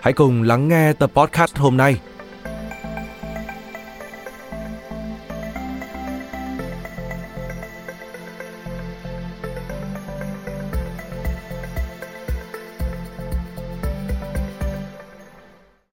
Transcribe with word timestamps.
hãy 0.00 0.12
cùng 0.12 0.42
lắng 0.42 0.68
nghe 0.68 0.92
tập 0.92 1.10
podcast 1.14 1.56
hôm 1.56 1.76
nay. 1.76 1.96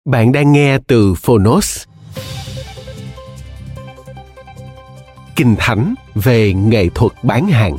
Bạn 0.06 0.31
đang 0.31 0.52
nghe 0.52 0.78
từ 0.88 1.14
Phonos. 1.14 1.84
Kinh 5.36 5.56
Thánh 5.59 5.94
về 6.16 6.54
nghệ 6.54 6.90
thuật 6.96 7.12
bán 7.24 7.48
hàng. 7.48 7.78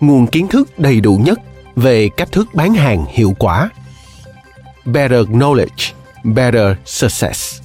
Nguồn 0.00 0.26
kiến 0.26 0.48
thức 0.48 0.78
đầy 0.78 1.00
đủ 1.00 1.20
nhất 1.24 1.40
về 1.76 2.08
cách 2.16 2.32
thức 2.32 2.48
bán 2.54 2.74
hàng 2.74 3.04
hiệu 3.08 3.34
quả. 3.38 3.70
Better 4.84 5.28
Knowledge, 5.28 5.92
Better 6.24 6.76
Success. 6.84 7.62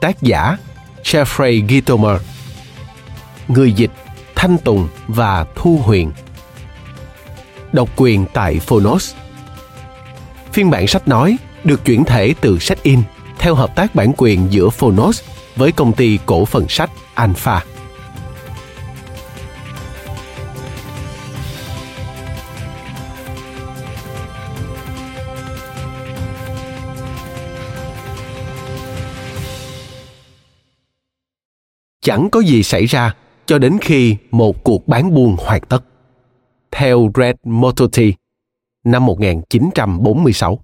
Tác 0.00 0.22
giả 0.22 0.56
Jeffrey 1.02 1.68
Gitomer 1.68 2.20
Người 3.48 3.72
dịch 3.72 3.90
Thanh 4.34 4.58
Tùng 4.58 4.88
và 5.08 5.46
Thu 5.54 5.80
Huyền 5.84 6.12
Độc 7.72 7.88
quyền 7.96 8.26
tại 8.32 8.58
Phonos 8.58 9.14
Phiên 10.52 10.70
bản 10.70 10.86
sách 10.86 11.08
nói 11.08 11.36
được 11.64 11.84
chuyển 11.84 12.04
thể 12.04 12.34
từ 12.40 12.58
sách 12.58 12.82
in 12.82 13.02
theo 13.38 13.54
hợp 13.54 13.76
tác 13.76 13.94
bản 13.94 14.12
quyền 14.16 14.52
giữa 14.52 14.68
Phonos 14.68 15.22
với 15.56 15.72
công 15.72 15.92
ty 15.92 16.18
cổ 16.26 16.44
phần 16.44 16.68
sách 16.68 16.90
Alpha. 17.14 17.64
Chẳng 32.08 32.30
có 32.30 32.40
gì 32.40 32.62
xảy 32.62 32.86
ra 32.86 33.14
cho 33.46 33.58
đến 33.58 33.78
khi 33.80 34.16
một 34.30 34.64
cuộc 34.64 34.88
bán 34.88 35.14
buôn 35.14 35.36
hoàn 35.38 35.60
tất. 35.60 35.84
Theo 36.70 37.10
Red 37.14 37.34
Mototti, 37.44 38.14
năm 38.84 39.06
1946 39.06 40.58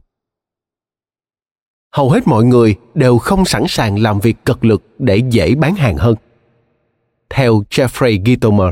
hầu 1.93 2.11
hết 2.11 2.27
mọi 2.27 2.45
người 2.45 2.77
đều 2.95 3.19
không 3.19 3.45
sẵn 3.45 3.65
sàng 3.69 3.99
làm 3.99 4.21
việc 4.21 4.37
cật 4.45 4.65
lực 4.65 4.83
để 4.99 5.17
dễ 5.31 5.55
bán 5.55 5.75
hàng 5.75 5.97
hơn. 5.97 6.15
Theo 7.31 7.63
Jeffrey 7.71 8.25
Gitomer, 8.25 8.69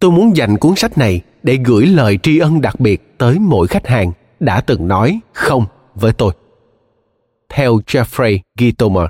tôi 0.00 0.10
muốn 0.10 0.36
dành 0.36 0.58
cuốn 0.58 0.76
sách 0.76 0.98
này 0.98 1.20
để 1.42 1.58
gửi 1.64 1.86
lời 1.86 2.18
tri 2.22 2.38
ân 2.38 2.60
đặc 2.60 2.80
biệt 2.80 3.18
tới 3.18 3.38
mỗi 3.38 3.66
khách 3.66 3.86
hàng 3.86 4.12
đã 4.40 4.60
từng 4.60 4.88
nói 4.88 5.20
không 5.32 5.66
với 5.94 6.12
tôi. 6.12 6.32
Theo 7.48 7.76
Jeffrey 7.86 8.38
Gitomer. 8.58 9.06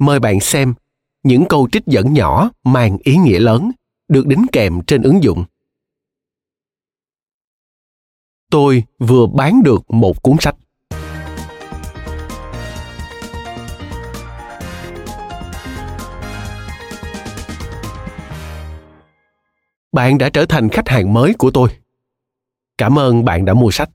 Mời 0.00 0.20
bạn 0.20 0.40
xem 0.40 0.74
những 1.22 1.44
câu 1.48 1.68
trích 1.72 1.86
dẫn 1.86 2.12
nhỏ 2.12 2.50
mang 2.64 2.98
ý 3.02 3.16
nghĩa 3.16 3.38
lớn 3.38 3.70
được 4.08 4.26
đính 4.26 4.46
kèm 4.52 4.80
trên 4.86 5.02
ứng 5.02 5.22
dụng. 5.22 5.44
Tôi 8.50 8.84
vừa 8.98 9.26
bán 9.26 9.62
được 9.62 9.90
một 9.90 10.22
cuốn 10.22 10.36
sách. 10.40 10.56
Bạn 19.92 20.18
đã 20.18 20.30
trở 20.30 20.46
thành 20.46 20.68
khách 20.68 20.88
hàng 20.88 21.12
mới 21.12 21.34
của 21.38 21.50
tôi. 21.50 21.68
Cảm 22.78 22.98
ơn 22.98 23.24
bạn 23.24 23.44
đã 23.44 23.54
mua 23.54 23.70
sách. 23.70 23.90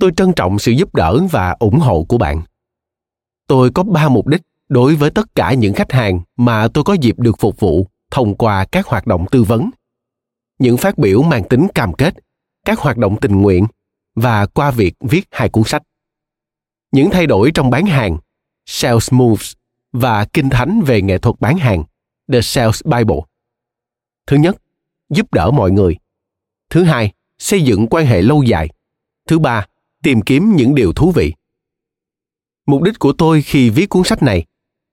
Tôi 0.00 0.10
trân 0.16 0.32
trọng 0.36 0.58
sự 0.58 0.72
giúp 0.72 0.94
đỡ 0.94 1.18
và 1.30 1.56
ủng 1.58 1.78
hộ 1.78 2.04
của 2.08 2.18
bạn. 2.18 2.42
Tôi 3.46 3.70
có 3.74 3.82
ba 3.82 4.08
mục 4.08 4.26
đích 4.26 4.42
đối 4.68 4.94
với 4.94 5.10
tất 5.10 5.34
cả 5.34 5.52
những 5.52 5.74
khách 5.74 5.92
hàng 5.92 6.20
mà 6.36 6.68
tôi 6.68 6.84
có 6.84 6.92
dịp 6.92 7.18
được 7.18 7.38
phục 7.38 7.60
vụ 7.60 7.86
thông 8.10 8.34
qua 8.34 8.64
các 8.64 8.86
hoạt 8.86 9.06
động 9.06 9.26
tư 9.30 9.42
vấn 9.42 9.70
những 10.58 10.76
phát 10.76 10.98
biểu 10.98 11.22
mang 11.22 11.48
tính 11.48 11.66
cam 11.74 11.92
kết 11.92 12.14
các 12.64 12.78
hoạt 12.78 12.96
động 12.96 13.16
tình 13.20 13.42
nguyện 13.42 13.66
và 14.14 14.46
qua 14.46 14.70
việc 14.70 14.94
viết 15.00 15.24
hai 15.30 15.48
cuốn 15.48 15.64
sách. 15.64 15.82
Những 16.92 17.10
thay 17.10 17.26
đổi 17.26 17.50
trong 17.54 17.70
bán 17.70 17.86
hàng, 17.86 18.18
Sales 18.66 19.12
Moves 19.12 19.52
và 19.92 20.24
Kinh 20.24 20.50
Thánh 20.50 20.80
về 20.86 21.02
nghệ 21.02 21.18
thuật 21.18 21.40
bán 21.40 21.58
hàng, 21.58 21.84
The 22.32 22.40
Sales 22.40 22.82
Bible. 22.84 23.20
Thứ 24.26 24.36
nhất, 24.36 24.56
giúp 25.10 25.34
đỡ 25.34 25.50
mọi 25.50 25.70
người. 25.70 25.96
Thứ 26.70 26.84
hai, 26.84 27.12
xây 27.38 27.62
dựng 27.62 27.86
quan 27.86 28.06
hệ 28.06 28.22
lâu 28.22 28.42
dài. 28.42 28.68
Thứ 29.28 29.38
ba, 29.38 29.66
tìm 30.02 30.22
kiếm 30.22 30.56
những 30.56 30.74
điều 30.74 30.92
thú 30.92 31.12
vị. 31.14 31.32
Mục 32.66 32.82
đích 32.82 32.98
của 32.98 33.12
tôi 33.12 33.42
khi 33.42 33.70
viết 33.70 33.88
cuốn 33.88 34.04
sách 34.04 34.22
này 34.22 34.44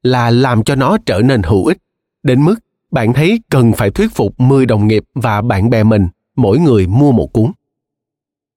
là 0.06 0.30
làm 0.30 0.64
cho 0.64 0.76
nó 0.76 0.98
trở 1.06 1.22
nên 1.22 1.44
hữu 1.44 1.66
ích, 1.66 1.78
đến 2.24 2.42
mức 2.42 2.56
bạn 2.92 3.14
thấy 3.14 3.40
cần 3.50 3.74
phải 3.74 3.92
thuyết 3.92 4.12
phục 4.12 4.40
10 4.40 4.66
đồng 4.66 4.88
nghiệp 4.88 5.04
và 5.14 5.42
bạn 5.42 5.70
bè 5.70 5.84
mình 5.84 6.08
mỗi 6.36 6.60
người 6.60 6.88
mua 6.88 7.12
một 7.12 7.34
cuốn. 7.34 7.52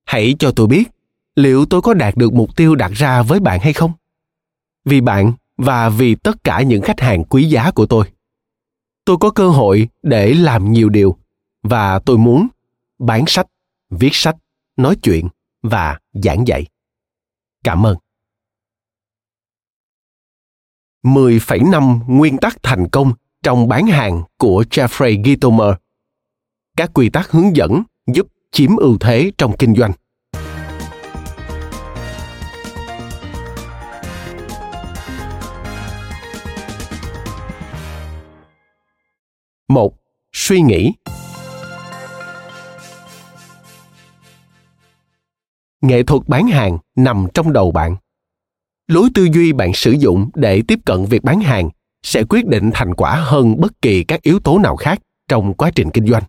Hãy 0.05 0.35
cho 0.39 0.51
tôi 0.51 0.67
biết 0.67 0.83
liệu 1.35 1.65
tôi 1.65 1.81
có 1.81 1.93
đạt 1.93 2.15
được 2.17 2.33
mục 2.33 2.55
tiêu 2.55 2.75
đặt 2.75 2.91
ra 2.91 3.21
với 3.21 3.39
bạn 3.39 3.59
hay 3.59 3.73
không? 3.73 3.91
Vì 4.85 5.01
bạn 5.01 5.33
và 5.57 5.89
vì 5.89 6.15
tất 6.15 6.43
cả 6.43 6.61
những 6.61 6.81
khách 6.81 6.99
hàng 6.99 7.23
quý 7.23 7.43
giá 7.43 7.71
của 7.71 7.85
tôi. 7.85 8.05
Tôi 9.05 9.17
có 9.17 9.29
cơ 9.29 9.49
hội 9.49 9.87
để 10.03 10.33
làm 10.33 10.71
nhiều 10.71 10.89
điều 10.89 11.15
và 11.63 11.99
tôi 11.99 12.17
muốn 12.17 12.47
bán 12.99 13.23
sách 13.27 13.47
viết 13.89 14.09
sách 14.11 14.35
nói 14.77 14.95
chuyện 15.03 15.27
và 15.63 15.99
giảng 16.13 16.47
dạy. 16.47 16.65
Cảm 17.63 17.85
ơn. 17.85 17.97
10,5 21.03 21.99
nguyên 22.07 22.37
tắc 22.37 22.63
thành 22.63 22.89
công 22.89 23.13
trong 23.43 23.67
bán 23.67 23.87
hàng 23.87 24.23
của 24.37 24.63
Jeffrey 24.69 25.23
Gitomer. 25.23 25.75
Các 26.77 26.91
quy 26.93 27.09
tắc 27.09 27.31
hướng 27.31 27.55
dẫn 27.55 27.83
giúp 28.13 28.27
chiếm 28.51 28.75
ưu 28.75 28.97
thế 28.99 29.31
trong 29.37 29.57
kinh 29.57 29.75
doanh. 29.75 29.91
Một, 39.67 39.93
suy 40.33 40.61
nghĩ. 40.61 40.93
Nghệ 45.81 46.03
thuật 46.03 46.21
bán 46.27 46.47
hàng 46.47 46.77
nằm 46.95 47.27
trong 47.33 47.53
đầu 47.53 47.71
bạn. 47.71 47.95
Lối 48.89 49.09
tư 49.13 49.27
duy 49.33 49.53
bạn 49.53 49.73
sử 49.73 49.91
dụng 49.91 50.29
để 50.35 50.63
tiếp 50.67 50.79
cận 50.85 51.05
việc 51.05 51.23
bán 51.23 51.41
hàng 51.41 51.69
sẽ 52.03 52.23
quyết 52.29 52.47
định 52.47 52.71
thành 52.73 52.93
quả 52.93 53.15
hơn 53.15 53.59
bất 53.59 53.81
kỳ 53.81 54.03
các 54.03 54.21
yếu 54.21 54.39
tố 54.39 54.59
nào 54.59 54.75
khác 54.75 54.99
trong 55.27 55.53
quá 55.53 55.71
trình 55.75 55.89
kinh 55.91 56.07
doanh. 56.07 56.23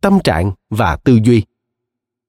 Tâm 0.00 0.18
trạng 0.24 0.52
và 0.70 0.96
tư 0.96 1.18
duy. 1.22 1.42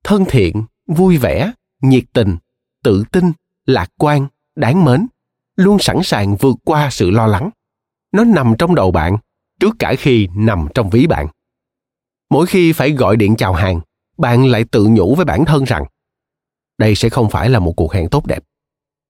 Thân 0.04 0.26
thiện, 0.30 0.64
vui 0.88 1.18
vẻ, 1.18 1.52
nhiệt 1.82 2.04
tình, 2.14 2.38
tự 2.84 3.04
tin, 3.12 3.32
lạc 3.66 3.92
quan, 3.98 4.28
đáng 4.56 4.86
mến 4.86 5.08
luôn 5.56 5.80
sẵn 5.80 6.04
sàng 6.04 6.36
vượt 6.36 6.56
qua 6.64 6.90
sự 6.92 7.10
lo 7.10 7.28
lắng. 7.28 7.50
Nó 8.12 8.24
nằm 8.24 8.54
trong 8.60 8.76
đầu 8.76 8.92
bạn 8.92 9.18
trước 9.60 9.76
cả 9.80 9.96
khi 10.00 10.28
nằm 10.36 10.68
trong 10.76 10.90
ví 10.90 11.08
bạn. 11.08 11.28
Mỗi 12.30 12.46
khi 12.46 12.74
phải 12.74 12.92
gọi 12.92 13.18
điện 13.18 13.36
chào 13.36 13.54
hàng, 13.54 13.80
bạn 14.18 14.46
lại 14.46 14.64
tự 14.72 14.88
nhủ 14.88 15.16
với 15.16 15.26
bản 15.26 15.46
thân 15.46 15.64
rằng 15.64 15.84
đây 16.78 16.96
sẽ 16.96 17.10
không 17.10 17.30
phải 17.30 17.50
là 17.50 17.60
một 17.60 17.74
cuộc 17.76 17.94
hẹn 17.94 18.10
tốt 18.10 18.26
đẹp 18.26 18.44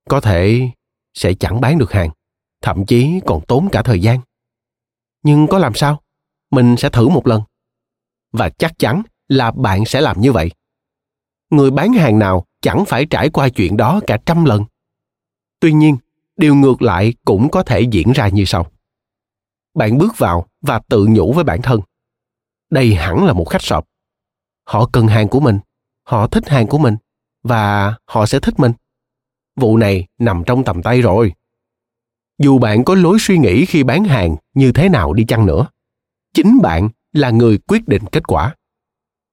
có 0.10 0.22
thể 0.22 0.70
sẽ 1.14 1.34
chẳng 1.34 1.62
bán 1.62 1.78
được 1.78 1.92
hàng, 1.92 2.10
thậm 2.62 2.86
chí 2.86 3.20
còn 3.26 3.42
tốn 3.48 3.70
cả 3.72 3.84
thời 3.84 4.02
gian. 4.02 4.20
Nhưng 5.24 5.48
có 5.48 5.58
làm 5.58 5.74
sao? 5.74 6.02
Mình 6.52 6.76
sẽ 6.78 6.90
thử 6.90 7.10
một 7.10 7.28
lần. 7.28 7.42
Và 8.32 8.50
chắc 8.50 8.80
chắn 8.80 9.02
là 9.28 9.52
bạn 9.52 9.86
sẽ 9.86 10.02
làm 10.02 10.22
như 10.22 10.32
vậy. 10.32 10.52
Người 11.50 11.72
bán 11.72 11.94
hàng 11.94 12.20
nào 12.20 12.46
chẳng 12.62 12.86
phải 12.88 13.06
trải 13.06 13.30
qua 13.30 13.50
chuyện 13.50 13.78
đó 13.78 14.00
cả 14.08 14.18
trăm 14.26 14.46
lần. 14.46 14.66
Tuy 15.60 15.74
nhiên, 15.74 15.98
điều 16.38 16.56
ngược 16.56 16.82
lại 16.82 17.14
cũng 17.26 17.50
có 17.52 17.64
thể 17.64 17.82
diễn 17.82 18.12
ra 18.12 18.28
như 18.28 18.46
sau. 18.46 18.72
Bạn 19.74 19.98
bước 19.98 20.18
vào 20.18 20.46
và 20.62 20.80
tự 20.90 21.06
nhủ 21.10 21.34
với 21.34 21.44
bản 21.44 21.62
thân, 21.62 21.82
đây 22.70 22.96
hẳn 22.96 23.26
là 23.26 23.34
một 23.34 23.46
khách 23.50 23.62
sọp 23.62 23.86
họ 24.70 24.90
cần 24.92 25.08
hàng 25.08 25.28
của 25.28 25.40
mình, 25.40 25.60
họ 26.04 26.28
thích 26.28 26.50
hàng 26.50 26.68
của 26.68 26.78
mình 26.78 26.96
và 27.44 27.94
họ 28.06 28.26
sẽ 28.26 28.40
thích 28.40 28.60
mình 28.60 28.72
vụ 29.60 29.78
này 29.78 30.08
nằm 30.20 30.44
trong 30.46 30.64
tầm 30.64 30.82
tay 30.82 31.02
rồi. 31.02 31.34
Dù 32.40 32.60
bạn 32.60 32.84
có 32.84 32.96
lối 32.96 33.18
suy 33.20 33.38
nghĩ 33.38 33.66
khi 33.66 33.84
bán 33.84 34.04
hàng 34.04 34.36
như 34.54 34.72
thế 34.72 34.90
nào 34.90 35.14
đi 35.14 35.26
chăng 35.26 35.46
nữa, 35.46 35.68
chính 36.34 36.60
bạn 36.62 36.90
là 37.14 37.30
người 37.30 37.58
quyết 37.58 37.88
định 37.88 38.04
kết 38.12 38.28
quả. 38.28 38.56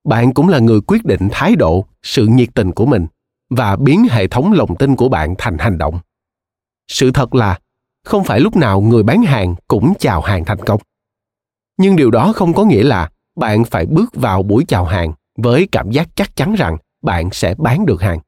Bạn 0.05 0.35
cũng 0.35 0.49
là 0.49 0.59
người 0.59 0.81
quyết 0.81 1.05
định 1.05 1.29
thái 1.31 1.57
độ, 1.57 1.87
sự 2.03 2.27
nhiệt 2.27 2.49
tình 2.55 2.73
của 2.73 2.87
mình 2.87 3.07
và 3.51 3.77
biến 3.77 4.07
hệ 4.11 4.27
thống 4.27 4.53
lòng 4.53 4.77
tin 4.77 4.97
của 4.97 5.09
bạn 5.09 5.35
thành 5.39 5.59
hành 5.59 5.79
động. 5.79 6.01
Sự 6.89 7.11
thật 7.11 7.35
là, 7.35 7.59
không 8.05 8.25
phải 8.25 8.41
lúc 8.41 8.57
nào 8.57 8.81
người 8.81 9.03
bán 9.03 9.23
hàng 9.23 9.55
cũng 9.69 9.93
chào 9.99 10.21
hàng 10.21 10.45
thành 10.45 10.59
công. 10.59 10.81
Nhưng 11.79 11.97
điều 11.97 12.11
đó 12.11 12.33
không 12.33 12.55
có 12.55 12.65
nghĩa 12.65 12.83
là 12.83 13.11
bạn 13.37 13.65
phải 13.65 13.87
bước 13.87 14.15
vào 14.15 14.43
buổi 14.43 14.65
chào 14.69 14.85
hàng 14.85 15.13
với 15.39 15.69
cảm 15.73 15.91
giác 15.91 16.09
chắc 16.15 16.37
chắn 16.37 16.55
rằng 16.55 16.77
bạn 17.03 17.29
sẽ 17.33 17.55
bán 17.59 17.87
được 17.87 18.03
hàng 18.03 18.19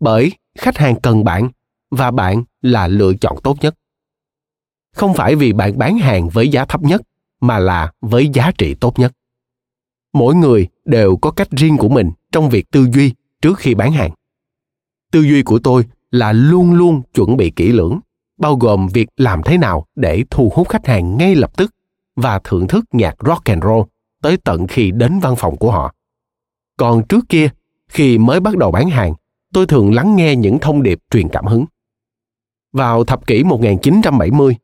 bởi 0.00 0.32
khách 0.58 0.78
hàng 0.78 1.00
cần 1.00 1.24
bạn 1.24 1.50
và 1.90 2.10
bạn 2.10 2.44
là 2.62 2.88
lựa 2.88 3.12
chọn 3.20 3.36
tốt 3.42 3.56
nhất. 3.60 3.74
Không 4.94 5.14
phải 5.14 5.34
vì 5.34 5.52
bạn 5.52 5.78
bán 5.78 5.98
hàng 5.98 6.28
với 6.28 6.48
giá 6.48 6.64
thấp 6.64 6.82
nhất 6.82 7.02
mà 7.40 7.58
là 7.58 7.92
với 8.00 8.28
giá 8.28 8.52
trị 8.58 8.74
tốt 8.74 8.98
nhất. 8.98 9.12
Mỗi 10.12 10.34
người 10.34 10.68
đều 10.84 11.16
có 11.16 11.30
cách 11.30 11.48
riêng 11.50 11.76
của 11.76 11.88
mình 11.88 12.10
trong 12.32 12.50
việc 12.50 12.70
tư 12.70 12.88
duy 12.92 13.12
trước 13.42 13.58
khi 13.58 13.74
bán 13.74 13.92
hàng. 13.92 14.10
Tư 15.12 15.20
duy 15.22 15.42
của 15.42 15.58
tôi 15.58 15.84
là 16.10 16.32
luôn 16.32 16.72
luôn 16.72 17.02
chuẩn 17.14 17.36
bị 17.36 17.50
kỹ 17.50 17.72
lưỡng 17.72 18.00
bao 18.38 18.56
gồm 18.56 18.88
việc 18.88 19.08
làm 19.16 19.42
thế 19.42 19.58
nào 19.58 19.86
để 19.96 20.24
thu 20.30 20.52
hút 20.54 20.68
khách 20.68 20.86
hàng 20.86 21.16
ngay 21.16 21.34
lập 21.34 21.56
tức 21.56 21.74
và 22.16 22.40
thưởng 22.44 22.68
thức 22.68 22.84
nhạc 22.92 23.14
rock 23.26 23.44
and 23.44 23.64
roll 23.64 23.82
tới 24.22 24.36
tận 24.36 24.66
khi 24.66 24.90
đến 24.90 25.18
văn 25.18 25.36
phòng 25.36 25.56
của 25.56 25.70
họ. 25.70 25.94
Còn 26.76 27.02
trước 27.08 27.28
kia, 27.28 27.48
khi 27.88 28.18
mới 28.18 28.40
bắt 28.40 28.56
đầu 28.56 28.70
bán 28.70 28.90
hàng, 28.90 29.14
tôi 29.56 29.66
thường 29.66 29.94
lắng 29.94 30.16
nghe 30.16 30.36
những 30.36 30.58
thông 30.58 30.82
điệp 30.82 30.98
truyền 31.10 31.28
cảm 31.28 31.46
hứng. 31.46 31.64
Vào 32.72 33.04
thập 33.04 33.26
kỷ 33.26 33.44
1970, 33.44 34.56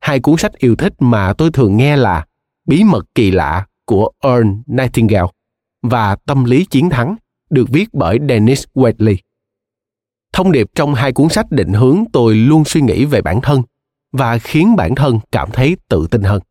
hai 0.00 0.20
cuốn 0.20 0.36
sách 0.38 0.52
yêu 0.58 0.76
thích 0.76 0.92
mà 0.98 1.32
tôi 1.32 1.50
thường 1.50 1.76
nghe 1.76 1.96
là 1.96 2.26
Bí 2.66 2.84
mật 2.84 3.04
kỳ 3.14 3.30
lạ 3.30 3.66
của 3.84 4.10
Earl 4.20 4.46
Nightingale 4.66 5.28
và 5.82 6.16
Tâm 6.16 6.44
lý 6.44 6.64
chiến 6.64 6.90
thắng 6.90 7.16
được 7.50 7.68
viết 7.68 7.88
bởi 7.92 8.18
Dennis 8.28 8.64
Waitley. 8.74 9.16
Thông 10.32 10.52
điệp 10.52 10.66
trong 10.74 10.94
hai 10.94 11.12
cuốn 11.12 11.28
sách 11.28 11.50
định 11.50 11.72
hướng 11.72 12.04
tôi 12.12 12.34
luôn 12.34 12.64
suy 12.64 12.80
nghĩ 12.80 13.04
về 13.04 13.22
bản 13.22 13.40
thân 13.40 13.62
và 14.12 14.38
khiến 14.38 14.76
bản 14.76 14.94
thân 14.94 15.18
cảm 15.32 15.50
thấy 15.52 15.76
tự 15.88 16.06
tin 16.10 16.22
hơn. 16.22 16.42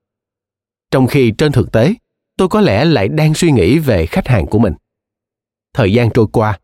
Trong 0.91 1.07
khi 1.07 1.31
trên 1.37 1.51
thực 1.51 1.71
tế, 1.71 1.93
tôi 2.37 2.47
có 2.47 2.61
lẽ 2.61 2.85
lại 2.85 3.07
đang 3.07 3.33
suy 3.33 3.51
nghĩ 3.51 3.79
về 3.79 4.05
khách 4.05 4.27
hàng 4.27 4.47
của 4.47 4.59
mình. 4.59 4.73
Thời 5.73 5.93
gian 5.93 6.09
trôi 6.13 6.27
qua, 6.33 6.59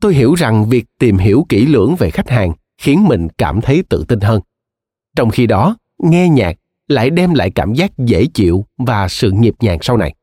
tôi 0.00 0.14
hiểu 0.14 0.34
rằng 0.34 0.68
việc 0.68 0.84
tìm 0.98 1.18
hiểu 1.18 1.46
kỹ 1.48 1.66
lưỡng 1.66 1.96
về 1.98 2.10
khách 2.10 2.28
hàng 2.28 2.52
khiến 2.78 3.04
mình 3.04 3.28
cảm 3.38 3.60
thấy 3.60 3.82
tự 3.88 4.04
tin 4.08 4.20
hơn. 4.20 4.40
Trong 5.16 5.30
khi 5.30 5.46
đó, 5.46 5.76
nghe 5.98 6.28
nhạc 6.28 6.56
lại 6.88 7.10
đem 7.10 7.34
lại 7.34 7.50
cảm 7.50 7.74
giác 7.74 7.98
dễ 7.98 8.26
chịu 8.34 8.66
và 8.76 9.08
sự 9.08 9.30
nhịp 9.30 9.54
nhàng 9.60 9.78
sau 9.82 9.96
này. 9.96 10.14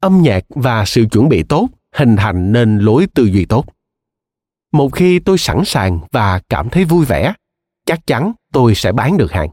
Âm 0.00 0.22
nhạc 0.22 0.44
và 0.48 0.84
sự 0.84 1.04
chuẩn 1.10 1.28
bị 1.28 1.42
tốt 1.42 1.68
hình 1.92 2.16
thành 2.16 2.52
nên 2.52 2.78
lối 2.78 3.06
tư 3.14 3.24
duy 3.24 3.44
tốt 3.44 3.66
một 4.74 4.88
khi 4.92 5.18
tôi 5.18 5.38
sẵn 5.38 5.62
sàng 5.64 6.00
và 6.12 6.40
cảm 6.48 6.70
thấy 6.70 6.84
vui 6.84 7.04
vẻ 7.04 7.34
chắc 7.86 8.06
chắn 8.06 8.32
tôi 8.52 8.74
sẽ 8.74 8.92
bán 8.92 9.16
được 9.16 9.32
hàng 9.32 9.48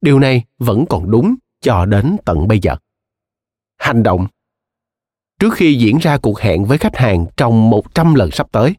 điều 0.00 0.18
này 0.18 0.44
vẫn 0.58 0.84
còn 0.90 1.10
đúng 1.10 1.34
cho 1.60 1.86
đến 1.86 2.16
tận 2.24 2.48
bây 2.48 2.58
giờ 2.58 2.76
hành 3.78 4.02
động 4.02 4.26
trước 5.44 5.54
khi 5.54 5.74
diễn 5.74 5.98
ra 5.98 6.18
cuộc 6.18 6.40
hẹn 6.40 6.64
với 6.64 6.78
khách 6.78 6.96
hàng 6.96 7.26
trong 7.36 7.70
100 7.70 8.14
lần 8.14 8.30
sắp 8.30 8.46
tới, 8.52 8.74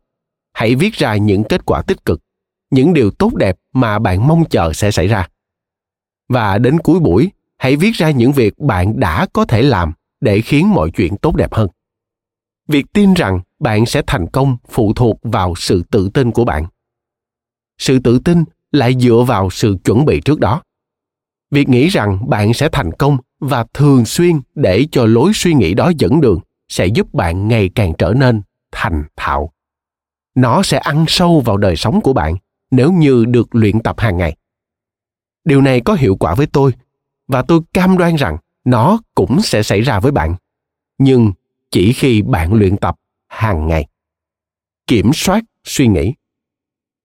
hãy 0.54 0.76
viết 0.76 0.94
ra 0.94 1.16
những 1.16 1.44
kết 1.44 1.66
quả 1.66 1.82
tích 1.82 2.06
cực, 2.06 2.22
những 2.72 2.94
điều 2.94 3.12
tốt 3.12 3.36
đẹp 3.36 3.56
mà 3.74 4.00
bạn 4.00 4.28
mong 4.28 4.44
chờ 4.50 4.74
sẽ 4.74 4.92
xảy 4.92 5.08
ra. 5.08 5.28
Và 6.30 6.58
đến 6.58 6.80
cuối 6.80 7.00
buổi, 7.00 7.32
hãy 7.58 7.76
viết 7.76 7.92
ra 7.92 8.12
những 8.12 8.32
việc 8.32 8.60
bạn 8.60 9.00
đã 9.00 9.28
có 9.34 9.46
thể 9.46 9.62
làm 9.62 9.94
để 10.22 10.42
khiến 10.42 10.70
mọi 10.70 10.92
chuyện 10.92 11.18
tốt 11.18 11.36
đẹp 11.36 11.54
hơn. 11.54 11.68
Việc 12.68 12.86
tin 12.94 13.14
rằng 13.14 13.40
bạn 13.60 13.86
sẽ 13.86 14.02
thành 14.08 14.28
công 14.28 14.58
phụ 14.70 14.94
thuộc 14.94 15.20
vào 15.24 15.54
sự 15.56 15.84
tự 15.92 16.10
tin 16.10 16.32
của 16.32 16.46
bạn. 16.46 16.66
Sự 17.78 18.00
tự 18.00 18.20
tin 18.20 18.44
lại 18.72 18.96
dựa 19.00 19.24
vào 19.28 19.50
sự 19.50 19.78
chuẩn 19.84 20.06
bị 20.06 20.22
trước 20.22 20.40
đó. 20.40 20.62
Việc 21.52 21.70
nghĩ 21.70 21.88
rằng 21.88 22.30
bạn 22.30 22.54
sẽ 22.54 22.70
thành 22.72 22.92
công 22.92 23.18
và 23.40 23.66
thường 23.74 24.06
xuyên 24.06 24.40
để 24.56 24.86
cho 24.92 25.06
lối 25.06 25.32
suy 25.34 25.54
nghĩ 25.54 25.74
đó 25.74 25.92
dẫn 25.98 26.22
đường 26.22 26.40
sẽ 26.70 26.86
giúp 26.86 27.14
bạn 27.14 27.48
ngày 27.48 27.70
càng 27.76 27.94
trở 27.98 28.14
nên 28.16 28.42
thành 28.72 29.04
thạo. 29.16 29.52
Nó 30.36 30.64
sẽ 30.64 30.78
ăn 30.78 31.06
sâu 31.08 31.42
vào 31.46 31.58
đời 31.58 31.76
sống 31.76 32.02
của 32.02 32.14
bạn 32.14 32.36
nếu 32.72 32.92
như 32.92 33.26
được 33.26 33.56
luyện 33.56 33.80
tập 33.80 34.00
hàng 34.00 34.18
ngày. 34.18 34.36
Điều 35.46 35.62
này 35.62 35.82
có 35.82 35.94
hiệu 35.94 36.16
quả 36.16 36.36
với 36.36 36.48
tôi, 36.48 36.74
và 37.28 37.42
tôi 37.42 37.60
cam 37.74 37.98
đoan 37.98 38.16
rằng 38.16 38.38
nó 38.66 39.00
cũng 39.16 39.42
sẽ 39.42 39.64
xảy 39.64 39.82
ra 39.82 40.00
với 40.00 40.12
bạn. 40.12 40.36
Nhưng 40.98 41.32
chỉ 41.72 41.94
khi 41.94 42.22
bạn 42.22 42.54
luyện 42.54 42.78
tập 42.78 42.96
hàng 43.28 43.68
ngày. 43.68 43.88
Kiểm 44.88 45.14
soát 45.14 45.44
suy 45.64 45.88
nghĩ. 45.88 46.14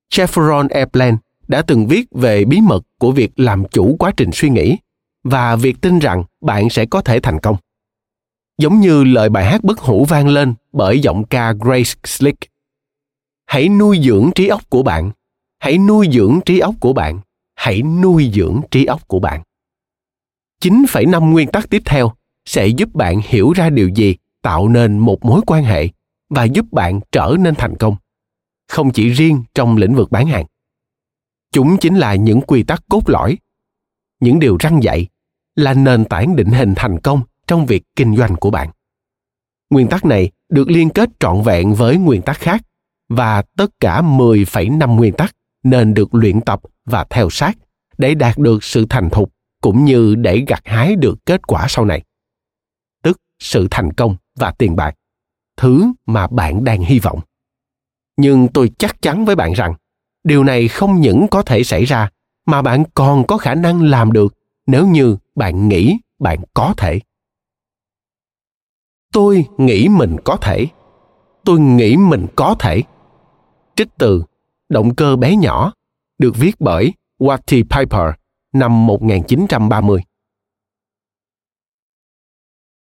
Chevron 0.08 0.68
airplane 0.68 1.16
đã 1.48 1.62
từng 1.62 1.86
viết 1.86 2.06
về 2.10 2.44
bí 2.44 2.60
mật 2.60 2.82
của 2.98 3.12
việc 3.12 3.30
làm 3.36 3.64
chủ 3.68 3.96
quá 3.98 4.12
trình 4.16 4.30
suy 4.32 4.50
nghĩ 4.50 4.76
và 5.24 5.56
việc 5.56 5.80
tin 5.80 5.98
rằng 5.98 6.24
bạn 6.40 6.70
sẽ 6.70 6.86
có 6.86 7.00
thể 7.00 7.20
thành 7.20 7.40
công 7.40 7.56
giống 8.60 8.80
như 8.80 9.04
lời 9.04 9.28
bài 9.28 9.44
hát 9.44 9.64
bất 9.64 9.78
hủ 9.78 10.04
vang 10.04 10.28
lên 10.28 10.54
bởi 10.72 11.00
giọng 11.00 11.24
ca 11.24 11.52
grace 11.52 11.94
slick. 12.04 12.38
Hãy 13.46 13.68
nuôi 13.68 14.00
dưỡng 14.02 14.30
trí 14.34 14.48
óc 14.48 14.70
của 14.70 14.82
bạn. 14.82 15.10
Hãy 15.58 15.78
nuôi 15.78 16.08
dưỡng 16.12 16.40
trí 16.46 16.58
óc 16.58 16.74
của 16.80 16.92
bạn. 16.92 17.20
Hãy 17.54 17.82
nuôi 17.82 18.30
dưỡng 18.34 18.60
trí 18.70 18.84
óc 18.84 19.08
của 19.08 19.18
bạn. 19.18 19.42
9,5 20.62 21.30
nguyên 21.30 21.48
tắc 21.48 21.70
tiếp 21.70 21.82
theo 21.84 22.12
sẽ 22.44 22.66
giúp 22.66 22.94
bạn 22.94 23.20
hiểu 23.24 23.52
ra 23.52 23.70
điều 23.70 23.88
gì 23.88 24.16
tạo 24.42 24.68
nên 24.68 24.98
một 24.98 25.24
mối 25.24 25.40
quan 25.46 25.64
hệ 25.64 25.88
và 26.30 26.44
giúp 26.44 26.66
bạn 26.72 27.00
trở 27.12 27.36
nên 27.38 27.54
thành 27.54 27.76
công 27.76 27.96
không 28.70 28.92
chỉ 28.92 29.08
riêng 29.08 29.42
trong 29.54 29.76
lĩnh 29.76 29.94
vực 29.94 30.10
bán 30.10 30.26
hàng. 30.26 30.46
Chúng 31.52 31.76
chính 31.80 31.96
là 31.96 32.14
những 32.14 32.40
quy 32.40 32.62
tắc 32.62 32.84
cốt 32.88 33.08
lõi. 33.08 33.38
Những 34.20 34.38
điều 34.38 34.56
răng 34.60 34.82
dạy 34.82 35.06
là 35.54 35.74
nền 35.74 36.04
tảng 36.04 36.36
định 36.36 36.50
hình 36.50 36.74
thành 36.76 37.00
công 37.00 37.22
trong 37.50 37.66
việc 37.66 37.82
kinh 37.96 38.16
doanh 38.16 38.36
của 38.36 38.50
bạn. 38.50 38.70
Nguyên 39.70 39.88
tắc 39.88 40.04
này 40.04 40.30
được 40.48 40.68
liên 40.70 40.90
kết 40.90 41.10
trọn 41.20 41.42
vẹn 41.42 41.74
với 41.74 41.96
nguyên 41.96 42.22
tắc 42.22 42.38
khác 42.38 42.62
và 43.08 43.42
tất 43.56 43.70
cả 43.80 44.02
10,5 44.02 44.94
nguyên 44.94 45.12
tắc 45.12 45.36
nên 45.62 45.94
được 45.94 46.14
luyện 46.14 46.40
tập 46.40 46.60
và 46.84 47.06
theo 47.10 47.30
sát 47.30 47.58
để 47.98 48.14
đạt 48.14 48.38
được 48.38 48.64
sự 48.64 48.86
thành 48.90 49.10
thục 49.10 49.32
cũng 49.60 49.84
như 49.84 50.14
để 50.14 50.44
gặt 50.48 50.60
hái 50.64 50.96
được 50.96 51.26
kết 51.26 51.46
quả 51.46 51.66
sau 51.68 51.84
này. 51.84 52.02
Tức 53.02 53.20
sự 53.38 53.68
thành 53.70 53.92
công 53.92 54.16
và 54.36 54.50
tiền 54.50 54.76
bạc 54.76 54.94
thứ 55.56 55.92
mà 56.06 56.26
bạn 56.26 56.64
đang 56.64 56.82
hy 56.82 56.98
vọng. 56.98 57.20
Nhưng 58.16 58.48
tôi 58.48 58.70
chắc 58.78 59.02
chắn 59.02 59.24
với 59.24 59.36
bạn 59.36 59.52
rằng 59.52 59.74
điều 60.24 60.44
này 60.44 60.68
không 60.68 61.00
những 61.00 61.26
có 61.30 61.42
thể 61.42 61.64
xảy 61.64 61.84
ra 61.84 62.10
mà 62.46 62.62
bạn 62.62 62.84
còn 62.94 63.26
có 63.26 63.38
khả 63.38 63.54
năng 63.54 63.82
làm 63.82 64.12
được 64.12 64.34
nếu 64.66 64.86
như 64.86 65.16
bạn 65.34 65.68
nghĩ 65.68 65.98
bạn 66.18 66.38
có 66.54 66.74
thể 66.76 67.00
tôi 69.12 69.46
nghĩ 69.58 69.88
mình 69.88 70.16
có 70.24 70.36
thể. 70.36 70.66
Tôi 71.44 71.60
nghĩ 71.60 71.96
mình 71.96 72.26
có 72.36 72.56
thể. 72.58 72.82
Trích 73.76 73.88
từ 73.98 74.24
động 74.68 74.94
cơ 74.94 75.16
bé 75.16 75.36
nhỏ, 75.36 75.72
được 76.18 76.32
viết 76.36 76.52
bởi 76.58 76.92
Watty 77.18 77.64
Piper 77.70 78.14
năm 78.52 78.86
1930. 78.86 80.00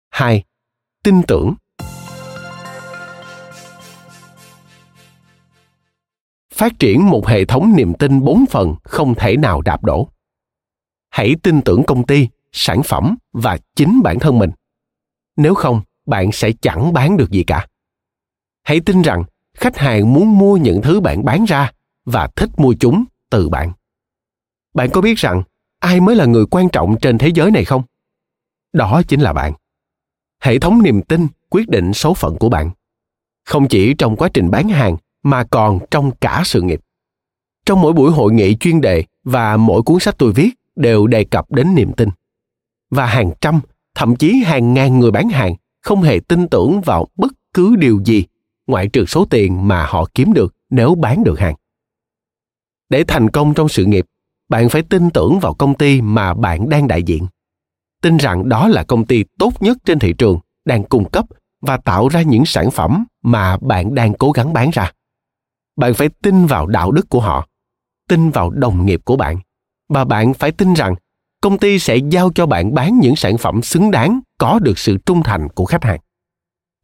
2 0.10 0.44
tin 1.04 1.22
tưởng. 1.28 1.54
Phát 6.54 6.80
triển 6.80 7.10
một 7.10 7.28
hệ 7.28 7.46
thống 7.46 7.74
niềm 7.76 7.94
tin 8.00 8.22
bốn 8.22 8.46
phần 8.50 8.76
không 8.84 9.16
thể 9.16 9.38
nào 9.38 9.62
đạp 9.62 9.84
đổ. 9.84 10.10
Hãy 11.10 11.36
tin 11.44 11.62
tưởng 11.62 11.84
công 11.88 12.06
ty, 12.06 12.30
sản 12.52 12.84
phẩm 12.84 13.16
và 13.34 13.58
chính 13.76 14.02
bản 14.04 14.20
thân 14.20 14.40
mình. 14.40 14.52
Nếu 15.38 15.56
không 15.56 15.82
bạn 16.06 16.32
sẽ 16.32 16.52
chẳng 16.62 16.94
bán 16.94 17.18
được 17.18 17.32
gì 17.32 17.44
cả. 17.44 17.68
Hãy 18.64 18.80
tin 18.80 19.02
rằng, 19.02 19.24
khách 19.54 19.78
hàng 19.78 20.14
muốn 20.14 20.38
mua 20.38 20.58
những 20.58 20.82
thứ 20.82 21.00
bạn 21.00 21.26
bán 21.26 21.46
ra 21.46 21.72
và 22.06 22.28
thích 22.36 22.50
mua 22.58 22.74
chúng 22.80 23.04
từ 23.30 23.50
bạn. 23.50 23.72
Bạn 24.74 24.90
có 24.90 25.02
biết 25.02 25.18
rằng, 25.18 25.44
ai 25.80 26.00
mới 26.00 26.16
là 26.16 26.26
người 26.26 26.46
quan 26.52 26.70
trọng 26.70 26.96
trên 27.02 27.18
thế 27.18 27.32
giới 27.36 27.52
này 27.52 27.66
không? 27.66 27.84
Đó 28.74 29.02
chính 29.08 29.22
là 29.22 29.34
bạn. 29.34 29.54
Hệ 30.42 30.60
thống 30.60 30.84
niềm 30.84 31.02
tin, 31.02 31.28
quyết 31.50 31.70
định 31.70 31.94
số 31.94 32.14
phận 32.14 32.38
của 32.38 32.50
bạn. 32.50 32.72
Không 33.46 33.68
chỉ 33.68 33.94
trong 33.94 34.16
quá 34.16 34.30
trình 34.34 34.52
bán 34.52 34.70
hàng, 34.70 34.98
mà 35.24 35.44
còn 35.44 35.80
trong 35.92 36.12
cả 36.22 36.42
sự 36.46 36.62
nghiệp. 36.62 36.80
Trong 37.66 37.82
mỗi 37.82 37.94
buổi 37.94 38.12
hội 38.12 38.34
nghị 38.34 38.56
chuyên 38.56 38.82
đề 38.82 39.04
và 39.24 39.58
mỗi 39.58 39.82
cuốn 39.82 40.00
sách 40.00 40.16
tôi 40.18 40.32
viết 40.32 40.50
đều 40.76 41.08
đề 41.08 41.24
cập 41.24 41.52
đến 41.52 41.76
niềm 41.76 41.94
tin. 41.94 42.10
Và 42.90 43.06
hàng 43.06 43.32
trăm, 43.42 43.60
thậm 43.96 44.16
chí 44.16 44.44
hàng 44.46 44.74
ngàn 44.74 45.00
người 45.00 45.12
bán 45.12 45.30
hàng 45.30 45.56
không 45.86 46.02
hề 46.02 46.20
tin 46.28 46.48
tưởng 46.48 46.82
vào 46.82 47.08
bất 47.16 47.32
cứ 47.54 47.76
điều 47.76 48.02
gì 48.06 48.26
ngoại 48.68 48.88
trừ 48.88 49.06
số 49.06 49.26
tiền 49.26 49.68
mà 49.68 49.86
họ 49.86 50.06
kiếm 50.14 50.34
được 50.34 50.56
nếu 50.70 50.96
bán 50.96 51.24
được 51.24 51.40
hàng. 51.40 51.56
Để 52.90 53.04
thành 53.08 53.30
công 53.30 53.54
trong 53.54 53.70
sự 53.70 53.86
nghiệp, 53.86 54.06
bạn 54.50 54.70
phải 54.70 54.82
tin 54.82 55.10
tưởng 55.10 55.40
vào 55.40 55.54
công 55.54 55.78
ty 55.78 56.02
mà 56.02 56.34
bạn 56.34 56.70
đang 56.70 56.88
đại 56.88 57.04
diện. 57.04 57.28
Tin 58.02 58.18
rằng 58.18 58.50
đó 58.50 58.68
là 58.68 58.84
công 58.84 59.06
ty 59.06 59.24
tốt 59.40 59.54
nhất 59.60 59.78
trên 59.86 60.00
thị 60.00 60.14
trường, 60.18 60.40
đang 60.66 60.84
cung 60.84 61.10
cấp 61.10 61.26
và 61.62 61.78
tạo 61.78 62.08
ra 62.08 62.22
những 62.22 62.46
sản 62.46 62.72
phẩm 62.72 63.06
mà 63.24 63.58
bạn 63.58 63.96
đang 63.96 64.14
cố 64.14 64.32
gắng 64.32 64.54
bán 64.54 64.70
ra. 64.74 64.92
Bạn 65.76 65.94
phải 65.94 66.10
tin 66.24 66.46
vào 66.46 66.68
đạo 66.68 66.92
đức 66.92 67.10
của 67.10 67.20
họ, 67.20 67.48
tin 68.10 68.30
vào 68.30 68.50
đồng 68.50 68.86
nghiệp 68.86 69.02
của 69.06 69.16
bạn 69.16 69.40
và 69.90 70.06
bạn 70.06 70.34
phải 70.34 70.52
tin 70.52 70.74
rằng 70.74 70.96
công 71.46 71.58
ty 71.58 71.80
sẽ 71.80 71.98
giao 71.98 72.32
cho 72.36 72.46
bạn 72.46 72.74
bán 72.74 73.00
những 73.00 73.16
sản 73.16 73.38
phẩm 73.38 73.62
xứng 73.62 73.92
đáng, 73.92 74.20
có 74.38 74.60
được 74.60 74.80
sự 74.80 74.98
trung 75.06 75.24
thành 75.24 75.50
của 75.50 75.66
khách 75.66 75.84
hàng. 75.84 76.00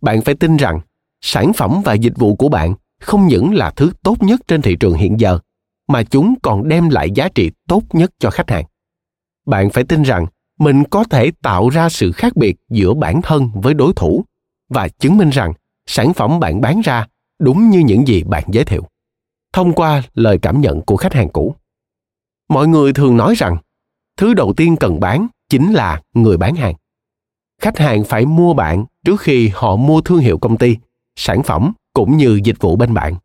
Bạn 0.01 0.21
phải 0.21 0.35
tin 0.35 0.57
rằng, 0.57 0.79
sản 1.21 1.53
phẩm 1.53 1.81
và 1.85 1.93
dịch 1.93 2.13
vụ 2.17 2.35
của 2.35 2.49
bạn 2.49 2.73
không 2.99 3.27
những 3.27 3.53
là 3.53 3.71
thứ 3.75 3.91
tốt 4.03 4.23
nhất 4.23 4.41
trên 4.47 4.61
thị 4.61 4.75
trường 4.79 4.93
hiện 4.93 5.19
giờ, 5.19 5.39
mà 5.87 6.03
chúng 6.03 6.33
còn 6.41 6.67
đem 6.67 6.89
lại 6.89 7.11
giá 7.11 7.29
trị 7.35 7.51
tốt 7.67 7.83
nhất 7.93 8.11
cho 8.19 8.29
khách 8.29 8.49
hàng. 8.49 8.65
Bạn 9.45 9.69
phải 9.69 9.83
tin 9.83 10.03
rằng, 10.03 10.25
mình 10.59 10.83
có 10.83 11.03
thể 11.03 11.31
tạo 11.41 11.69
ra 11.69 11.89
sự 11.89 12.11
khác 12.11 12.35
biệt 12.35 12.55
giữa 12.69 12.93
bản 12.93 13.21
thân 13.21 13.49
với 13.53 13.73
đối 13.73 13.93
thủ 13.93 14.25
và 14.69 14.87
chứng 14.87 15.17
minh 15.17 15.29
rằng 15.29 15.53
sản 15.87 16.13
phẩm 16.13 16.39
bạn 16.39 16.61
bán 16.61 16.81
ra 16.81 17.07
đúng 17.39 17.69
như 17.69 17.79
những 17.79 18.07
gì 18.07 18.23
bạn 18.23 18.43
giới 18.47 18.63
thiệu, 18.63 18.83
thông 19.53 19.73
qua 19.73 20.03
lời 20.13 20.37
cảm 20.41 20.61
nhận 20.61 20.81
của 20.81 20.97
khách 20.97 21.13
hàng 21.13 21.29
cũ. 21.29 21.55
Mọi 22.49 22.67
người 22.67 22.93
thường 22.93 23.17
nói 23.17 23.35
rằng 23.37 23.57
thứ 24.21 24.33
đầu 24.33 24.53
tiên 24.57 24.75
cần 24.75 24.99
bán 24.99 25.27
chính 25.49 25.73
là 25.73 26.01
người 26.13 26.37
bán 26.37 26.55
hàng. 26.55 26.75
Khách 27.61 27.77
hàng 27.77 28.03
phải 28.03 28.25
mua 28.25 28.53
bạn 28.53 28.85
trước 29.05 29.21
khi 29.21 29.51
họ 29.53 29.75
mua 29.75 30.01
thương 30.01 30.19
hiệu 30.19 30.37
công 30.37 30.57
ty, 30.57 30.77
sản 31.15 31.43
phẩm 31.43 31.73
cũng 31.93 32.17
như 32.17 32.39
dịch 32.43 32.55
vụ 32.59 32.75
bên 32.75 32.93
bạn. 32.93 33.15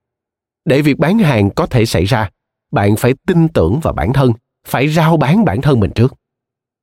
Để 0.64 0.82
việc 0.82 0.98
bán 0.98 1.18
hàng 1.18 1.50
có 1.50 1.66
thể 1.66 1.86
xảy 1.86 2.04
ra, 2.04 2.30
bạn 2.72 2.96
phải 2.96 3.14
tin 3.26 3.48
tưởng 3.48 3.80
vào 3.80 3.94
bản 3.94 4.12
thân, 4.12 4.32
phải 4.66 4.88
rao 4.88 5.16
bán 5.16 5.44
bản 5.44 5.60
thân 5.60 5.80
mình 5.80 5.90
trước. 5.94 6.14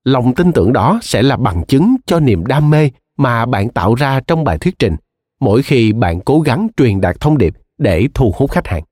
Lòng 0.03 0.35
tin 0.35 0.51
tưởng 0.51 0.73
đó 0.73 0.99
sẽ 1.01 1.23
là 1.23 1.37
bằng 1.37 1.65
chứng 1.67 1.95
cho 2.05 2.19
niềm 2.19 2.45
đam 2.45 2.69
mê 2.69 2.89
mà 3.17 3.45
bạn 3.45 3.69
tạo 3.69 3.95
ra 3.95 4.19
trong 4.27 4.43
bài 4.43 4.57
thuyết 4.57 4.79
trình, 4.79 4.95
mỗi 5.39 5.63
khi 5.63 5.93
bạn 5.93 6.19
cố 6.21 6.39
gắng 6.39 6.67
truyền 6.77 7.01
đạt 7.01 7.19
thông 7.19 7.37
điệp 7.37 7.53
để 7.77 8.07
thu 8.13 8.33
hút 8.37 8.51
khách 8.51 8.67
hàng, 8.67 8.83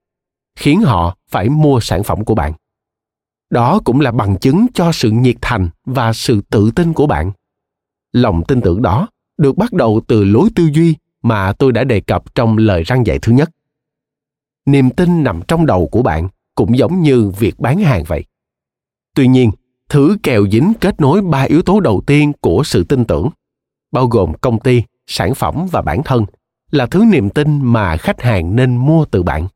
khiến 0.55 0.81
họ 0.81 1.17
phải 1.29 1.49
mua 1.49 1.79
sản 1.79 2.03
phẩm 2.03 2.25
của 2.25 2.35
bạn 2.35 2.53
đó 3.51 3.79
cũng 3.83 3.99
là 3.99 4.11
bằng 4.11 4.37
chứng 4.37 4.65
cho 4.73 4.91
sự 4.91 5.11
nhiệt 5.11 5.35
thành 5.41 5.69
và 5.85 6.13
sự 6.13 6.41
tự 6.49 6.71
tin 6.75 6.93
của 6.93 7.07
bạn. 7.07 7.31
Lòng 8.13 8.43
tin 8.47 8.61
tưởng 8.61 8.81
đó 8.81 9.07
được 9.37 9.57
bắt 9.57 9.73
đầu 9.73 10.01
từ 10.07 10.23
lối 10.23 10.49
tư 10.55 10.69
duy 10.73 10.95
mà 11.23 11.53
tôi 11.53 11.71
đã 11.71 11.83
đề 11.83 12.01
cập 12.01 12.35
trong 12.35 12.57
lời 12.57 12.83
răng 12.83 13.05
dạy 13.05 13.19
thứ 13.19 13.31
nhất. 13.31 13.49
Niềm 14.65 14.89
tin 14.89 15.23
nằm 15.23 15.41
trong 15.47 15.65
đầu 15.65 15.87
của 15.87 16.01
bạn 16.01 16.27
cũng 16.55 16.77
giống 16.77 17.01
như 17.01 17.31
việc 17.39 17.59
bán 17.59 17.79
hàng 17.79 18.03
vậy. 18.03 18.25
Tuy 19.15 19.27
nhiên, 19.27 19.51
thứ 19.89 20.17
kèo 20.23 20.47
dính 20.51 20.73
kết 20.81 21.01
nối 21.01 21.21
ba 21.21 21.41
yếu 21.41 21.61
tố 21.61 21.79
đầu 21.79 22.03
tiên 22.07 22.33
của 22.41 22.61
sự 22.65 22.83
tin 22.83 23.05
tưởng, 23.05 23.29
bao 23.91 24.07
gồm 24.07 24.33
công 24.41 24.59
ty, 24.59 24.83
sản 25.07 25.35
phẩm 25.35 25.67
và 25.71 25.81
bản 25.81 26.03
thân, 26.03 26.25
là 26.71 26.85
thứ 26.85 27.05
niềm 27.11 27.29
tin 27.29 27.61
mà 27.63 27.97
khách 27.97 28.21
hàng 28.21 28.55
nên 28.55 28.75
mua 28.77 29.05
từ 29.05 29.23
bạn 29.23 29.47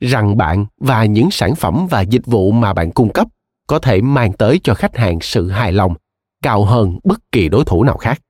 rằng 0.00 0.36
bạn 0.36 0.66
và 0.80 1.04
những 1.04 1.30
sản 1.30 1.54
phẩm 1.54 1.86
và 1.90 2.00
dịch 2.00 2.26
vụ 2.26 2.52
mà 2.52 2.72
bạn 2.72 2.90
cung 2.90 3.12
cấp 3.12 3.28
có 3.66 3.78
thể 3.78 4.00
mang 4.00 4.32
tới 4.32 4.60
cho 4.64 4.74
khách 4.74 4.96
hàng 4.96 5.18
sự 5.20 5.50
hài 5.50 5.72
lòng, 5.72 5.94
cao 6.42 6.64
hơn 6.64 6.98
bất 7.04 7.20
kỳ 7.32 7.48
đối 7.48 7.64
thủ 7.64 7.84
nào 7.84 7.96
khác. 7.96 8.20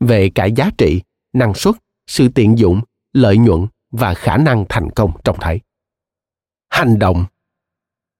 Về 0.00 0.30
cả 0.34 0.44
giá 0.44 0.70
trị, 0.78 1.02
năng 1.32 1.54
suất, 1.54 1.74
sự 2.06 2.28
tiện 2.28 2.58
dụng, 2.58 2.80
lợi 3.12 3.38
nhuận 3.38 3.66
và 3.90 4.14
khả 4.14 4.36
năng 4.36 4.64
thành 4.68 4.90
công 4.90 5.12
trông 5.24 5.36
thấy 5.40 5.60
hành 6.72 6.98
động. 6.98 7.24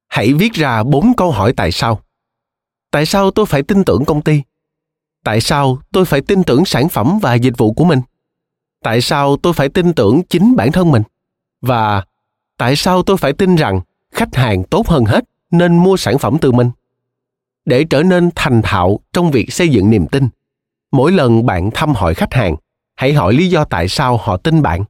Hãy 0.09 0.33
viết 0.33 0.53
ra 0.53 0.83
bốn 0.83 1.13
câu 1.17 1.31
hỏi 1.31 1.53
tại 1.57 1.73
sao. 1.73 2.01
Tại 2.91 3.07
sao 3.07 3.31
tôi 3.31 3.47
phải 3.47 3.63
tin 3.63 3.85
tưởng 3.85 4.05
công 4.05 4.23
ty? 4.23 4.43
Tại 5.25 5.41
sao 5.41 5.79
tôi 5.93 6.05
phải 6.05 6.21
tin 6.21 6.45
tưởng 6.45 6.65
sản 6.65 6.89
phẩm 6.89 7.19
và 7.23 7.35
dịch 7.35 7.59
vụ 7.59 7.73
của 7.73 7.85
mình? 7.85 8.01
Tại 8.83 9.01
sao 9.01 9.37
tôi 9.37 9.53
phải 9.53 9.69
tin 9.69 9.93
tưởng 9.93 10.23
chính 10.29 10.57
bản 10.57 10.73
thân 10.73 10.91
mình? 10.91 11.03
Và 11.61 12.05
tại 12.63 12.77
sao 12.77 13.03
tôi 13.03 13.17
phải 13.17 13.33
tin 13.33 13.57
rằng 13.57 13.81
khách 14.11 14.35
hàng 14.35 14.65
tốt 14.65 14.89
hơn 14.89 15.05
hết 15.05 15.25
nên 15.51 15.77
mua 15.77 15.97
sản 15.97 16.19
phẩm 16.19 16.39
từ 16.41 16.53
mình? 16.53 16.71
Để 17.65 17.85
trở 17.85 18.03
nên 18.03 18.31
thành 18.35 18.63
thạo 18.63 19.01
trong 19.13 19.31
việc 19.31 19.53
xây 19.53 19.69
dựng 19.69 19.91
niềm 19.91 20.07
tin, 20.07 20.29
mỗi 20.93 21.13
lần 21.13 21.47
bạn 21.47 21.71
thăm 21.71 21.95
hỏi 21.95 22.15
khách 22.15 22.35
hàng, 22.35 22.57
hãy 22.97 23.13
hỏi 23.13 23.35
lý 23.35 23.49
do 23.49 23.65
tại 23.65 23.89
sao 23.89 24.17
họ 24.17 24.37
tin 24.37 24.63
bạn, 24.63 24.85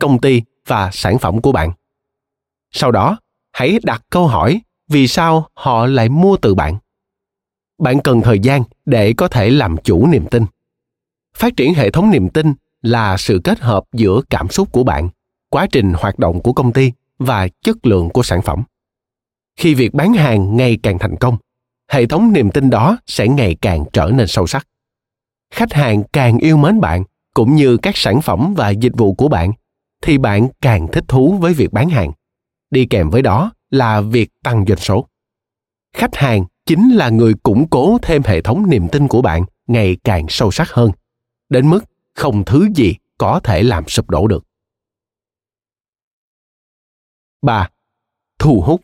công 0.00 0.20
ty 0.20 0.42
và 0.66 0.90
sản 0.92 1.18
phẩm 1.18 1.40
của 1.40 1.52
bạn. 1.52 1.72
Sau 2.70 2.90
đó, 2.90 3.18
hãy 3.52 3.78
đặt 3.82 4.02
câu 4.10 4.26
hỏi 4.26 4.60
vì 4.88 5.08
sao 5.08 5.48
họ 5.54 5.86
lại 5.86 6.08
mua 6.08 6.36
từ 6.36 6.54
bạn. 6.54 6.78
Bạn 7.78 8.00
cần 8.00 8.20
thời 8.20 8.38
gian 8.38 8.62
để 8.84 9.12
có 9.12 9.28
thể 9.28 9.50
làm 9.50 9.76
chủ 9.84 10.06
niềm 10.06 10.26
tin. 10.30 10.46
Phát 11.34 11.56
triển 11.56 11.74
hệ 11.74 11.90
thống 11.90 12.10
niềm 12.10 12.28
tin 12.28 12.54
là 12.82 13.16
sự 13.16 13.40
kết 13.44 13.60
hợp 13.60 13.84
giữa 13.92 14.20
cảm 14.30 14.48
xúc 14.48 14.72
của 14.72 14.84
bạn, 14.84 15.08
quá 15.50 15.66
trình 15.72 15.92
hoạt 15.92 16.18
động 16.18 16.40
của 16.40 16.52
công 16.52 16.72
ty 16.72 16.92
và 17.18 17.48
chất 17.62 17.86
lượng 17.86 18.10
của 18.10 18.22
sản 18.22 18.42
phẩm. 18.42 18.62
Khi 19.56 19.74
việc 19.74 19.94
bán 19.94 20.12
hàng 20.12 20.56
ngày 20.56 20.78
càng 20.82 20.98
thành 20.98 21.16
công, 21.16 21.36
hệ 21.90 22.06
thống 22.06 22.32
niềm 22.32 22.50
tin 22.50 22.70
đó 22.70 22.98
sẽ 23.06 23.28
ngày 23.28 23.56
càng 23.60 23.84
trở 23.92 24.10
nên 24.14 24.26
sâu 24.26 24.46
sắc. 24.46 24.66
Khách 25.50 25.72
hàng 25.72 26.02
càng 26.12 26.38
yêu 26.38 26.56
mến 26.56 26.80
bạn, 26.80 27.04
cũng 27.34 27.54
như 27.54 27.76
các 27.76 27.96
sản 27.96 28.22
phẩm 28.22 28.54
và 28.56 28.70
dịch 28.70 28.92
vụ 28.96 29.14
của 29.14 29.28
bạn, 29.28 29.52
thì 30.02 30.18
bạn 30.18 30.48
càng 30.60 30.86
thích 30.92 31.04
thú 31.08 31.38
với 31.40 31.54
việc 31.54 31.72
bán 31.72 31.88
hàng. 31.88 32.12
Đi 32.70 32.86
kèm 32.86 33.10
với 33.10 33.22
đó 33.22 33.52
là 33.70 34.00
việc 34.00 34.30
tăng 34.42 34.64
doanh 34.68 34.78
số. 34.78 35.06
Khách 35.92 36.16
hàng 36.16 36.44
chính 36.66 36.90
là 36.90 37.08
người 37.08 37.34
củng 37.42 37.68
cố 37.68 37.98
thêm 38.02 38.22
hệ 38.24 38.40
thống 38.42 38.70
niềm 38.70 38.88
tin 38.88 39.08
của 39.08 39.22
bạn 39.22 39.44
ngày 39.66 39.96
càng 40.04 40.26
sâu 40.28 40.50
sắc 40.50 40.70
hơn, 40.70 40.90
đến 41.48 41.70
mức 41.70 41.84
không 42.14 42.44
thứ 42.44 42.68
gì 42.74 42.94
có 43.18 43.40
thể 43.40 43.62
làm 43.62 43.88
sụp 43.88 44.10
đổ 44.10 44.26
được. 44.26 44.45
3. 47.46 47.68
Thu 48.38 48.60
hút 48.60 48.80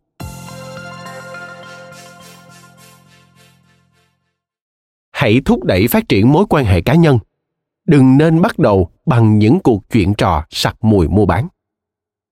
Hãy 5.10 5.40
thúc 5.44 5.64
đẩy 5.64 5.88
phát 5.88 6.08
triển 6.08 6.32
mối 6.32 6.46
quan 6.48 6.64
hệ 6.64 6.80
cá 6.80 6.94
nhân. 6.94 7.18
Đừng 7.86 8.18
nên 8.18 8.42
bắt 8.42 8.58
đầu 8.58 8.90
bằng 9.06 9.38
những 9.38 9.60
cuộc 9.60 9.82
chuyện 9.92 10.14
trò 10.14 10.44
sặc 10.50 10.76
mùi 10.84 11.08
mua 11.08 11.26
bán. 11.26 11.48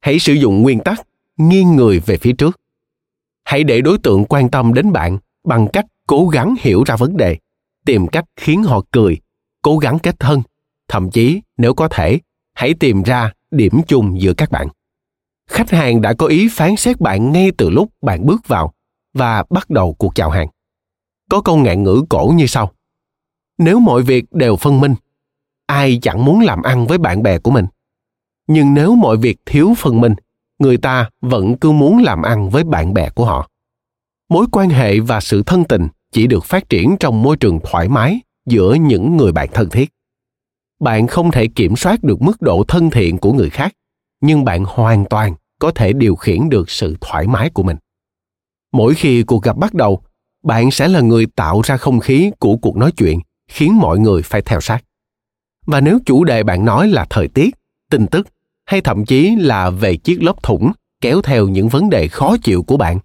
Hãy 0.01 0.19
sử 0.19 0.33
dụng 0.33 0.63
nguyên 0.63 0.81
tắc 0.81 1.01
nghiêng 1.37 1.77
người 1.77 2.01
về 2.01 2.17
phía 2.17 2.33
trước. 2.33 2.61
Hãy 3.45 3.65
để 3.65 3.81
đối 3.81 3.99
tượng 3.99 4.25
quan 4.25 4.51
tâm 4.51 4.75
đến 4.75 4.93
bạn 4.93 5.19
bằng 5.45 5.69
cách 5.73 5.87
cố 6.07 6.29
gắng 6.29 6.55
hiểu 6.61 6.85
ra 6.87 6.97
vấn 6.97 7.17
đề, 7.17 7.37
tìm 7.85 8.07
cách 8.07 8.25
khiến 8.37 8.63
họ 8.63 8.83
cười, 8.91 9.19
cố 9.63 9.79
gắng 9.79 9.99
kết 9.99 10.19
thân, 10.19 10.43
thậm 10.89 11.11
chí 11.11 11.41
nếu 11.57 11.75
có 11.75 11.89
thể, 11.89 12.19
hãy 12.55 12.75
tìm 12.75 13.03
ra 13.03 13.33
điểm 13.51 13.81
chung 13.89 14.21
giữa 14.21 14.35
các 14.35 14.51
bạn 14.51 14.69
khách 15.51 15.71
hàng 15.71 16.01
đã 16.01 16.13
có 16.13 16.27
ý 16.27 16.49
phán 16.49 16.77
xét 16.77 17.01
bạn 17.01 17.33
ngay 17.33 17.51
từ 17.59 17.71
lúc 17.71 17.91
bạn 18.03 18.27
bước 18.27 18.49
vào 18.49 18.73
và 19.15 19.45
bắt 19.51 19.71
đầu 19.71 19.95
cuộc 19.95 20.15
chào 20.15 20.31
hàng. 20.31 20.49
Có 21.31 21.41
câu 21.41 21.57
ngạn 21.57 21.83
ngữ 21.83 22.05
cổ 22.09 22.33
như 22.37 22.47
sau. 22.47 22.73
Nếu 23.59 23.81
mọi 23.81 24.03
việc 24.03 24.25
đều 24.31 24.57
phân 24.57 24.81
minh, 24.81 24.95
ai 25.67 25.99
chẳng 26.03 26.25
muốn 26.25 26.41
làm 26.41 26.63
ăn 26.63 26.87
với 26.87 26.99
bạn 26.99 27.23
bè 27.23 27.39
của 27.39 27.51
mình. 27.51 27.67
Nhưng 28.47 28.75
nếu 28.75 28.95
mọi 28.95 29.17
việc 29.17 29.39
thiếu 29.47 29.75
phân 29.77 30.01
minh, 30.01 30.15
người 30.59 30.77
ta 30.77 31.11
vẫn 31.21 31.57
cứ 31.57 31.73
muốn 31.73 32.03
làm 32.03 32.23
ăn 32.23 32.51
với 32.51 32.65
bạn 32.65 32.95
bè 32.95 33.11
của 33.11 33.25
họ. 33.25 33.51
Mối 34.29 34.47
quan 34.53 34.69
hệ 34.69 35.01
và 35.01 35.21
sự 35.21 35.43
thân 35.43 35.65
tình 35.65 35.89
chỉ 36.13 36.27
được 36.27 36.45
phát 36.45 36.69
triển 36.69 36.97
trong 37.01 37.23
môi 37.23 37.37
trường 37.37 37.61
thoải 37.65 37.89
mái 37.89 38.21
giữa 38.47 38.75
những 38.75 39.17
người 39.17 39.33
bạn 39.33 39.49
thân 39.53 39.71
thiết. 39.71 39.93
Bạn 40.81 41.07
không 41.07 41.31
thể 41.31 41.47
kiểm 41.47 41.77
soát 41.77 42.05
được 42.05 42.23
mức 42.23 42.43
độ 42.43 42.65
thân 42.69 42.91
thiện 42.91 43.19
của 43.19 43.33
người 43.33 43.51
khác 43.51 43.73
nhưng 44.21 44.45
bạn 44.45 44.65
hoàn 44.65 45.05
toàn 45.05 45.35
có 45.59 45.71
thể 45.71 45.93
điều 45.93 46.17
khiển 46.17 46.49
được 46.49 46.71
sự 46.71 46.97
thoải 47.01 47.27
mái 47.27 47.51
của 47.51 47.63
mình. 47.63 47.77
Mỗi 48.73 48.95
khi 48.95 49.23
cuộc 49.23 49.43
gặp 49.43 49.57
bắt 49.57 49.75
đầu, 49.75 50.03
bạn 50.43 50.71
sẽ 50.71 50.89
là 50.89 51.01
người 51.01 51.27
tạo 51.27 51.61
ra 51.65 51.77
không 51.77 52.01
khí 52.01 52.31
của 52.39 52.57
cuộc 52.57 52.77
nói 52.77 52.93
chuyện, 52.93 53.21
khiến 53.49 53.79
mọi 53.79 53.99
người 53.99 54.23
phải 54.23 54.43
theo 54.43 54.61
sát. 54.61 54.85
Và 55.67 55.81
nếu 55.81 55.99
chủ 56.07 56.25
đề 56.25 56.43
bạn 56.43 56.65
nói 56.65 56.89
là 56.89 57.07
thời 57.11 57.29
tiết, 57.29 57.55
tin 57.91 58.07
tức, 58.07 58.29
hay 58.67 58.81
thậm 58.81 59.05
chí 59.05 59.37
là 59.37 59.71
về 59.71 59.97
chiếc 59.97 60.23
lốp 60.23 60.43
thủng 60.43 60.73
kéo 61.01 61.23
theo 61.23 61.49
những 61.49 61.69
vấn 61.69 61.91
đề 61.91 62.09
khó 62.09 62.37
chịu 62.43 62.63
của 62.63 62.77
bạn, 62.77 62.99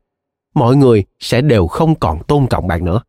mọi 0.55 0.75
người 0.75 1.03
sẽ 1.19 1.41
đều 1.41 1.67
không 1.67 1.99
còn 1.99 2.23
tôn 2.23 2.47
trọng 2.49 2.67
bạn 2.67 2.85
nữa. 2.85 3.01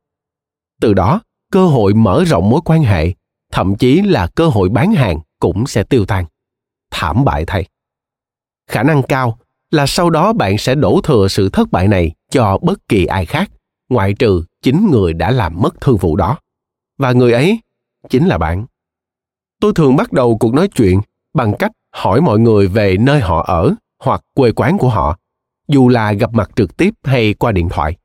Từ 0.80 0.94
đó, 0.94 1.20
cơ 1.52 1.66
hội 1.66 1.94
mở 1.94 2.24
rộng 2.24 2.50
mối 2.50 2.60
quan 2.64 2.82
hệ, 2.82 3.12
thậm 3.52 3.76
chí 3.76 4.02
là 4.02 4.26
cơ 4.26 4.48
hội 4.48 4.68
bán 4.68 4.92
hàng 4.92 5.20
cũng 5.40 5.66
sẽ 5.66 5.82
tiêu 5.82 6.06
tan. 6.06 6.24
Thảm 6.90 7.24
bại 7.24 7.44
thay 7.46 7.66
khả 8.66 8.82
năng 8.82 9.02
cao 9.02 9.38
là 9.70 9.86
sau 9.86 10.10
đó 10.10 10.32
bạn 10.32 10.58
sẽ 10.58 10.74
đổ 10.74 11.00
thừa 11.04 11.28
sự 11.28 11.48
thất 11.48 11.70
bại 11.72 11.88
này 11.88 12.12
cho 12.30 12.58
bất 12.62 12.88
kỳ 12.88 13.06
ai 13.06 13.26
khác, 13.26 13.50
ngoại 13.88 14.14
trừ 14.14 14.44
chính 14.62 14.90
người 14.90 15.12
đã 15.12 15.30
làm 15.30 15.62
mất 15.62 15.80
thương 15.80 15.96
vụ 15.96 16.16
đó. 16.16 16.38
Và 16.98 17.12
người 17.12 17.32
ấy 17.32 17.60
chính 18.08 18.26
là 18.26 18.38
bạn. 18.38 18.66
Tôi 19.60 19.72
thường 19.74 19.96
bắt 19.96 20.12
đầu 20.12 20.38
cuộc 20.38 20.54
nói 20.54 20.68
chuyện 20.68 21.00
bằng 21.34 21.54
cách 21.58 21.72
hỏi 21.92 22.20
mọi 22.20 22.38
người 22.38 22.66
về 22.68 22.96
nơi 22.96 23.20
họ 23.20 23.44
ở 23.46 23.74
hoặc 24.02 24.20
quê 24.34 24.52
quán 24.52 24.78
của 24.78 24.88
họ, 24.88 25.18
dù 25.68 25.88
là 25.88 26.12
gặp 26.12 26.30
mặt 26.32 26.50
trực 26.56 26.76
tiếp 26.76 26.94
hay 27.04 27.34
qua 27.34 27.52
điện 27.52 27.68
thoại. 27.68 27.96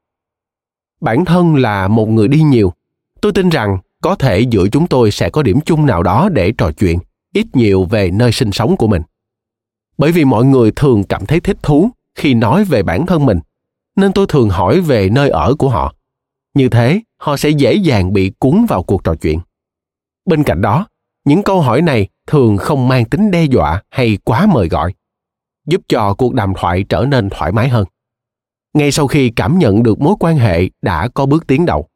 Bản 1.01 1.25
thân 1.25 1.55
là 1.55 1.87
một 1.87 2.09
người 2.09 2.27
đi 2.27 2.41
nhiều, 2.41 2.73
tôi 3.21 3.31
tin 3.31 3.49
rằng 3.49 3.77
có 4.01 4.15
thể 4.15 4.39
giữa 4.39 4.67
chúng 4.67 4.87
tôi 4.87 5.11
sẽ 5.11 5.29
có 5.29 5.43
điểm 5.43 5.61
chung 5.61 5.85
nào 5.85 6.03
đó 6.03 6.29
để 6.29 6.51
trò 6.57 6.71
chuyện, 6.71 6.99
ít 7.33 7.47
nhiều 7.53 7.85
về 7.85 8.11
nơi 8.11 8.31
sinh 8.31 8.51
sống 8.51 8.77
của 8.77 8.87
mình 8.87 9.01
bởi 9.97 10.11
vì 10.11 10.25
mọi 10.25 10.45
người 10.45 10.71
thường 10.71 11.03
cảm 11.03 11.25
thấy 11.25 11.39
thích 11.39 11.57
thú 11.63 11.89
khi 12.15 12.33
nói 12.33 12.63
về 12.63 12.83
bản 12.83 13.05
thân 13.05 13.25
mình, 13.25 13.39
nên 13.95 14.13
tôi 14.13 14.25
thường 14.29 14.49
hỏi 14.49 14.81
về 14.81 15.09
nơi 15.09 15.29
ở 15.29 15.55
của 15.55 15.69
họ. 15.69 15.93
Như 16.53 16.69
thế, 16.69 17.01
họ 17.17 17.37
sẽ 17.37 17.49
dễ 17.49 17.73
dàng 17.73 18.13
bị 18.13 18.31
cuốn 18.39 18.65
vào 18.65 18.83
cuộc 18.83 19.03
trò 19.03 19.15
chuyện. 19.15 19.39
Bên 20.25 20.43
cạnh 20.43 20.61
đó, 20.61 20.87
những 21.25 21.43
câu 21.43 21.61
hỏi 21.61 21.81
này 21.81 22.07
thường 22.27 22.57
không 22.57 22.87
mang 22.87 23.05
tính 23.05 23.31
đe 23.31 23.43
dọa 23.43 23.83
hay 23.89 24.17
quá 24.23 24.45
mời 24.45 24.67
gọi, 24.67 24.93
giúp 25.67 25.81
cho 25.87 26.13
cuộc 26.13 26.33
đàm 26.33 26.53
thoại 26.57 26.85
trở 26.89 27.05
nên 27.07 27.29
thoải 27.29 27.51
mái 27.51 27.69
hơn. 27.69 27.85
Ngay 28.73 28.91
sau 28.91 29.07
khi 29.07 29.29
cảm 29.29 29.59
nhận 29.59 29.83
được 29.83 29.99
mối 29.99 30.15
quan 30.19 30.37
hệ 30.37 30.69
đã 30.81 31.07
có 31.07 31.25
bước 31.25 31.47
tiến 31.47 31.65
đầu, 31.65 31.87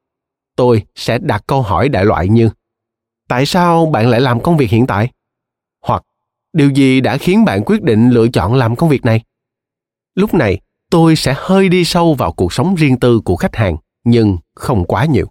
tôi 0.55 0.83
sẽ 0.95 1.17
đặt 1.17 1.43
câu 1.47 1.61
hỏi 1.61 1.89
đại 1.89 2.05
loại 2.05 2.27
như, 2.27 2.49
tại 3.27 3.45
sao 3.45 3.85
bạn 3.85 4.07
lại 4.07 4.21
làm 4.21 4.41
công 4.41 4.57
việc 4.57 4.69
hiện 4.69 4.87
tại? 4.87 5.11
Điều 6.55 6.69
gì 6.69 7.01
đã 7.01 7.17
khiến 7.17 7.45
bạn 7.45 7.63
quyết 7.65 7.81
định 7.81 8.09
lựa 8.09 8.27
chọn 8.27 8.53
làm 8.53 8.75
công 8.75 8.89
việc 8.89 9.05
này? 9.05 9.21
Lúc 10.15 10.33
này, 10.33 10.59
tôi 10.91 11.15
sẽ 11.15 11.33
hơi 11.37 11.69
đi 11.69 11.85
sâu 11.85 12.13
vào 12.13 12.31
cuộc 12.31 12.53
sống 12.53 12.75
riêng 12.75 12.99
tư 12.99 13.21
của 13.25 13.35
khách 13.35 13.55
hàng, 13.55 13.77
nhưng 14.03 14.37
không 14.55 14.85
quá 14.85 15.05
nhiều. 15.05 15.27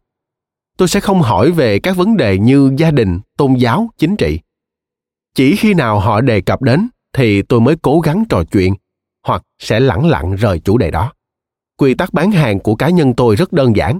Tôi 0.76 0.88
sẽ 0.88 1.00
không 1.00 1.22
hỏi 1.22 1.50
về 1.50 1.78
các 1.78 1.96
vấn 1.96 2.16
đề 2.16 2.38
như 2.38 2.72
gia 2.76 2.90
đình, 2.90 3.20
tôn 3.36 3.54
giáo, 3.54 3.90
chính 3.98 4.16
trị. 4.16 4.40
Chỉ 5.34 5.56
khi 5.56 5.74
nào 5.74 6.00
họ 6.00 6.20
đề 6.20 6.40
cập 6.40 6.62
đến 6.62 6.88
thì 7.12 7.42
tôi 7.42 7.60
mới 7.60 7.76
cố 7.82 8.00
gắng 8.00 8.24
trò 8.28 8.44
chuyện, 8.44 8.74
hoặc 9.26 9.42
sẽ 9.58 9.80
lẳng 9.80 10.06
lặng 10.06 10.36
rời 10.36 10.58
chủ 10.58 10.78
đề 10.78 10.90
đó. 10.90 11.12
Quy 11.76 11.94
tắc 11.94 12.12
bán 12.12 12.30
hàng 12.30 12.60
của 12.60 12.74
cá 12.74 12.88
nhân 12.88 13.14
tôi 13.14 13.36
rất 13.36 13.52
đơn 13.52 13.76
giản. 13.76 13.98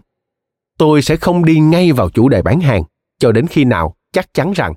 Tôi 0.79 1.03
sẽ 1.03 1.17
không 1.17 1.45
đi 1.45 1.59
ngay 1.59 1.93
vào 1.93 2.11
chủ 2.11 2.29
đề 2.29 2.43
bán 2.43 2.61
hàng, 2.61 2.83
cho 3.19 3.33
đến 3.33 3.47
khi 3.47 3.65
nào 3.65 3.95
chắc 4.13 4.35
chắn 4.35 4.53
rằng 4.53 4.75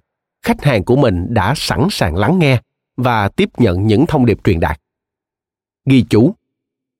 khách 0.47 0.63
hàng 0.63 0.83
của 0.83 0.95
mình 0.95 1.25
đã 1.29 1.53
sẵn 1.55 1.87
sàng 1.91 2.15
lắng 2.15 2.39
nghe 2.39 2.61
và 2.97 3.29
tiếp 3.29 3.49
nhận 3.57 3.87
những 3.87 4.05
thông 4.05 4.25
điệp 4.25 4.37
truyền 4.43 4.59
đạt. 4.59 4.79
Ghi 5.85 6.05
chú, 6.09 6.35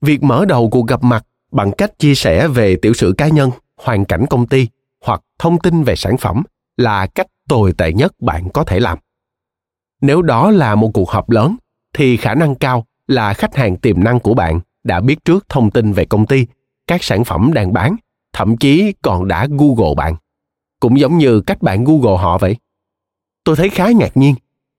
việc 0.01 0.23
mở 0.23 0.45
đầu 0.45 0.69
cuộc 0.69 0.87
gặp 0.87 1.03
mặt 1.03 1.25
bằng 1.51 1.71
cách 1.71 1.99
chia 1.99 2.15
sẻ 2.15 2.47
về 2.47 2.75
tiểu 2.81 2.93
sử 2.93 3.13
cá 3.17 3.27
nhân, 3.27 3.51
hoàn 3.81 4.05
cảnh 4.05 4.25
công 4.29 4.47
ty 4.47 4.67
hoặc 5.03 5.21
thông 5.39 5.59
tin 5.59 5.83
về 5.83 5.95
sản 5.95 6.17
phẩm 6.17 6.43
là 6.77 7.07
cách 7.07 7.27
tồi 7.49 7.73
tệ 7.73 7.93
nhất 7.93 8.13
bạn 8.19 8.49
có 8.53 8.63
thể 8.63 8.79
làm. 8.79 8.97
Nếu 10.01 10.21
đó 10.21 10.51
là 10.51 10.75
một 10.75 10.91
cuộc 10.93 11.09
họp 11.09 11.29
lớn, 11.29 11.55
thì 11.93 12.17
khả 12.17 12.35
năng 12.35 12.55
cao 12.55 12.85
là 13.07 13.33
khách 13.33 13.55
hàng 13.55 13.77
tiềm 13.77 14.03
năng 14.03 14.19
của 14.19 14.33
bạn 14.33 14.59
đã 14.83 15.01
biết 15.01 15.25
trước 15.25 15.49
thông 15.49 15.71
tin 15.71 15.93
về 15.93 16.05
công 16.05 16.25
ty, 16.25 16.45
các 16.87 17.03
sản 17.03 17.23
phẩm 17.23 17.51
đang 17.53 17.73
bán, 17.73 17.95
thậm 18.33 18.57
chí 18.57 18.93
còn 19.01 19.27
đã 19.27 19.47
google 19.49 19.95
bạn. 19.97 20.15
Cũng 20.79 20.99
giống 20.99 21.17
như 21.17 21.41
cách 21.41 21.62
bạn 21.62 21.83
google 21.83 22.17
họ 22.17 22.38
vậy 22.38 22.55
tôi 23.47 23.55
thấy 23.55 23.69
khá 23.69 23.89
ngạc 23.91 24.17
nhiên 24.17 24.36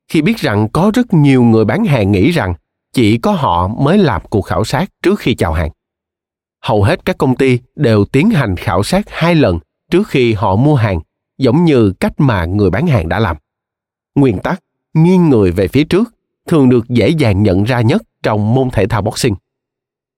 khi 0.09 0.23
biết 0.23 0.39
rằng 0.39 0.69
có 0.73 0.91
rất 0.95 1.15
nhiều 1.15 1.43
người 1.43 1.65
bán 1.65 1.85
hàng 1.85 2.13
nghĩ 2.13 2.31
rằng 2.31 2.55
chỉ 2.93 3.19
có 3.19 3.33
họ 3.33 3.69
mới 3.69 3.99
làm 3.99 4.23
cuộc 4.31 4.43
khảo 4.43 4.65
sát 4.65 4.91
trước 5.03 5.19
khi 5.19 5.35
chào 5.35 5.53
hàng. 5.53 5.71
Hầu 6.63 6.83
hết 6.83 7.05
các 7.05 7.19
công 7.19 7.37
ty 7.37 7.59
đều 7.77 8.05
tiến 8.05 8.31
hành 8.31 8.57
khảo 8.57 8.83
sát 8.83 9.05
hai 9.09 9.35
lần 9.35 9.59
trước 9.91 10.09
khi 10.09 10.33
họ 10.33 10.57
mua 10.57 10.75
hàng, 10.75 11.01
giống 11.39 11.65
như 11.65 11.93
cách 12.01 12.13
mà 12.19 12.45
người 12.45 12.71
bán 12.71 12.87
hàng 12.87 13.09
đã 13.09 13.19
làm. 13.19 13.37
Nguyên 14.15 14.39
tắc, 14.39 14.63
nghiêng 14.95 15.29
người 15.29 15.51
về 15.51 15.69
phía 15.69 15.85
trước 15.85 16.15
thường 16.49 16.69
được 16.69 16.89
dễ 16.89 17.09
dàng 17.09 17.43
nhận 17.43 17.65
ra 17.65 17.81
nhất 17.81 18.03
trong 18.23 18.55
môn 18.55 18.71
thể 18.71 18.87
thao 18.87 19.03
boxing. 19.03 19.35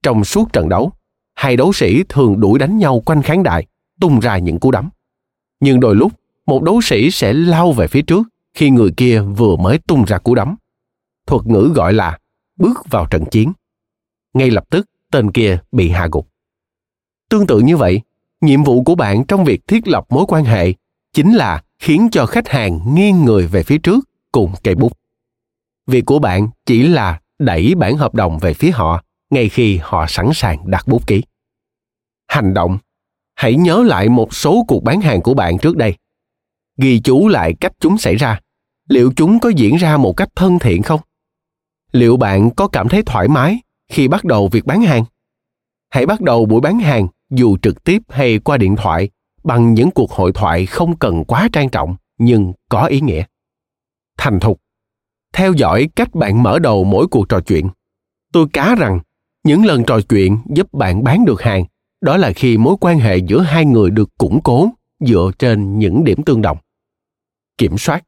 Trong 0.03 0.25
suốt 0.25 0.53
trận 0.53 0.69
đấu, 0.69 0.93
hai 1.35 1.57
đấu 1.57 1.73
sĩ 1.73 2.03
thường 2.09 2.41
đuổi 2.41 2.59
đánh 2.59 2.79
nhau 2.79 3.03
quanh 3.07 3.23
khán 3.23 3.43
đài, 3.43 3.67
tung 4.01 4.21
ra 4.21 4.39
những 4.39 4.59
cú 4.59 4.71
đấm. 4.71 4.89
Nhưng 5.61 5.81
đôi 5.81 5.95
lúc, 5.95 6.13
một 6.47 6.63
đấu 6.63 6.81
sĩ 6.81 7.11
sẽ 7.11 7.33
lao 7.33 7.73
về 7.73 7.87
phía 7.87 8.03
trước 8.03 8.23
khi 8.55 8.71
người 8.71 8.91
kia 8.97 9.21
vừa 9.21 9.57
mới 9.57 9.79
tung 9.79 10.05
ra 10.05 10.19
cú 10.19 10.35
đấm. 10.35 10.57
Thuật 11.27 11.47
ngữ 11.47 11.73
gọi 11.75 11.93
là 11.93 12.19
bước 12.57 12.91
vào 12.91 13.07
trận 13.07 13.25
chiến. 13.31 13.53
Ngay 14.35 14.51
lập 14.51 14.65
tức, 14.71 14.87
tên 15.11 15.31
kia 15.31 15.59
bị 15.73 15.91
hạ 15.91 16.09
gục. 16.13 16.29
Tương 17.29 17.47
tự 17.47 17.59
như 17.59 17.77
vậy, 17.77 18.01
nhiệm 18.41 18.65
vụ 18.65 18.83
của 18.83 18.95
bạn 18.95 19.25
trong 19.25 19.45
việc 19.45 19.67
thiết 19.67 19.89
lập 19.89 20.07
mối 20.11 20.25
quan 20.29 20.45
hệ 20.45 20.73
chính 21.13 21.35
là 21.35 21.63
khiến 21.79 22.09
cho 22.13 22.27
khách 22.27 22.49
hàng 22.49 22.81
nghiêng 22.95 23.25
người 23.25 23.47
về 23.47 23.63
phía 23.63 23.79
trước 23.79 24.09
cùng 24.33 24.53
cây 24.63 24.75
bút. 24.75 24.93
Việc 25.87 26.07
của 26.07 26.19
bạn 26.19 26.49
chỉ 26.67 26.83
là 26.83 27.21
đẩy 27.39 27.75
bản 27.75 27.97
hợp 27.97 28.15
đồng 28.15 28.39
về 28.39 28.55
phía 28.55 28.71
họ 28.71 29.05
ngay 29.31 29.49
khi 29.49 29.79
họ 29.83 30.07
sẵn 30.09 30.31
sàng 30.35 30.71
đặt 30.71 30.89
bút 30.89 31.07
ký. 31.07 31.23
Hành 32.29 32.55
động. 32.55 32.79
Hãy 33.35 33.55
nhớ 33.55 33.83
lại 33.87 34.09
một 34.09 34.35
số 34.35 34.65
cuộc 34.69 34.85
bán 34.85 35.01
hàng 35.01 35.23
của 35.23 35.35
bạn 35.35 35.59
trước 35.59 35.77
đây 35.77 35.97
ghi 36.81 37.01
chú 37.01 37.29
lại 37.29 37.55
cách 37.61 37.73
chúng 37.81 37.99
xảy 37.99 38.17
ra. 38.17 38.41
Liệu 38.89 39.13
chúng 39.17 39.41
có 39.41 39.49
diễn 39.49 39.77
ra 39.77 39.97
một 39.97 40.13
cách 40.13 40.29
thân 40.37 40.59
thiện 40.59 40.83
không? 40.83 41.01
Liệu 41.93 42.17
bạn 42.17 42.51
có 42.51 42.69
cảm 42.69 42.89
thấy 42.89 43.03
thoải 43.03 43.29
mái 43.29 43.61
khi 43.89 44.09
bắt 44.09 44.25
đầu 44.25 44.49
việc 44.49 44.67
bán 44.67 44.83
hàng? 44.83 45.05
Hãy 45.91 46.07
bắt 46.07 46.21
đầu 46.21 46.47
buổi 46.47 46.61
bán 46.61 46.79
hàng 46.79 47.09
dù 47.31 47.57
trực 47.63 47.85
tiếp 47.85 48.03
hay 48.09 48.39
qua 48.39 48.57
điện 48.57 48.77
thoại 48.77 49.11
bằng 49.45 49.75
những 49.75 49.91
cuộc 49.91 50.11
hội 50.11 50.33
thoại 50.33 50.67
không 50.67 50.97
cần 50.97 51.25
quá 51.25 51.49
trang 51.53 51.69
trọng 51.69 51.97
nhưng 52.19 52.53
có 52.69 52.85
ý 52.85 53.01
nghĩa. 53.01 53.25
Thành 54.19 54.41
thục. 54.41 54.61
Theo 55.33 55.53
dõi 55.53 55.89
cách 55.97 56.15
bạn 56.15 56.43
mở 56.43 56.59
đầu 56.59 56.85
mỗi 56.85 57.07
cuộc 57.07 57.29
trò 57.29 57.41
chuyện. 57.41 57.69
Tôi 58.33 58.47
cá 58.53 58.75
rằng 58.75 59.01
những 59.45 59.65
lần 59.65 59.85
trò 59.85 60.01
chuyện 60.01 60.39
giúp 60.55 60.73
bạn 60.73 61.05
bán 61.05 61.25
được 61.25 61.43
hàng, 61.43 61.65
đó 62.01 62.17
là 62.17 62.33
khi 62.33 62.59
mối 62.59 62.77
quan 62.81 62.99
hệ 62.99 63.17
giữa 63.17 63.41
hai 63.41 63.65
người 63.65 63.91
được 63.91 64.19
củng 64.19 64.41
cố 64.43 64.69
dựa 65.01 65.31
trên 65.39 65.79
những 65.79 66.05
điểm 66.05 66.23
tương 66.23 66.43
đồng 66.43 66.59
kiểm 67.61 67.79
soát 67.79 68.01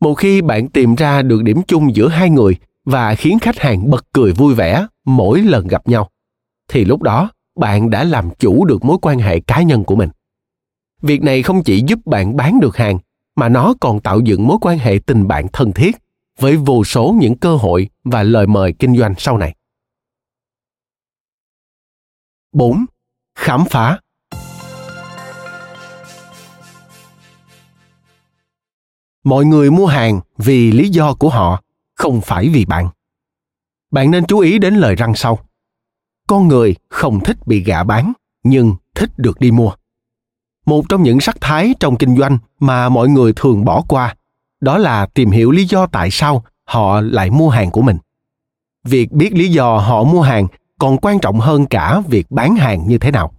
một 0.00 0.14
khi 0.14 0.42
bạn 0.42 0.68
tìm 0.68 0.94
ra 0.94 1.22
được 1.22 1.42
điểm 1.42 1.60
chung 1.68 1.96
giữa 1.96 2.08
hai 2.08 2.30
người 2.30 2.56
và 2.84 3.14
khiến 3.14 3.38
khách 3.38 3.58
hàng 3.58 3.90
bật 3.90 4.06
cười 4.12 4.32
vui 4.32 4.54
vẻ 4.54 4.86
mỗi 5.04 5.40
lần 5.42 5.66
gặp 5.66 5.88
nhau, 5.88 6.10
thì 6.68 6.84
lúc 6.84 7.02
đó 7.02 7.30
bạn 7.60 7.90
đã 7.90 8.04
làm 8.04 8.30
chủ 8.38 8.64
được 8.64 8.84
mối 8.84 8.98
quan 9.02 9.18
hệ 9.18 9.40
cá 9.40 9.62
nhân 9.62 9.84
của 9.84 9.96
mình 9.96 10.10
việc 11.02 11.22
này 11.22 11.42
không 11.42 11.62
chỉ 11.64 11.82
giúp 11.86 11.98
bạn 12.06 12.36
bán 12.36 12.60
được 12.60 12.76
hàng, 12.76 12.98
mà 13.36 13.48
nó 13.48 13.74
còn 13.80 14.00
tạo 14.00 14.20
dựng 14.20 14.46
mối 14.46 14.58
quan 14.60 14.78
hệ 14.78 14.98
tình 15.06 15.28
bạn 15.28 15.46
thân 15.52 15.72
thiết 15.72 15.96
với 16.38 16.56
vô 16.56 16.84
số 16.84 17.14
những 17.20 17.38
cơ 17.38 17.56
hội 17.56 17.88
và 18.04 18.22
lời 18.22 18.46
mời 18.46 18.74
kinh 18.78 18.96
doanh 18.96 19.14
sau 19.18 19.38
này. 19.38 19.54
4. 22.52 22.84
Khám 23.38 23.64
phá 23.70 24.00
Mọi 29.26 29.44
người 29.44 29.70
mua 29.70 29.86
hàng 29.86 30.20
vì 30.38 30.72
lý 30.72 30.88
do 30.88 31.14
của 31.14 31.28
họ, 31.28 31.62
không 31.94 32.20
phải 32.20 32.48
vì 32.48 32.64
bạn. 32.64 32.88
Bạn 33.90 34.10
nên 34.10 34.26
chú 34.26 34.38
ý 34.38 34.58
đến 34.58 34.74
lời 34.74 34.94
răng 34.94 35.14
sau. 35.14 35.38
Con 36.26 36.48
người 36.48 36.74
không 36.88 37.20
thích 37.20 37.46
bị 37.46 37.64
gạ 37.64 37.84
bán, 37.84 38.12
nhưng 38.42 38.74
thích 38.94 39.10
được 39.18 39.40
đi 39.40 39.50
mua 39.50 39.72
một 40.66 40.88
trong 40.88 41.02
những 41.02 41.20
sắc 41.20 41.36
thái 41.40 41.74
trong 41.80 41.96
kinh 41.96 42.16
doanh 42.16 42.38
mà 42.60 42.88
mọi 42.88 43.08
người 43.08 43.32
thường 43.36 43.64
bỏ 43.64 43.82
qua 43.88 44.14
đó 44.60 44.78
là 44.78 45.06
tìm 45.06 45.30
hiểu 45.30 45.50
lý 45.50 45.64
do 45.64 45.86
tại 45.86 46.10
sao 46.10 46.44
họ 46.64 47.00
lại 47.00 47.30
mua 47.30 47.48
hàng 47.48 47.70
của 47.70 47.82
mình 47.82 47.96
việc 48.84 49.12
biết 49.12 49.32
lý 49.32 49.48
do 49.48 49.78
họ 49.78 50.04
mua 50.04 50.22
hàng 50.22 50.46
còn 50.78 50.96
quan 50.96 51.18
trọng 51.18 51.40
hơn 51.40 51.66
cả 51.66 52.00
việc 52.08 52.30
bán 52.30 52.56
hàng 52.56 52.88
như 52.88 52.98
thế 52.98 53.10
nào 53.10 53.32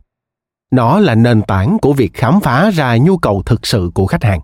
nó 0.72 1.00
là 1.00 1.16
nền 1.16 1.42
tảng 1.42 1.78
của 1.82 1.94
việc 1.94 2.14
khám 2.14 2.40
phá 2.40 2.70
ra 2.74 2.98
nhu 2.98 3.18
cầu 3.18 3.44
thực 3.46 3.68
sự 3.68 3.92
của 3.94 4.06
khách 4.06 4.24
hàng 4.24 4.40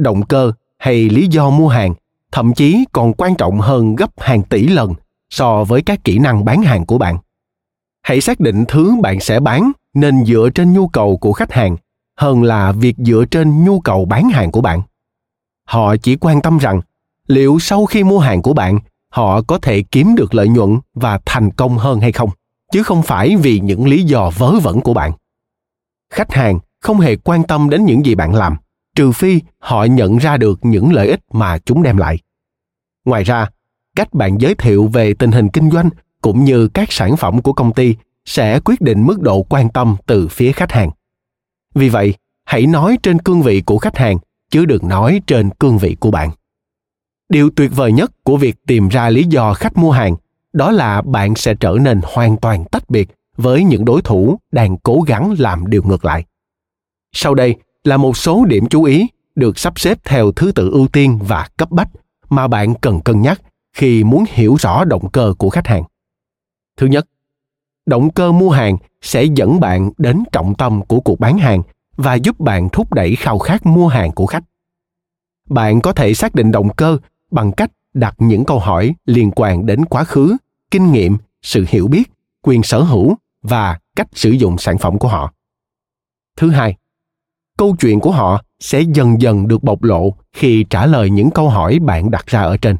động 0.00 0.22
cơ 0.22 0.52
hay 0.78 1.08
lý 1.08 1.26
do 1.26 1.50
mua 1.50 1.68
hàng, 1.68 1.94
thậm 2.32 2.54
chí 2.54 2.84
còn 2.92 3.12
quan 3.12 3.34
trọng 3.34 3.60
hơn 3.60 3.96
gấp 3.96 4.10
hàng 4.20 4.42
tỷ 4.42 4.68
lần 4.68 4.94
so 5.30 5.64
với 5.64 5.82
các 5.82 6.04
kỹ 6.04 6.18
năng 6.18 6.44
bán 6.44 6.62
hàng 6.62 6.86
của 6.86 6.98
bạn. 6.98 7.18
Hãy 8.02 8.20
xác 8.20 8.40
định 8.40 8.64
thứ 8.68 8.96
bạn 9.02 9.20
sẽ 9.20 9.40
bán 9.40 9.72
nên 9.94 10.24
dựa 10.24 10.48
trên 10.54 10.72
nhu 10.72 10.88
cầu 10.88 11.16
của 11.16 11.32
khách 11.32 11.52
hàng 11.52 11.76
hơn 12.16 12.42
là 12.42 12.72
việc 12.72 12.96
dựa 12.98 13.24
trên 13.30 13.64
nhu 13.64 13.80
cầu 13.80 14.04
bán 14.04 14.30
hàng 14.30 14.50
của 14.50 14.60
bạn. 14.60 14.82
Họ 15.64 15.96
chỉ 15.96 16.16
quan 16.16 16.40
tâm 16.40 16.58
rằng 16.58 16.80
liệu 17.26 17.58
sau 17.60 17.86
khi 17.86 18.04
mua 18.04 18.18
hàng 18.18 18.42
của 18.42 18.52
bạn, 18.52 18.78
họ 19.08 19.42
có 19.42 19.58
thể 19.58 19.82
kiếm 19.82 20.14
được 20.14 20.34
lợi 20.34 20.48
nhuận 20.48 20.78
và 20.94 21.20
thành 21.24 21.50
công 21.50 21.78
hơn 21.78 22.00
hay 22.00 22.12
không, 22.12 22.30
chứ 22.72 22.82
không 22.82 23.02
phải 23.02 23.36
vì 23.36 23.60
những 23.60 23.88
lý 23.88 24.02
do 24.02 24.30
vớ 24.38 24.52
vẩn 24.62 24.80
của 24.80 24.94
bạn. 24.94 25.12
Khách 26.10 26.32
hàng 26.32 26.58
không 26.80 27.00
hề 27.00 27.16
quan 27.16 27.42
tâm 27.42 27.70
đến 27.70 27.84
những 27.84 28.06
gì 28.06 28.14
bạn 28.14 28.34
làm 28.34 28.56
trừ 29.00 29.12
phi 29.12 29.40
họ 29.58 29.84
nhận 29.84 30.16
ra 30.16 30.36
được 30.36 30.58
những 30.62 30.92
lợi 30.92 31.08
ích 31.08 31.20
mà 31.32 31.58
chúng 31.58 31.82
đem 31.82 31.96
lại. 31.96 32.18
Ngoài 33.04 33.24
ra, 33.24 33.48
cách 33.96 34.14
bạn 34.14 34.38
giới 34.38 34.54
thiệu 34.54 34.86
về 34.86 35.14
tình 35.14 35.32
hình 35.32 35.48
kinh 35.48 35.70
doanh 35.70 35.90
cũng 36.20 36.44
như 36.44 36.68
các 36.68 36.92
sản 36.92 37.16
phẩm 37.16 37.42
của 37.42 37.52
công 37.52 37.72
ty 37.72 37.96
sẽ 38.24 38.60
quyết 38.60 38.80
định 38.80 39.06
mức 39.06 39.20
độ 39.20 39.42
quan 39.42 39.68
tâm 39.68 39.96
từ 40.06 40.28
phía 40.28 40.52
khách 40.52 40.72
hàng. 40.72 40.90
Vì 41.74 41.88
vậy, 41.88 42.14
hãy 42.44 42.66
nói 42.66 42.98
trên 43.02 43.18
cương 43.18 43.42
vị 43.42 43.60
của 43.60 43.78
khách 43.78 43.96
hàng 43.96 44.18
chứ 44.50 44.64
đừng 44.64 44.88
nói 44.88 45.20
trên 45.26 45.50
cương 45.50 45.78
vị 45.78 45.96
của 46.00 46.10
bạn. 46.10 46.30
Điều 47.28 47.50
tuyệt 47.50 47.70
vời 47.74 47.92
nhất 47.92 48.24
của 48.24 48.36
việc 48.36 48.56
tìm 48.66 48.88
ra 48.88 49.10
lý 49.10 49.24
do 49.24 49.54
khách 49.54 49.76
mua 49.76 49.90
hàng 49.90 50.16
đó 50.52 50.70
là 50.70 51.02
bạn 51.02 51.34
sẽ 51.34 51.54
trở 51.54 51.76
nên 51.80 52.00
hoàn 52.04 52.36
toàn 52.36 52.64
tách 52.64 52.90
biệt 52.90 53.08
với 53.36 53.64
những 53.64 53.84
đối 53.84 54.02
thủ 54.02 54.38
đang 54.52 54.76
cố 54.78 55.00
gắng 55.06 55.34
làm 55.38 55.66
điều 55.66 55.82
ngược 55.82 56.04
lại. 56.04 56.24
Sau 57.12 57.34
đây 57.34 57.56
là 57.84 57.96
một 57.96 58.16
số 58.16 58.44
điểm 58.44 58.66
chú 58.66 58.84
ý 58.84 59.06
được 59.34 59.58
sắp 59.58 59.80
xếp 59.80 59.98
theo 60.04 60.32
thứ 60.32 60.52
tự 60.52 60.70
ưu 60.70 60.88
tiên 60.88 61.18
và 61.22 61.48
cấp 61.56 61.70
bách 61.70 61.88
mà 62.28 62.48
bạn 62.48 62.74
cần 62.74 63.00
cân 63.00 63.22
nhắc 63.22 63.42
khi 63.72 64.04
muốn 64.04 64.24
hiểu 64.28 64.56
rõ 64.60 64.84
động 64.84 65.10
cơ 65.10 65.34
của 65.38 65.50
khách 65.50 65.66
hàng. 65.66 65.82
Thứ 66.76 66.86
nhất, 66.86 67.06
động 67.86 68.10
cơ 68.10 68.32
mua 68.32 68.50
hàng 68.50 68.76
sẽ 69.02 69.24
dẫn 69.24 69.60
bạn 69.60 69.90
đến 69.98 70.22
trọng 70.32 70.54
tâm 70.54 70.82
của 70.82 71.00
cuộc 71.00 71.20
bán 71.20 71.38
hàng 71.38 71.62
và 71.96 72.14
giúp 72.14 72.40
bạn 72.40 72.68
thúc 72.68 72.92
đẩy 72.92 73.16
khao 73.16 73.38
khát 73.38 73.66
mua 73.66 73.88
hàng 73.88 74.12
của 74.12 74.26
khách. 74.26 74.44
Bạn 75.48 75.80
có 75.80 75.92
thể 75.92 76.14
xác 76.14 76.34
định 76.34 76.52
động 76.52 76.74
cơ 76.76 76.98
bằng 77.30 77.52
cách 77.52 77.70
đặt 77.94 78.14
những 78.18 78.44
câu 78.44 78.58
hỏi 78.58 78.94
liên 79.06 79.30
quan 79.30 79.66
đến 79.66 79.84
quá 79.84 80.04
khứ, 80.04 80.36
kinh 80.70 80.92
nghiệm, 80.92 81.16
sự 81.42 81.64
hiểu 81.68 81.88
biết, 81.88 82.10
quyền 82.42 82.62
sở 82.62 82.82
hữu 82.82 83.16
và 83.42 83.78
cách 83.96 84.08
sử 84.12 84.30
dụng 84.30 84.58
sản 84.58 84.78
phẩm 84.78 84.98
của 84.98 85.08
họ. 85.08 85.32
Thứ 86.36 86.50
hai 86.50 86.76
câu 87.60 87.76
chuyện 87.80 88.00
của 88.00 88.10
họ 88.10 88.42
sẽ 88.60 88.80
dần 88.80 89.20
dần 89.20 89.48
được 89.48 89.62
bộc 89.62 89.82
lộ 89.82 90.14
khi 90.32 90.64
trả 90.70 90.86
lời 90.86 91.10
những 91.10 91.30
câu 91.30 91.48
hỏi 91.48 91.78
bạn 91.78 92.10
đặt 92.10 92.26
ra 92.26 92.42
ở 92.42 92.56
trên. 92.56 92.76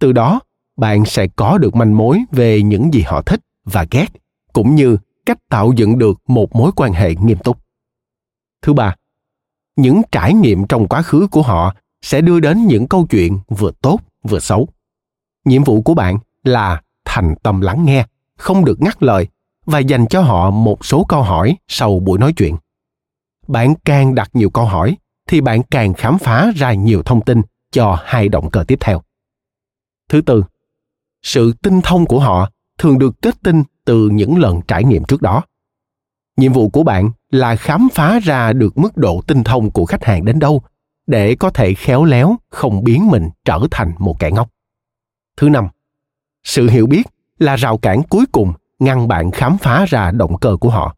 Từ 0.00 0.12
đó, 0.12 0.40
bạn 0.76 1.04
sẽ 1.04 1.26
có 1.26 1.58
được 1.58 1.76
manh 1.76 1.96
mối 1.96 2.20
về 2.30 2.62
những 2.62 2.94
gì 2.94 3.02
họ 3.02 3.22
thích 3.22 3.40
và 3.64 3.86
ghét, 3.90 4.06
cũng 4.52 4.74
như 4.74 4.98
cách 5.26 5.38
tạo 5.48 5.72
dựng 5.76 5.98
được 5.98 6.18
một 6.26 6.56
mối 6.56 6.70
quan 6.76 6.92
hệ 6.92 7.14
nghiêm 7.14 7.38
túc. 7.38 7.58
Thứ 8.62 8.72
ba, 8.72 8.96
những 9.76 10.02
trải 10.12 10.34
nghiệm 10.34 10.66
trong 10.66 10.88
quá 10.88 11.02
khứ 11.02 11.26
của 11.30 11.42
họ 11.42 11.74
sẽ 12.02 12.20
đưa 12.20 12.40
đến 12.40 12.66
những 12.66 12.88
câu 12.88 13.06
chuyện 13.10 13.38
vừa 13.48 13.70
tốt, 13.82 14.00
vừa 14.22 14.40
xấu. 14.40 14.68
Nhiệm 15.44 15.64
vụ 15.64 15.82
của 15.82 15.94
bạn 15.94 16.18
là 16.44 16.82
thành 17.04 17.34
tâm 17.42 17.60
lắng 17.60 17.84
nghe, 17.84 18.06
không 18.38 18.64
được 18.64 18.80
ngắt 18.80 19.02
lời 19.02 19.26
và 19.66 19.78
dành 19.78 20.06
cho 20.06 20.20
họ 20.22 20.50
một 20.50 20.84
số 20.84 21.04
câu 21.08 21.22
hỏi 21.22 21.56
sau 21.68 22.00
buổi 22.00 22.18
nói 22.18 22.32
chuyện 22.32 22.56
bạn 23.52 23.74
càng 23.84 24.14
đặt 24.14 24.30
nhiều 24.32 24.50
câu 24.50 24.64
hỏi, 24.64 24.96
thì 25.28 25.40
bạn 25.40 25.62
càng 25.70 25.94
khám 25.94 26.18
phá 26.18 26.52
ra 26.56 26.72
nhiều 26.72 27.02
thông 27.02 27.24
tin 27.24 27.42
cho 27.70 27.98
hai 28.04 28.28
động 28.28 28.50
cơ 28.50 28.64
tiếp 28.68 28.78
theo. 28.80 29.02
Thứ 30.08 30.20
tư, 30.20 30.44
sự 31.22 31.52
tinh 31.62 31.80
thông 31.80 32.06
của 32.06 32.20
họ 32.20 32.50
thường 32.78 32.98
được 32.98 33.22
kết 33.22 33.42
tinh 33.42 33.62
từ 33.84 34.08
những 34.08 34.38
lần 34.38 34.60
trải 34.68 34.84
nghiệm 34.84 35.04
trước 35.04 35.22
đó. 35.22 35.42
Nhiệm 36.36 36.52
vụ 36.52 36.68
của 36.68 36.82
bạn 36.82 37.10
là 37.30 37.56
khám 37.56 37.88
phá 37.94 38.18
ra 38.18 38.52
được 38.52 38.78
mức 38.78 38.96
độ 38.96 39.22
tinh 39.26 39.44
thông 39.44 39.70
của 39.70 39.86
khách 39.86 40.04
hàng 40.04 40.24
đến 40.24 40.38
đâu 40.38 40.62
để 41.06 41.34
có 41.34 41.50
thể 41.50 41.74
khéo 41.74 42.04
léo 42.04 42.36
không 42.50 42.84
biến 42.84 43.10
mình 43.10 43.28
trở 43.44 43.60
thành 43.70 43.92
một 43.98 44.18
kẻ 44.18 44.30
ngốc. 44.30 44.48
Thứ 45.36 45.48
năm, 45.48 45.68
sự 46.44 46.68
hiểu 46.68 46.86
biết 46.86 47.02
là 47.38 47.56
rào 47.56 47.78
cản 47.78 48.02
cuối 48.02 48.24
cùng 48.32 48.52
ngăn 48.78 49.08
bạn 49.08 49.30
khám 49.30 49.58
phá 49.58 49.84
ra 49.88 50.10
động 50.10 50.38
cơ 50.38 50.56
của 50.60 50.70
họ 50.70 50.96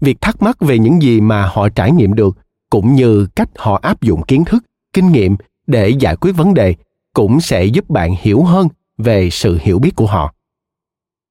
việc 0.00 0.20
thắc 0.20 0.42
mắc 0.42 0.60
về 0.60 0.78
những 0.78 1.02
gì 1.02 1.20
mà 1.20 1.46
họ 1.46 1.68
trải 1.68 1.92
nghiệm 1.92 2.14
được, 2.14 2.36
cũng 2.70 2.94
như 2.94 3.26
cách 3.34 3.48
họ 3.56 3.78
áp 3.82 4.02
dụng 4.02 4.22
kiến 4.22 4.44
thức, 4.44 4.64
kinh 4.92 5.12
nghiệm 5.12 5.36
để 5.66 5.88
giải 5.88 6.16
quyết 6.16 6.32
vấn 6.32 6.54
đề, 6.54 6.74
cũng 7.12 7.40
sẽ 7.40 7.64
giúp 7.64 7.90
bạn 7.90 8.14
hiểu 8.20 8.42
hơn 8.42 8.68
về 8.98 9.30
sự 9.30 9.58
hiểu 9.62 9.78
biết 9.78 9.96
của 9.96 10.06
họ. 10.06 10.34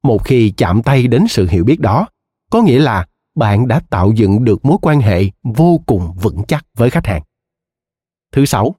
Một 0.04 0.24
khi 0.26 0.54
chạm 0.58 0.84
tay 0.84 1.08
đến 1.08 1.28
sự 1.28 1.48
hiểu 1.50 1.64
biết 1.64 1.80
đó, 1.80 2.08
có 2.52 2.62
nghĩa 2.62 2.80
là 2.80 3.08
bạn 3.36 3.68
đã 3.68 3.82
tạo 3.90 4.12
dựng 4.16 4.44
được 4.44 4.66
mối 4.66 4.78
quan 4.82 5.00
hệ 5.00 5.24
vô 5.44 5.82
cùng 5.86 6.14
vững 6.22 6.44
chắc 6.48 6.66
với 6.78 6.90
khách 6.90 7.08
hàng. 7.08 7.22
Thứ 8.32 8.46
sáu, 8.46 8.76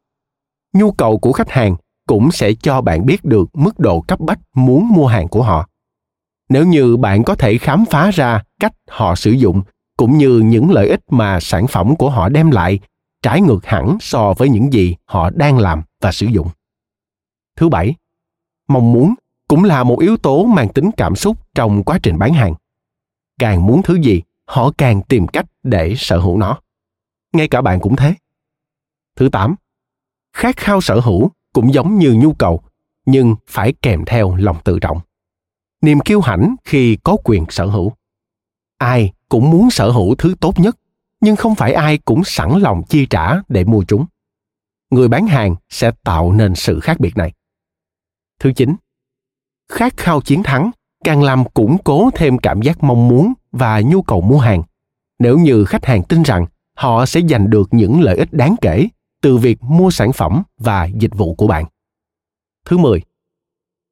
nhu 0.72 0.92
cầu 0.92 1.18
của 1.18 1.32
khách 1.32 1.50
hàng 1.50 1.76
cũng 2.06 2.30
sẽ 2.32 2.52
cho 2.52 2.80
bạn 2.80 3.06
biết 3.06 3.24
được 3.24 3.48
mức 3.56 3.78
độ 3.78 4.00
cấp 4.00 4.20
bách 4.20 4.38
muốn 4.54 4.88
mua 4.88 5.06
hàng 5.06 5.28
của 5.28 5.42
họ. 5.42 5.68
Nếu 6.48 6.66
như 6.66 6.96
bạn 6.96 7.24
có 7.24 7.34
thể 7.34 7.58
khám 7.58 7.84
phá 7.90 8.10
ra 8.10 8.42
cách 8.60 8.72
họ 8.88 9.14
sử 9.14 9.30
dụng 9.30 9.62
cũng 9.96 10.18
như 10.18 10.42
những 10.44 10.70
lợi 10.70 10.88
ích 10.88 11.00
mà 11.08 11.40
sản 11.40 11.66
phẩm 11.66 11.96
của 11.96 12.10
họ 12.10 12.28
đem 12.28 12.50
lại, 12.50 12.78
trái 13.22 13.40
ngược 13.40 13.66
hẳn 13.66 13.96
so 14.00 14.34
với 14.34 14.48
những 14.48 14.72
gì 14.72 14.96
họ 15.04 15.30
đang 15.30 15.58
làm 15.58 15.82
và 16.00 16.12
sử 16.12 16.26
dụng. 16.26 16.48
Thứ 17.56 17.68
bảy, 17.68 17.94
mong 18.68 18.92
muốn 18.92 19.14
cũng 19.48 19.64
là 19.64 19.84
một 19.84 20.00
yếu 20.00 20.16
tố 20.16 20.44
mang 20.44 20.68
tính 20.68 20.90
cảm 20.96 21.16
xúc 21.16 21.54
trong 21.54 21.84
quá 21.84 21.98
trình 22.02 22.18
bán 22.18 22.34
hàng. 22.34 22.54
Càng 23.38 23.66
muốn 23.66 23.82
thứ 23.82 23.94
gì, 23.94 24.22
họ 24.44 24.70
càng 24.78 25.02
tìm 25.02 25.26
cách 25.26 25.46
để 25.62 25.94
sở 25.96 26.18
hữu 26.18 26.38
nó. 26.38 26.58
Ngay 27.32 27.48
cả 27.48 27.62
bạn 27.62 27.80
cũng 27.80 27.96
thế. 27.96 28.14
Thứ 29.16 29.28
tám, 29.28 29.54
khát 30.32 30.56
khao 30.56 30.80
sở 30.80 31.00
hữu 31.00 31.30
cũng 31.52 31.74
giống 31.74 31.98
như 31.98 32.12
nhu 32.12 32.32
cầu, 32.32 32.62
nhưng 33.06 33.36
phải 33.46 33.74
kèm 33.82 34.04
theo 34.04 34.36
lòng 34.36 34.56
tự 34.64 34.78
trọng. 34.78 35.00
Niềm 35.80 36.00
kiêu 36.00 36.20
hãnh 36.20 36.56
khi 36.64 36.98
có 37.02 37.16
quyền 37.24 37.44
sở 37.48 37.66
hữu. 37.66 37.92
Ai 38.78 39.12
cũng 39.28 39.50
muốn 39.50 39.70
sở 39.70 39.90
hữu 39.90 40.14
thứ 40.14 40.34
tốt 40.40 40.60
nhất, 40.60 40.76
nhưng 41.20 41.36
không 41.36 41.54
phải 41.54 41.72
ai 41.72 41.98
cũng 41.98 42.24
sẵn 42.24 42.50
lòng 42.60 42.82
chi 42.88 43.06
trả 43.06 43.34
để 43.48 43.64
mua 43.64 43.84
chúng 43.88 44.06
người 44.90 45.08
bán 45.08 45.26
hàng 45.26 45.56
sẽ 45.68 45.90
tạo 46.04 46.32
nên 46.32 46.54
sự 46.54 46.80
khác 46.80 47.00
biệt 47.00 47.16
này 47.16 47.32
thứ 48.40 48.52
chín, 48.56 48.74
khát 49.68 49.96
khao 49.96 50.20
chiến 50.20 50.42
thắng 50.42 50.70
càng 51.04 51.22
làm 51.22 51.44
củng 51.44 51.76
cố 51.84 52.10
thêm 52.14 52.38
cảm 52.38 52.62
giác 52.62 52.82
mong 52.82 53.08
muốn 53.08 53.32
và 53.52 53.80
nhu 53.80 54.02
cầu 54.02 54.20
mua 54.20 54.38
hàng 54.38 54.62
nếu 55.18 55.38
như 55.38 55.64
khách 55.64 55.84
hàng 55.84 56.02
tin 56.02 56.22
rằng 56.22 56.46
họ 56.74 57.06
sẽ 57.06 57.20
giành 57.28 57.50
được 57.50 57.68
những 57.70 58.00
lợi 58.00 58.16
ích 58.16 58.32
đáng 58.32 58.54
kể 58.60 58.88
từ 59.22 59.36
việc 59.36 59.62
mua 59.62 59.90
sản 59.90 60.12
phẩm 60.12 60.42
và 60.58 60.84
dịch 60.84 61.14
vụ 61.14 61.34
của 61.34 61.46
bạn. 61.46 61.64
Thứ 62.64 62.78
10. 62.78 63.02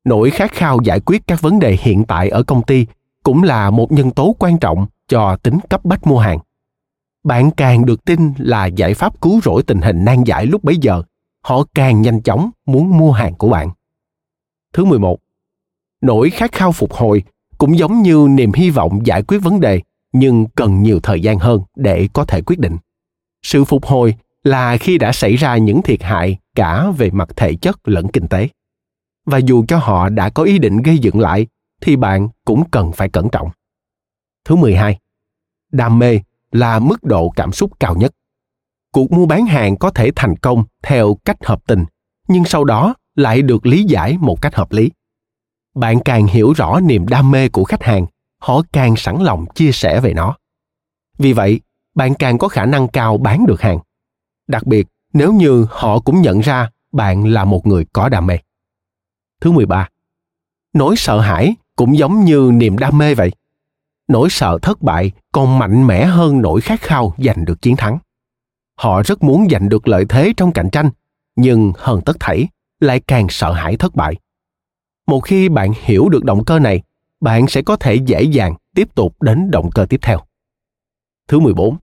Nỗi 0.05 0.31
khát 0.31 0.53
khao 0.53 0.79
giải 0.85 1.01
quyết 1.01 1.27
các 1.27 1.41
vấn 1.41 1.59
đề 1.59 1.77
hiện 1.81 2.05
tại 2.05 2.29
ở 2.29 2.43
công 2.43 2.63
ty 2.63 2.87
cũng 3.25 3.43
là 3.43 3.71
một 3.71 3.93
nhân 3.93 4.11
tố 4.11 4.37
quan 4.39 4.59
trọng 4.59 4.87
cho 5.09 5.37
tính 5.37 5.59
cấp 5.71 5.85
bách 5.85 6.07
mua 6.07 6.19
hàng. 6.19 6.39
Bạn 7.25 7.51
càng 7.51 7.87
được 7.87 8.05
tin 8.05 8.33
là 8.39 8.67
giải 8.67 8.95
pháp 8.95 9.21
cứu 9.21 9.41
rỗi 9.41 9.63
tình 9.63 9.81
hình 9.81 10.05
nan 10.05 10.25
giải 10.25 10.47
lúc 10.47 10.65
bấy 10.65 10.77
giờ, 10.77 11.03
họ 11.45 11.65
càng 11.75 12.03
nhanh 12.03 12.23
chóng 12.23 12.51
muốn 12.67 12.99
mua 12.99 13.13
hàng 13.13 13.35
của 13.35 13.49
bạn. 13.49 13.71
Thứ 14.73 14.85
11. 14.85 15.19
Nỗi 16.01 16.31
khát 16.31 16.53
khao 16.53 16.73
phục 16.73 16.93
hồi 16.93 17.23
cũng 17.59 17.79
giống 17.79 18.03
như 18.03 18.27
niềm 18.31 18.53
hy 18.53 18.71
vọng 18.71 19.07
giải 19.07 19.23
quyết 19.23 19.39
vấn 19.39 19.61
đề 19.61 19.81
nhưng 20.13 20.47
cần 20.55 20.83
nhiều 20.83 21.01
thời 21.03 21.21
gian 21.21 21.39
hơn 21.39 21.61
để 21.77 22.09
có 22.13 22.25
thể 22.25 22.43
quyết 22.43 22.59
định. 22.59 22.77
Sự 23.43 23.65
phục 23.65 23.87
hồi 23.87 24.15
là 24.45 24.77
khi 24.77 24.99
đã 24.99 25.13
xảy 25.13 25.37
ra 25.37 25.57
những 25.57 25.83
thiệt 25.83 26.03
hại 26.03 26.39
cả 26.55 26.91
về 26.99 27.11
mặt 27.11 27.29
thể 27.37 27.55
chất 27.55 27.89
lẫn 27.89 28.09
kinh 28.09 28.29
tế. 28.29 28.49
Và 29.27 29.39
dù 29.39 29.65
cho 29.69 29.79
họ 29.79 30.09
đã 30.09 30.31
có 30.31 30.43
ý 30.43 30.59
định 30.59 30.83
gây 30.83 30.99
dựng 30.99 31.21
lại 31.21 31.47
thì 31.81 31.97
bạn 31.97 32.29
cũng 32.45 32.71
cần 32.71 32.93
phải 32.93 33.09
cẩn 33.09 33.29
trọng. 33.29 33.51
Thứ 34.45 34.57
12. 34.57 34.99
Đam 35.73 35.99
mê 35.99 36.21
là 36.53 36.79
mức 36.79 37.05
độ 37.05 37.31
cảm 37.37 37.53
xúc 37.53 37.81
cao 37.81 37.95
nhất. 37.95 38.13
Cuộc 38.93 39.13
mua 39.13 39.27
bán 39.27 39.47
hàng 39.47 39.77
có 39.77 39.91
thể 39.91 40.11
thành 40.17 40.37
công 40.37 40.65
theo 40.83 41.15
cách 41.25 41.45
hợp 41.45 41.61
tình, 41.67 41.85
nhưng 42.29 42.45
sau 42.45 42.65
đó 42.65 42.95
lại 43.15 43.43
được 43.43 43.67
lý 43.67 43.85
giải 43.85 44.17
một 44.21 44.43
cách 44.43 44.55
hợp 44.55 44.73
lý. 44.73 44.91
Bạn 45.75 45.99
càng 46.05 46.27
hiểu 46.27 46.53
rõ 46.53 46.81
niềm 46.81 47.09
đam 47.09 47.31
mê 47.31 47.49
của 47.49 47.65
khách 47.65 47.83
hàng, 47.83 48.07
họ 48.41 48.63
càng 48.73 48.97
sẵn 48.97 49.17
lòng 49.21 49.47
chia 49.55 49.73
sẻ 49.73 50.01
về 50.01 50.15
nó. 50.15 50.37
Vì 51.19 51.33
vậy, 51.33 51.61
bạn 51.95 52.15
càng 52.15 52.39
có 52.39 52.49
khả 52.49 52.67
năng 52.67 52.89
cao 52.89 53.19
bán 53.19 53.47
được 53.47 53.61
hàng. 53.61 53.79
Đặc 54.47 54.67
biệt, 54.67 54.87
nếu 55.13 55.33
như 55.33 55.67
họ 55.71 56.01
cũng 56.01 56.23
nhận 56.23 56.41
ra 56.41 56.71
bạn 56.93 57.27
là 57.27 57.45
một 57.45 57.67
người 57.67 57.87
có 57.93 58.09
đam 58.09 58.27
mê. 58.27 58.39
Thứ 59.41 59.53
13. 59.53 59.89
Nỗi 60.73 60.97
sợ 60.97 61.21
hãi 61.21 61.57
cũng 61.77 61.99
giống 61.99 62.25
như 62.25 62.51
niềm 62.55 62.79
đam 62.79 62.99
mê 62.99 63.15
vậy. 63.15 63.31
Nỗi 64.09 64.31
sợ 64.31 64.59
thất 64.63 64.83
bại 64.83 65.13
còn 65.33 65.59
mạnh 65.59 65.87
mẽ 65.87 66.05
hơn 66.05 66.43
nỗi 66.43 66.61
khát 66.61 66.81
khao 66.81 67.15
giành 67.19 67.45
được 67.45 67.63
chiến 67.63 67.77
thắng. 67.77 67.99
Họ 68.77 69.03
rất 69.03 69.23
muốn 69.23 69.49
giành 69.51 69.69
được 69.69 69.89
lợi 69.89 70.05
thế 70.09 70.33
trong 70.37 70.53
cạnh 70.53 70.71
tranh, 70.71 70.91
nhưng 71.37 71.73
hơn 71.77 72.01
tất 72.01 72.17
thảy 72.21 72.49
lại 72.81 73.01
càng 73.01 73.27
sợ 73.29 73.53
hãi 73.53 73.77
thất 73.77 73.95
bại. 73.95 74.15
Một 75.07 75.21
khi 75.21 75.49
bạn 75.49 75.73
hiểu 75.83 76.09
được 76.09 76.25
động 76.25 76.45
cơ 76.45 76.59
này, 76.59 76.83
bạn 77.21 77.47
sẽ 77.47 77.63
có 77.63 77.77
thể 77.77 77.95
dễ 77.95 78.23
dàng 78.23 78.55
tiếp 78.75 78.95
tục 78.95 79.23
đến 79.23 79.51
động 79.51 79.71
cơ 79.75 79.87
tiếp 79.89 80.01
theo. 80.03 80.21
Thứ 81.29 81.41
14 81.41 81.77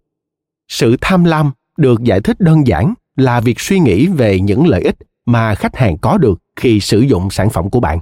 sự 0.71 0.97
tham 1.01 1.23
lam 1.23 1.51
được 1.77 2.03
giải 2.03 2.21
thích 2.21 2.39
đơn 2.39 2.67
giản 2.67 2.93
là 3.15 3.39
việc 3.39 3.59
suy 3.59 3.79
nghĩ 3.79 4.07
về 4.07 4.39
những 4.39 4.67
lợi 4.67 4.81
ích 4.81 4.95
mà 5.25 5.55
khách 5.55 5.75
hàng 5.75 5.97
có 5.97 6.17
được 6.17 6.41
khi 6.55 6.79
sử 6.79 6.99
dụng 6.99 7.29
sản 7.29 7.49
phẩm 7.49 7.69
của 7.69 7.79
bạn 7.79 7.99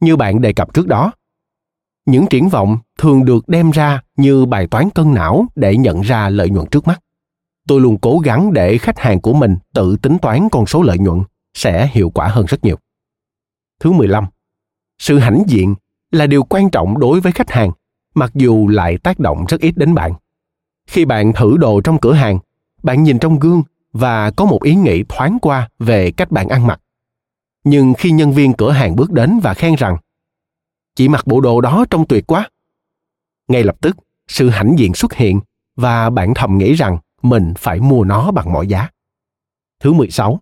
như 0.00 0.16
bạn 0.16 0.40
đề 0.40 0.52
cập 0.52 0.74
trước 0.74 0.86
đó 0.86 1.12
những 2.06 2.26
triển 2.26 2.48
vọng 2.48 2.78
thường 2.98 3.24
được 3.24 3.48
đem 3.48 3.70
ra 3.70 4.00
như 4.16 4.46
bài 4.46 4.66
toán 4.66 4.90
cân 4.90 5.14
não 5.14 5.46
để 5.56 5.76
nhận 5.76 6.00
ra 6.00 6.28
lợi 6.28 6.50
nhuận 6.50 6.66
trước 6.66 6.86
mắt 6.86 7.00
tôi 7.70 7.80
luôn 7.80 7.98
cố 7.98 8.18
gắng 8.18 8.52
để 8.52 8.78
khách 8.78 8.98
hàng 8.98 9.20
của 9.20 9.32
mình 9.32 9.56
tự 9.74 9.96
tính 9.96 10.18
toán 10.22 10.48
con 10.48 10.66
số 10.66 10.82
lợi 10.82 10.98
nhuận 10.98 11.22
sẽ 11.54 11.90
hiệu 11.92 12.10
quả 12.10 12.28
hơn 12.28 12.46
rất 12.46 12.64
nhiều. 12.64 12.76
Thứ 13.80 13.92
15. 13.92 14.24
Sự 14.98 15.18
hãnh 15.18 15.42
diện 15.46 15.74
là 16.10 16.26
điều 16.26 16.42
quan 16.42 16.70
trọng 16.70 16.98
đối 16.98 17.20
với 17.20 17.32
khách 17.32 17.50
hàng, 17.50 17.70
mặc 18.14 18.30
dù 18.34 18.68
lại 18.68 18.98
tác 18.98 19.18
động 19.18 19.44
rất 19.48 19.60
ít 19.60 19.72
đến 19.76 19.94
bạn. 19.94 20.12
Khi 20.86 21.04
bạn 21.04 21.32
thử 21.32 21.56
đồ 21.56 21.80
trong 21.80 21.98
cửa 21.98 22.12
hàng, 22.12 22.38
bạn 22.82 23.02
nhìn 23.02 23.18
trong 23.18 23.38
gương 23.38 23.62
và 23.92 24.30
có 24.30 24.44
một 24.44 24.62
ý 24.62 24.74
nghĩ 24.74 25.04
thoáng 25.08 25.38
qua 25.42 25.68
về 25.78 26.10
cách 26.10 26.30
bạn 26.30 26.48
ăn 26.48 26.66
mặc. 26.66 26.80
Nhưng 27.64 27.94
khi 27.94 28.10
nhân 28.10 28.32
viên 28.32 28.52
cửa 28.52 28.70
hàng 28.70 28.96
bước 28.96 29.10
đến 29.10 29.40
và 29.42 29.54
khen 29.54 29.74
rằng 29.74 29.96
chị 30.94 31.08
mặc 31.08 31.26
bộ 31.26 31.40
đồ 31.40 31.60
đó 31.60 31.84
trông 31.90 32.06
tuyệt 32.06 32.26
quá. 32.26 32.48
Ngay 33.48 33.62
lập 33.64 33.76
tức, 33.80 33.96
sự 34.28 34.50
hãnh 34.50 34.78
diện 34.78 34.94
xuất 34.94 35.14
hiện 35.14 35.40
và 35.76 36.10
bạn 36.10 36.34
thầm 36.34 36.58
nghĩ 36.58 36.74
rằng 36.74 36.98
mình 37.22 37.54
phải 37.58 37.80
mua 37.80 38.04
nó 38.04 38.30
bằng 38.30 38.52
mọi 38.52 38.66
giá. 38.66 38.88
Thứ 39.80 39.92
16. 39.92 40.40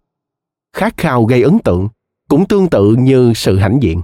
Khát 0.73 0.97
khao 0.97 1.25
gây 1.25 1.43
ấn 1.43 1.59
tượng 1.59 1.89
cũng 2.29 2.49
tương 2.49 2.71
tự 2.71 2.95
như 2.99 3.33
sự 3.37 3.59
hãnh 3.59 3.83
diện. 3.83 4.03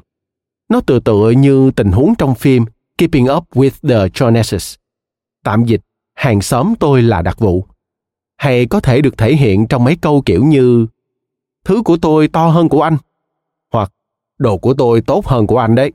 Nó 0.68 0.80
tựa 0.80 1.00
tựa 1.00 1.30
như 1.30 1.70
tình 1.70 1.92
huống 1.92 2.14
trong 2.18 2.34
phim 2.34 2.64
Keeping 2.98 3.26
Up 3.36 3.44
with 3.50 3.88
the 3.88 4.08
Joneses. 4.08 4.76
Tạm 5.44 5.64
dịch, 5.64 5.80
hàng 6.14 6.42
xóm 6.42 6.74
tôi 6.80 7.02
là 7.02 7.22
đặc 7.22 7.38
vụ. 7.38 7.66
Hay 8.36 8.66
có 8.66 8.80
thể 8.80 9.00
được 9.00 9.18
thể 9.18 9.34
hiện 9.34 9.66
trong 9.66 9.84
mấy 9.84 9.96
câu 9.96 10.22
kiểu 10.26 10.44
như 10.44 10.86
Thứ 11.64 11.82
của 11.82 11.96
tôi 11.96 12.28
to 12.28 12.48
hơn 12.48 12.68
của 12.68 12.82
anh. 12.82 12.96
Hoặc 13.72 13.92
Đồ 14.38 14.58
của 14.58 14.74
tôi 14.74 15.00
tốt 15.00 15.26
hơn 15.26 15.46
của 15.46 15.58
anh 15.58 15.74
đấy. 15.74 15.92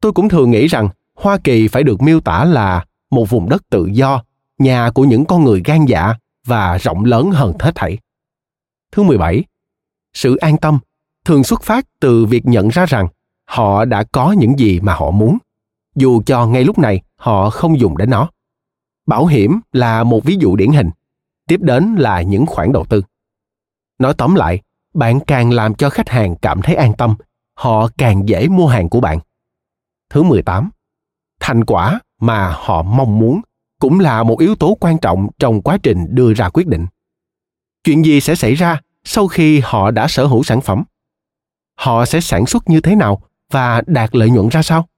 Tôi 0.00 0.12
cũng 0.12 0.28
thường 0.28 0.50
nghĩ 0.50 0.66
rằng 0.66 0.88
Hoa 1.14 1.38
Kỳ 1.44 1.68
phải 1.68 1.82
được 1.82 2.02
miêu 2.02 2.20
tả 2.20 2.44
là 2.44 2.84
một 3.10 3.30
vùng 3.30 3.48
đất 3.48 3.62
tự 3.70 3.86
do 3.92 4.22
nhà 4.58 4.90
của 4.90 5.04
những 5.04 5.24
con 5.24 5.44
người 5.44 5.62
gan 5.64 5.84
dạ 5.84 6.14
và 6.46 6.78
rộng 6.78 7.04
lớn 7.04 7.30
hơn 7.30 7.52
hết 7.58 7.72
thảy. 7.74 7.98
Thứ 8.92 9.02
17. 9.02 9.44
Sự 10.14 10.36
an 10.36 10.56
tâm 10.56 10.78
thường 11.24 11.44
xuất 11.44 11.62
phát 11.62 11.86
từ 12.00 12.24
việc 12.24 12.46
nhận 12.46 12.68
ra 12.68 12.86
rằng 12.86 13.08
họ 13.44 13.84
đã 13.84 14.04
có 14.12 14.32
những 14.32 14.58
gì 14.58 14.80
mà 14.80 14.94
họ 14.94 15.10
muốn, 15.10 15.38
dù 15.94 16.22
cho 16.26 16.46
ngay 16.46 16.64
lúc 16.64 16.78
này 16.78 17.00
họ 17.16 17.50
không 17.50 17.80
dùng 17.80 17.96
đến 17.96 18.10
nó. 18.10 18.30
Bảo 19.06 19.26
hiểm 19.26 19.60
là 19.72 20.04
một 20.04 20.24
ví 20.24 20.36
dụ 20.40 20.56
điển 20.56 20.72
hình, 20.72 20.90
tiếp 21.48 21.60
đến 21.62 21.94
là 21.98 22.22
những 22.22 22.46
khoản 22.46 22.72
đầu 22.72 22.84
tư. 22.84 23.02
Nói 23.98 24.14
tóm 24.14 24.34
lại, 24.34 24.62
bạn 24.94 25.20
càng 25.20 25.50
làm 25.50 25.74
cho 25.74 25.90
khách 25.90 26.08
hàng 26.08 26.36
cảm 26.36 26.62
thấy 26.62 26.74
an 26.74 26.92
tâm, 26.98 27.16
họ 27.54 27.88
càng 27.98 28.28
dễ 28.28 28.48
mua 28.48 28.66
hàng 28.66 28.88
của 28.88 29.00
bạn. 29.00 29.18
Thứ 30.10 30.22
18. 30.22 30.70
Thành 31.40 31.64
quả 31.64 32.00
mà 32.20 32.54
họ 32.58 32.82
mong 32.82 33.18
muốn 33.18 33.40
cũng 33.80 34.00
là 34.00 34.22
một 34.22 34.40
yếu 34.40 34.54
tố 34.54 34.76
quan 34.80 34.98
trọng 34.98 35.28
trong 35.38 35.62
quá 35.62 35.78
trình 35.82 36.06
đưa 36.08 36.34
ra 36.34 36.48
quyết 36.48 36.66
định 36.66 36.86
chuyện 37.84 38.04
gì 38.04 38.20
sẽ 38.20 38.34
xảy 38.34 38.54
ra 38.54 38.80
sau 39.04 39.28
khi 39.28 39.60
họ 39.64 39.90
đã 39.90 40.08
sở 40.08 40.26
hữu 40.26 40.42
sản 40.42 40.60
phẩm 40.60 40.84
họ 41.78 42.06
sẽ 42.06 42.20
sản 42.20 42.46
xuất 42.46 42.68
như 42.70 42.80
thế 42.80 42.94
nào 42.94 43.22
và 43.50 43.82
đạt 43.86 44.16
lợi 44.16 44.30
nhuận 44.30 44.48
ra 44.48 44.62
sao 44.62 44.88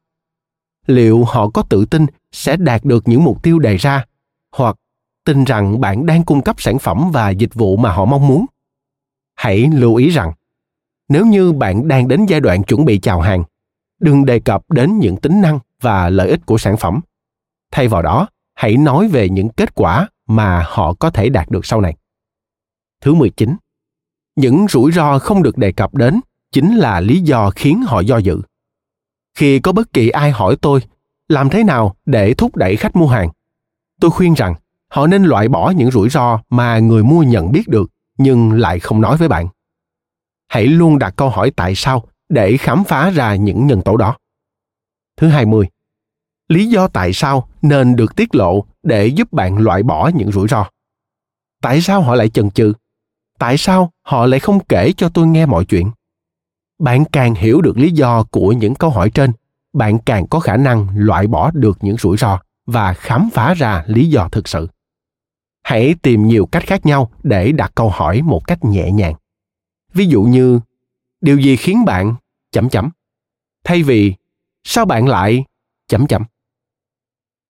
liệu 0.87 1.25
họ 1.25 1.51
có 1.51 1.63
tự 1.63 1.85
tin 1.85 2.07
sẽ 2.33 2.57
đạt 2.57 2.85
được 2.85 3.09
những 3.09 3.25
mục 3.25 3.43
tiêu 3.43 3.59
đề 3.59 3.77
ra 3.77 4.05
hoặc 4.53 4.77
tin 5.25 5.45
rằng 5.45 5.81
bạn 5.81 6.07
đang 6.07 6.25
cung 6.25 6.43
cấp 6.43 6.57
sản 6.59 6.79
phẩm 6.79 7.11
và 7.13 7.31
dịch 7.31 7.55
vụ 7.55 7.77
mà 7.77 7.93
họ 7.93 8.05
mong 8.05 8.27
muốn 8.27 8.47
hãy 9.39 9.71
lưu 9.73 9.95
ý 9.95 10.09
rằng 10.09 10.33
nếu 11.09 11.27
như 11.27 11.53
bạn 11.53 11.89
đang 11.89 12.09
đến 12.09 12.27
giai 12.27 12.41
đoạn 12.41 12.63
chuẩn 12.63 12.85
bị 12.85 12.99
chào 12.99 13.21
hàng 13.21 13.45
đừng 14.01 14.25
đề 14.25 14.41
cập 14.41 14.71
đến 14.71 14.99
những 14.99 15.17
tính 15.17 15.41
năng 15.41 15.59
và 15.81 16.09
lợi 16.09 16.29
ích 16.29 16.47
của 16.47 16.59
sản 16.59 16.77
phẩm 16.77 17.01
thay 17.71 17.89
vào 17.89 18.03
đó 18.03 18.29
hãy 18.55 18.77
nói 18.77 19.09
về 19.09 19.29
những 19.29 19.49
kết 19.49 19.75
quả 19.75 20.09
mà 20.27 20.65
họ 20.69 20.95
có 20.95 21.11
thể 21.11 21.29
đạt 21.29 21.51
được 21.51 21.67
sau 21.67 21.81
này. 21.81 21.97
Thứ 23.01 23.15
19. 23.15 23.57
Những 24.37 24.67
rủi 24.69 24.93
ro 24.93 25.19
không 25.19 25.43
được 25.43 25.59
đề 25.59 25.73
cập 25.73 25.95
đến 25.95 26.21
chính 26.53 26.77
là 26.77 27.01
lý 27.01 27.21
do 27.21 27.51
khiến 27.51 27.83
họ 27.87 28.01
do 28.01 28.19
dự. 28.19 28.43
Khi 29.35 29.61
có 29.61 29.73
bất 29.73 29.93
kỳ 29.93 30.09
ai 30.09 30.31
hỏi 30.31 30.57
tôi 30.61 30.81
làm 31.29 31.51
thế 31.51 31.65
nào 31.65 31.97
để 32.07 32.35
thúc 32.35 32.57
đẩy 32.57 32.77
khách 32.77 32.97
mua 32.97 33.07
hàng, 33.07 33.29
tôi 34.01 34.11
khuyên 34.11 34.35
rằng 34.35 34.55
họ 34.89 35.07
nên 35.07 35.25
loại 35.25 35.49
bỏ 35.49 35.71
những 35.71 35.91
rủi 35.91 36.09
ro 36.09 36.41
mà 36.51 36.79
người 36.79 37.03
mua 37.03 37.23
nhận 37.23 37.53
biết 37.53 37.69
được 37.69 37.91
nhưng 38.19 38.53
lại 38.53 38.81
không 38.81 39.01
nói 39.01 39.17
với 39.17 39.29
bạn. 39.29 39.49
Hãy 40.49 40.67
luôn 40.67 40.99
đặt 40.99 41.15
câu 41.17 41.31
hỏi 41.31 41.51
tại 41.57 41.75
sao 41.75 42.05
để 42.29 42.57
khám 42.57 42.85
phá 42.85 43.11
ra 43.11 43.35
những 43.35 43.67
nhân 43.67 43.83
tố 43.83 43.97
đó. 43.97 44.17
Thứ 45.17 45.29
20 45.29 45.69
lý 46.49 46.67
do 46.67 46.89
tại 46.89 47.13
sao 47.13 47.49
nên 47.63 47.97
được 47.97 48.17
tiết 48.17 48.35
lộ 48.35 48.65
để 48.83 49.07
giúp 49.07 49.33
bạn 49.33 49.59
loại 49.59 49.83
bỏ 49.83 50.11
những 50.15 50.33
rủi 50.33 50.49
ro 50.49 50.71
tại 51.63 51.81
sao 51.81 52.03
họ 52.03 52.15
lại 52.15 52.29
chần 52.29 52.51
chừ 52.51 52.73
tại 53.39 53.59
sao 53.59 53.91
họ 54.03 54.27
lại 54.27 54.41
không 54.41 54.65
kể 54.65 54.93
cho 54.97 55.09
tôi 55.09 55.27
nghe 55.27 55.47
mọi 55.47 55.65
chuyện 55.65 55.91
bạn 56.79 57.05
càng 57.05 57.35
hiểu 57.35 57.61
được 57.61 57.79
lý 57.79 57.91
do 57.91 58.23
của 58.23 58.53
những 58.53 58.75
câu 58.75 58.91
hỏi 58.91 59.11
trên, 59.11 59.33
bạn 59.73 59.99
càng 59.99 60.27
có 60.27 60.41
khả 60.41 60.57
năng 60.57 60.87
loại 60.95 61.27
bỏ 61.27 61.51
được 61.55 61.79
những 61.81 61.97
rủi 61.97 62.17
ro 62.17 62.41
và 62.67 62.93
khám 62.93 63.29
phá 63.33 63.55
ra 63.55 63.85
lý 63.87 64.09
do 64.09 64.29
thực 64.33 64.49
sự 64.49 64.69
hãy 65.69 65.95
tìm 66.03 66.27
nhiều 66.27 66.47
cách 66.47 66.67
khác 66.67 66.87
nhau 66.87 67.11
để 67.23 67.53
đặt 67.53 67.73
câu 67.75 67.91
hỏi 67.91 68.23
một 68.23 68.47
cách 68.47 68.65
nhẹ 68.65 68.93
nhàng. 68.93 69.15
Ví 69.95 70.07
dụ 70.07 70.23
như, 70.23 70.61
điều 71.21 71.39
gì 71.39 71.57
khiến 71.57 71.85
bạn 71.85 72.15
chấm 72.53 72.69
chấm 72.69 72.91
thay 73.65 73.83
vì, 73.83 74.15
sao 74.65 74.85
bạn 74.85 75.09
lại 75.09 75.45
chấm 75.89 76.07
chấm 76.07 76.23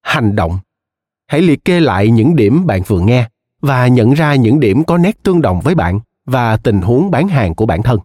hành 0.02 0.36
động. 0.36 0.58
Hãy 1.26 1.42
liệt 1.42 1.64
kê 1.64 1.80
lại 1.80 2.10
những 2.10 2.36
điểm 2.36 2.66
bạn 2.66 2.82
vừa 2.86 3.00
nghe 3.00 3.28
và 3.60 3.86
nhận 3.86 4.12
ra 4.12 4.34
những 4.34 4.60
điểm 4.60 4.84
có 4.84 4.98
nét 4.98 5.22
tương 5.22 5.42
đồng 5.42 5.60
với 5.60 5.74
bạn 5.74 6.00
và 6.24 6.56
tình 6.56 6.80
huống 6.80 7.10
bán 7.10 7.28
hàng 7.28 7.54
của 7.54 7.66
bản 7.66 7.82
thân. 7.82 7.98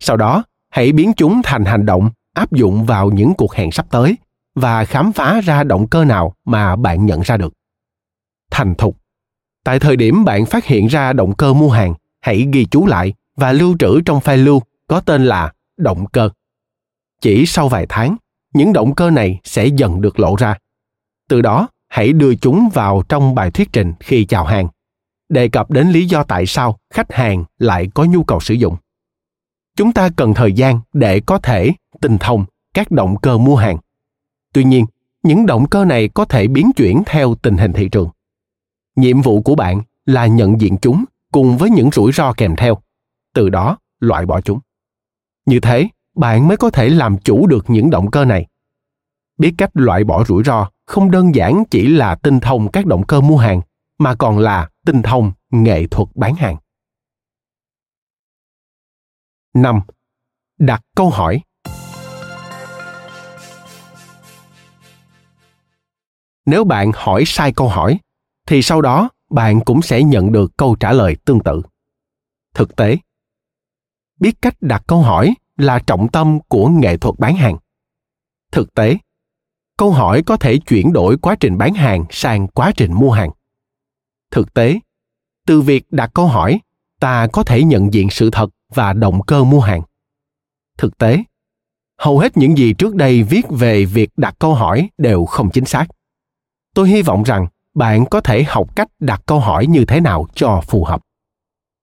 Sau 0.00 0.16
đó, 0.16 0.44
hãy 0.70 0.92
biến 0.92 1.12
chúng 1.16 1.40
thành 1.44 1.64
hành 1.64 1.86
động 1.86 2.10
áp 2.34 2.52
dụng 2.52 2.86
vào 2.86 3.10
những 3.10 3.34
cuộc 3.34 3.54
hẹn 3.54 3.72
sắp 3.72 3.86
tới 3.90 4.16
và 4.54 4.84
khám 4.84 5.12
phá 5.12 5.40
ra 5.40 5.64
động 5.64 5.88
cơ 5.88 6.04
nào 6.04 6.34
mà 6.44 6.76
bạn 6.76 7.06
nhận 7.06 7.20
ra 7.20 7.36
được. 7.36 7.52
Thành 8.50 8.74
thục 8.74 9.07
tại 9.68 9.78
thời 9.78 9.96
điểm 9.96 10.24
bạn 10.24 10.46
phát 10.46 10.64
hiện 10.64 10.86
ra 10.86 11.12
động 11.12 11.34
cơ 11.34 11.54
mua 11.54 11.70
hàng, 11.70 11.94
hãy 12.20 12.48
ghi 12.52 12.64
chú 12.64 12.86
lại 12.86 13.14
và 13.36 13.52
lưu 13.52 13.76
trữ 13.78 14.00
trong 14.00 14.18
file 14.18 14.44
lưu 14.44 14.62
có 14.86 15.00
tên 15.00 15.24
là 15.24 15.52
động 15.76 16.06
cơ. 16.06 16.30
Chỉ 17.20 17.46
sau 17.46 17.68
vài 17.68 17.86
tháng, 17.88 18.16
những 18.54 18.72
động 18.72 18.94
cơ 18.94 19.10
này 19.10 19.40
sẽ 19.44 19.66
dần 19.66 20.00
được 20.00 20.20
lộ 20.20 20.36
ra. 20.36 20.54
Từ 21.28 21.42
đó, 21.42 21.68
hãy 21.88 22.12
đưa 22.12 22.34
chúng 22.34 22.68
vào 22.74 23.02
trong 23.08 23.34
bài 23.34 23.50
thuyết 23.50 23.68
trình 23.72 23.92
khi 24.00 24.24
chào 24.24 24.44
hàng. 24.44 24.68
Đề 25.28 25.48
cập 25.48 25.70
đến 25.70 25.88
lý 25.88 26.06
do 26.06 26.22
tại 26.22 26.46
sao 26.46 26.78
khách 26.94 27.12
hàng 27.12 27.44
lại 27.58 27.88
có 27.94 28.04
nhu 28.04 28.24
cầu 28.24 28.40
sử 28.40 28.54
dụng. 28.54 28.76
Chúng 29.76 29.92
ta 29.92 30.08
cần 30.16 30.34
thời 30.34 30.52
gian 30.52 30.80
để 30.92 31.20
có 31.20 31.38
thể 31.38 31.72
tinh 32.00 32.18
thông 32.18 32.44
các 32.74 32.90
động 32.90 33.16
cơ 33.22 33.38
mua 33.38 33.56
hàng. 33.56 33.78
Tuy 34.52 34.64
nhiên, 34.64 34.86
những 35.22 35.46
động 35.46 35.68
cơ 35.68 35.84
này 35.84 36.08
có 36.08 36.24
thể 36.24 36.46
biến 36.46 36.70
chuyển 36.76 37.02
theo 37.06 37.34
tình 37.34 37.56
hình 37.56 37.72
thị 37.72 37.88
trường 37.88 38.08
nhiệm 38.98 39.22
vụ 39.22 39.42
của 39.42 39.54
bạn 39.54 39.82
là 40.06 40.26
nhận 40.26 40.60
diện 40.60 40.76
chúng 40.82 41.04
cùng 41.32 41.58
với 41.58 41.70
những 41.70 41.90
rủi 41.90 42.12
ro 42.12 42.32
kèm 42.32 42.56
theo 42.56 42.78
từ 43.34 43.48
đó, 43.48 43.78
loại 44.00 44.26
bỏ 44.26 44.40
chúng 44.40 44.60
như 45.46 45.60
thế, 45.60 45.88
bạn 46.16 46.48
mới 46.48 46.56
có 46.56 46.70
thể 46.70 46.88
làm 46.88 47.18
chủ 47.18 47.46
được 47.46 47.70
những 47.70 47.90
động 47.90 48.10
cơ 48.10 48.24
này 48.24 48.46
biết 49.38 49.54
cách 49.58 49.70
loại 49.74 50.04
bỏ 50.04 50.24
rủi 50.24 50.44
ro 50.44 50.70
không 50.86 51.10
đơn 51.10 51.34
giản 51.34 51.64
chỉ 51.70 51.86
là 51.88 52.14
tinh 52.14 52.40
thông 52.40 52.70
các 52.70 52.86
động 52.86 53.06
cơ 53.06 53.20
mua 53.20 53.36
hàng, 53.36 53.60
mà 53.98 54.14
còn 54.14 54.38
là 54.38 54.68
tinh 54.86 55.02
thông 55.02 55.32
nghệ 55.50 55.86
thuật 55.90 56.08
bán 56.14 56.34
hàng. 56.34 56.56
5. 59.54 59.80
Đặt 60.58 60.82
câu 60.96 61.10
hỏi. 61.10 61.40
Nếu 66.46 66.64
bạn 66.64 66.90
hỏi 66.94 67.22
sai 67.26 67.52
câu 67.52 67.68
hỏi 67.68 67.98
thì 68.48 68.62
sau 68.62 68.82
đó 68.82 69.10
bạn 69.30 69.60
cũng 69.60 69.82
sẽ 69.82 70.02
nhận 70.02 70.32
được 70.32 70.56
câu 70.56 70.76
trả 70.80 70.92
lời 70.92 71.16
tương 71.24 71.40
tự. 71.40 71.62
Thực 72.54 72.76
tế, 72.76 72.96
biết 74.20 74.42
cách 74.42 74.56
đặt 74.60 74.82
câu 74.86 75.02
hỏi 75.02 75.34
là 75.56 75.78
trọng 75.78 76.08
tâm 76.08 76.38
của 76.48 76.68
nghệ 76.68 76.96
thuật 76.96 77.14
bán 77.18 77.36
hàng. 77.36 77.56
Thực 78.52 78.74
tế, 78.74 78.98
câu 79.78 79.90
hỏi 79.90 80.22
có 80.22 80.36
thể 80.36 80.58
chuyển 80.58 80.92
đổi 80.92 81.16
quá 81.18 81.36
trình 81.40 81.58
bán 81.58 81.74
hàng 81.74 82.04
sang 82.10 82.48
quá 82.48 82.72
trình 82.76 82.92
mua 82.92 83.10
hàng 83.10 83.30
thực 84.30 84.54
tế 84.54 84.78
từ 85.46 85.60
việc 85.60 85.84
đặt 85.90 86.10
câu 86.14 86.26
hỏi 86.26 86.60
ta 87.00 87.26
có 87.32 87.42
thể 87.42 87.62
nhận 87.64 87.92
diện 87.94 88.10
sự 88.10 88.30
thật 88.30 88.50
và 88.74 88.92
động 88.92 89.22
cơ 89.26 89.44
mua 89.44 89.60
hàng 89.60 89.82
thực 90.78 90.98
tế 90.98 91.22
hầu 91.98 92.18
hết 92.18 92.36
những 92.36 92.58
gì 92.58 92.72
trước 92.72 92.94
đây 92.94 93.22
viết 93.22 93.46
về 93.50 93.84
việc 93.84 94.10
đặt 94.16 94.34
câu 94.38 94.54
hỏi 94.54 94.88
đều 94.98 95.24
không 95.24 95.50
chính 95.50 95.64
xác 95.64 95.86
tôi 96.74 96.88
hy 96.88 97.02
vọng 97.02 97.22
rằng 97.22 97.46
bạn 97.78 98.06
có 98.06 98.20
thể 98.20 98.44
học 98.44 98.76
cách 98.76 98.88
đặt 99.00 99.22
câu 99.26 99.40
hỏi 99.40 99.66
như 99.66 99.84
thế 99.84 100.00
nào 100.00 100.26
cho 100.34 100.60
phù 100.60 100.84
hợp? 100.84 101.00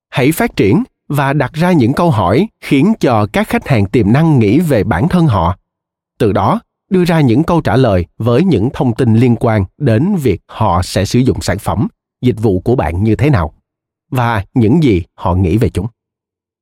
Hãy 0.10 0.32
phát 0.32 0.56
triển 0.56 0.84
và 1.08 1.34
đặt 1.34 1.54
ra 1.54 1.72
những 1.72 1.94
câu 1.94 2.12
hỏi 2.12 2.48
khiến 2.62 2.94
cho 3.00 3.28
các 3.34 3.48
khách 3.48 3.68
hàng 3.68 3.86
tiềm 3.86 4.14
năng 4.14 4.40
nghĩ 4.40 4.60
về 4.60 4.84
bản 4.84 5.08
thân 5.08 5.28
họ. 5.28 5.58
Từ 6.18 6.34
đó, 6.34 6.60
đưa 6.90 7.06
ra 7.06 7.22
những 7.22 7.44
câu 7.44 7.62
trả 7.62 7.76
lời 7.76 8.06
với 8.18 8.44
những 8.44 8.70
thông 8.74 8.96
tin 8.96 9.14
liên 9.14 9.36
quan 9.36 9.66
đến 9.78 10.16
việc 10.16 10.42
họ 10.48 10.82
sẽ 10.82 11.06
sử 11.06 11.20
dụng 11.20 11.42
sản 11.42 11.60
phẩm, 11.60 11.88
dịch 12.22 12.40
vụ 12.42 12.60
của 12.60 12.76
bạn 12.76 13.04
như 13.04 13.16
thế 13.16 13.30
nào 13.30 13.54
và 14.12 14.46
những 14.54 14.84
gì 14.84 15.04
họ 15.14 15.36
nghĩ 15.36 15.58
về 15.58 15.70
chúng. 15.70 15.88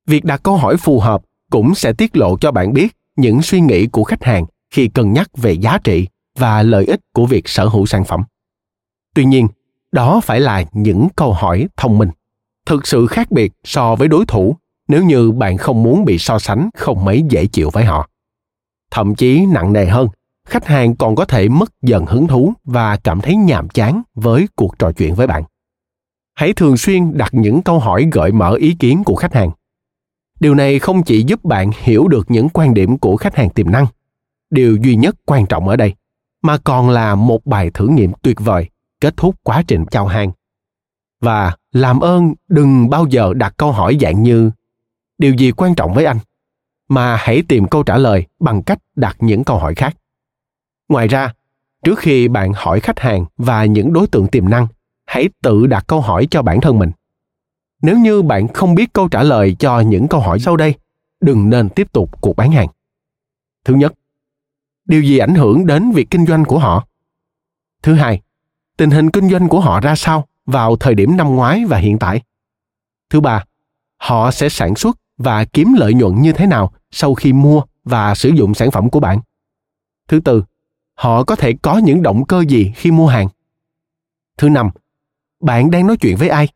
Việc 0.08 0.26
đặt 0.26 0.44
câu 0.44 0.58
hỏi 0.58 0.78
phù 0.78 1.00
hợp 1.00 1.22
cũng 1.52 1.76
sẽ 1.76 1.94
tiết 1.94 2.18
lộ 2.18 2.38
cho 2.38 2.52
bạn 2.52 2.74
biết 2.74 2.96
những 3.16 3.42
suy 3.42 3.62
nghĩ 3.62 3.88
của 3.88 4.04
khách 4.04 4.24
hàng 4.24 4.46
khi 4.70 4.88
cân 4.88 5.14
nhắc 5.14 5.30
về 5.38 5.52
giá 5.52 5.78
trị 5.84 6.08
và 6.38 6.64
lợi 6.64 6.86
ích 6.86 7.00
của 7.14 7.26
việc 7.26 7.48
sở 7.50 7.68
hữu 7.68 7.86
sản 7.86 8.04
phẩm 8.04 8.24
tuy 9.14 9.26
nhiên, 9.26 9.48
đó 9.92 10.22
phải 10.24 10.40
là 10.40 10.64
những 10.72 11.08
câu 11.16 11.34
hỏi 11.34 11.68
thông 11.78 11.98
minh. 11.98 12.10
Thực 12.66 12.88
sự 12.88 13.08
khác 13.08 13.32
biệt 13.32 13.54
so 13.64 13.96
với 13.96 14.08
đối 14.08 14.26
thủ 14.26 14.56
nếu 14.88 15.04
như 15.04 15.32
bạn 15.32 15.58
không 15.58 15.84
muốn 15.84 16.06
bị 16.06 16.18
so 16.18 16.40
sánh 16.40 16.70
không 16.78 17.06
mấy 17.06 17.24
dễ 17.30 17.46
chịu 17.46 17.70
với 17.70 17.86
họ. 17.86 18.10
Thậm 18.92 19.16
chí 19.16 19.46
nặng 19.46 19.74
nề 19.74 19.86
hơn, 19.86 20.08
khách 20.48 20.66
hàng 20.66 20.96
còn 20.96 21.16
có 21.16 21.26
thể 21.26 21.50
mất 21.50 21.72
dần 21.82 22.06
hứng 22.06 22.28
thú 22.28 22.54
và 22.64 22.98
cảm 22.98 23.22
thấy 23.22 23.36
nhàm 23.36 23.70
chán 23.70 24.02
với 24.16 24.48
cuộc 24.56 24.80
trò 24.80 24.92
chuyện 24.92 25.16
với 25.16 25.28
bạn. 25.28 25.44
Hãy 26.36 26.54
thường 26.54 26.78
xuyên 26.78 27.18
đặt 27.18 27.34
những 27.34 27.62
câu 27.62 27.80
hỏi 27.80 28.08
gợi 28.12 28.32
mở 28.32 28.54
ý 28.54 28.76
kiến 28.80 29.04
của 29.04 29.16
khách 29.16 29.34
hàng. 29.34 29.52
Điều 30.40 30.56
này 30.56 30.80
không 30.80 31.04
chỉ 31.04 31.24
giúp 31.24 31.44
bạn 31.44 31.72
hiểu 31.82 32.08
được 32.08 32.32
những 32.32 32.50
quan 32.50 32.74
điểm 32.74 32.98
của 32.98 33.18
khách 33.18 33.36
hàng 33.36 33.50
tiềm 33.50 33.72
năng, 33.72 33.86
điều 34.50 34.76
duy 34.76 34.96
nhất 34.96 35.16
quan 35.26 35.46
trọng 35.46 35.68
ở 35.68 35.76
đây, 35.76 35.94
mà 36.42 36.58
còn 36.58 36.90
là 36.90 37.16
một 37.16 37.46
bài 37.46 37.72
thử 37.74 37.88
nghiệm 37.88 38.12
tuyệt 38.22 38.40
vời 38.40 38.70
kết 39.04 39.18
thúc 39.18 39.36
quá 39.44 39.64
trình 39.68 39.86
chào 39.92 40.08
hàng. 40.08 40.32
Và 41.22 41.56
làm 41.72 42.00
ơn 42.00 42.34
đừng 42.48 42.90
bao 42.90 43.06
giờ 43.10 43.34
đặt 43.34 43.54
câu 43.58 43.72
hỏi 43.72 43.98
dạng 44.02 44.24
như, 44.24 44.52
điều 45.18 45.34
gì 45.34 45.52
quan 45.52 45.76
trọng 45.76 45.94
với 45.94 46.06
anh? 46.06 46.18
Mà 46.90 47.16
hãy 47.16 47.44
tìm 47.48 47.68
câu 47.68 47.84
trả 47.84 47.98
lời 47.98 48.26
bằng 48.40 48.64
cách 48.64 48.80
đặt 48.96 49.18
những 49.20 49.44
câu 49.44 49.60
hỏi 49.60 49.76
khác. 49.76 49.98
Ngoài 50.90 51.08
ra, 51.08 51.34
trước 51.84 52.00
khi 52.00 52.28
bạn 52.28 52.52
hỏi 52.56 52.80
khách 52.80 53.00
hàng 53.00 53.26
và 53.38 53.66
những 53.66 53.94
đối 53.94 54.08
tượng 54.08 54.28
tiềm 54.28 54.50
năng, 54.50 54.68
hãy 55.06 55.30
tự 55.42 55.68
đặt 55.68 55.84
câu 55.88 56.02
hỏi 56.02 56.28
cho 56.32 56.42
bản 56.42 56.62
thân 56.62 56.80
mình. 56.80 56.92
Nếu 57.82 57.98
như 57.98 58.22
bạn 58.22 58.48
không 58.48 58.76
biết 58.76 58.94
câu 58.94 59.08
trả 59.08 59.24
lời 59.24 59.56
cho 59.60 59.80
những 59.80 60.08
câu 60.08 60.20
hỏi 60.20 60.40
sau 60.40 60.58
đây, 60.58 60.76
đừng 61.22 61.50
nên 61.50 61.70
tiếp 61.70 61.94
tục 61.94 62.22
cuộc 62.22 62.36
bán 62.36 62.52
hàng. 62.52 62.68
Thứ 63.66 63.76
nhất, 63.76 63.94
điều 64.86 65.02
gì 65.02 65.18
ảnh 65.18 65.36
hưởng 65.36 65.66
đến 65.66 65.92
việc 65.92 66.08
kinh 66.10 66.26
doanh 66.26 66.46
của 66.46 66.60
họ? 66.60 66.88
Thứ 67.82 67.94
hai 67.94 68.22
tình 68.78 68.92
hình 68.92 69.10
kinh 69.10 69.30
doanh 69.30 69.50
của 69.50 69.60
họ 69.60 69.80
ra 69.80 69.96
sao 69.96 70.28
vào 70.46 70.76
thời 70.76 70.96
điểm 70.96 71.18
năm 71.18 71.36
ngoái 71.36 71.66
và 71.66 71.78
hiện 71.78 72.00
tại? 72.00 72.22
Thứ 73.10 73.22
ba, 73.22 73.44
họ 73.98 74.32
sẽ 74.32 74.50
sản 74.50 74.76
xuất 74.76 75.00
và 75.18 75.46
kiếm 75.46 75.74
lợi 75.74 75.94
nhuận 75.94 76.22
như 76.22 76.34
thế 76.34 76.48
nào 76.48 76.74
sau 76.92 77.14
khi 77.14 77.34
mua 77.34 77.62
và 77.84 78.16
sử 78.16 78.30
dụng 78.30 78.54
sản 78.54 78.72
phẩm 78.72 78.90
của 78.90 79.00
bạn? 79.00 79.20
Thứ 80.08 80.20
tư, 80.20 80.44
họ 80.94 81.24
có 81.24 81.36
thể 81.36 81.54
có 81.62 81.78
những 81.78 82.02
động 82.02 82.26
cơ 82.26 82.44
gì 82.48 82.72
khi 82.76 82.92
mua 82.92 83.08
hàng? 83.08 83.28
Thứ 84.38 84.50
năm, 84.50 84.70
bạn 85.40 85.72
đang 85.72 85.88
nói 85.88 85.98
chuyện 85.98 86.18
với 86.18 86.30
ai? 86.30 86.48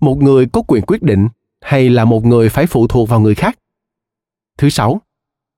Một 0.00 0.16
người 0.18 0.46
có 0.46 0.62
quyền 0.66 0.84
quyết 0.86 1.02
định 1.02 1.28
hay 1.60 1.90
là 1.90 2.04
một 2.04 2.24
người 2.24 2.48
phải 2.48 2.66
phụ 2.66 2.86
thuộc 2.86 3.08
vào 3.08 3.20
người 3.20 3.34
khác? 3.34 3.58
Thứ 4.58 4.70
sáu, 4.70 5.00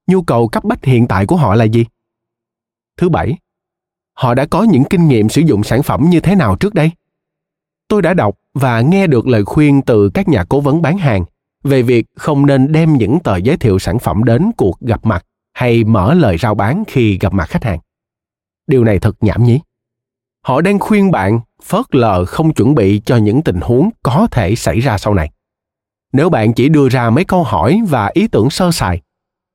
nhu 0.07 0.23
cầu 0.23 0.49
cấp 0.49 0.65
bách 0.65 0.85
hiện 0.85 1.09
tại 1.09 1.27
của 1.27 1.37
họ 1.37 1.55
là 1.55 1.65
gì? 1.65 1.85
Thứ 2.97 3.09
bảy 3.09 3.37
họ 4.15 4.35
đã 4.35 4.47
có 4.47 4.63
những 4.63 4.85
kinh 4.85 5.09
nghiệm 5.09 5.29
sử 5.29 5.41
dụng 5.41 5.65
sản 5.65 5.83
phẩm 5.83 6.11
như 6.11 6.21
thế 6.21 6.35
nào 6.35 6.57
trước 6.57 6.75
đây? 6.75 6.91
Tôi 7.89 8.03
đã 8.03 8.15
đọc 8.15 8.39
và 8.55 8.81
nghe 8.81 9.07
được 9.07 9.27
lời 9.27 9.45
khuyên 9.45 9.83
từ 9.83 10.11
các 10.15 10.29
nhà 10.29 10.45
cố 10.49 10.61
vấn 10.61 10.83
bán 10.83 10.99
hàng 10.99 11.25
về 11.65 11.83
việc 11.83 12.07
không 12.17 12.47
nên 12.47 12.73
đem 12.73 12.93
những 12.97 13.19
tờ 13.21 13.37
giới 13.37 13.57
thiệu 13.57 13.79
sản 13.79 13.99
phẩm 13.99 14.25
đến 14.25 14.51
cuộc 14.57 14.81
gặp 14.81 15.07
mặt 15.07 15.27
hay 15.53 15.85
mở 15.85 16.15
lời 16.15 16.39
rao 16.39 16.55
bán 16.55 16.85
khi 16.87 17.19
gặp 17.19 17.33
mặt 17.33 17.49
khách 17.49 17.65
hàng. 17.65 17.79
Điều 18.67 18.85
này 18.85 18.99
thật 18.99 19.17
nhảm 19.21 19.45
nhí. 19.45 19.61
Họ 20.45 20.61
đang 20.61 20.79
khuyên 20.79 21.11
bạn 21.11 21.41
phớt 21.63 21.95
lờ 21.95 22.25
không 22.25 22.55
chuẩn 22.55 22.75
bị 22.75 23.03
cho 23.05 23.17
những 23.17 23.43
tình 23.43 23.61
huống 23.61 23.91
có 24.03 24.27
thể 24.31 24.55
xảy 24.55 24.81
ra 24.81 24.99
sau 24.99 25.15
này. 25.15 25.31
Nếu 26.13 26.31
bạn 26.31 26.53
chỉ 26.55 26.69
đưa 26.69 26.89
ra 26.89 27.11
mấy 27.11 27.25
câu 27.25 27.45
hỏi 27.45 27.81
và 27.89 28.11
ý 28.15 28.29
tưởng 28.29 28.51
sơ 28.51 28.71
sài, 28.73 29.01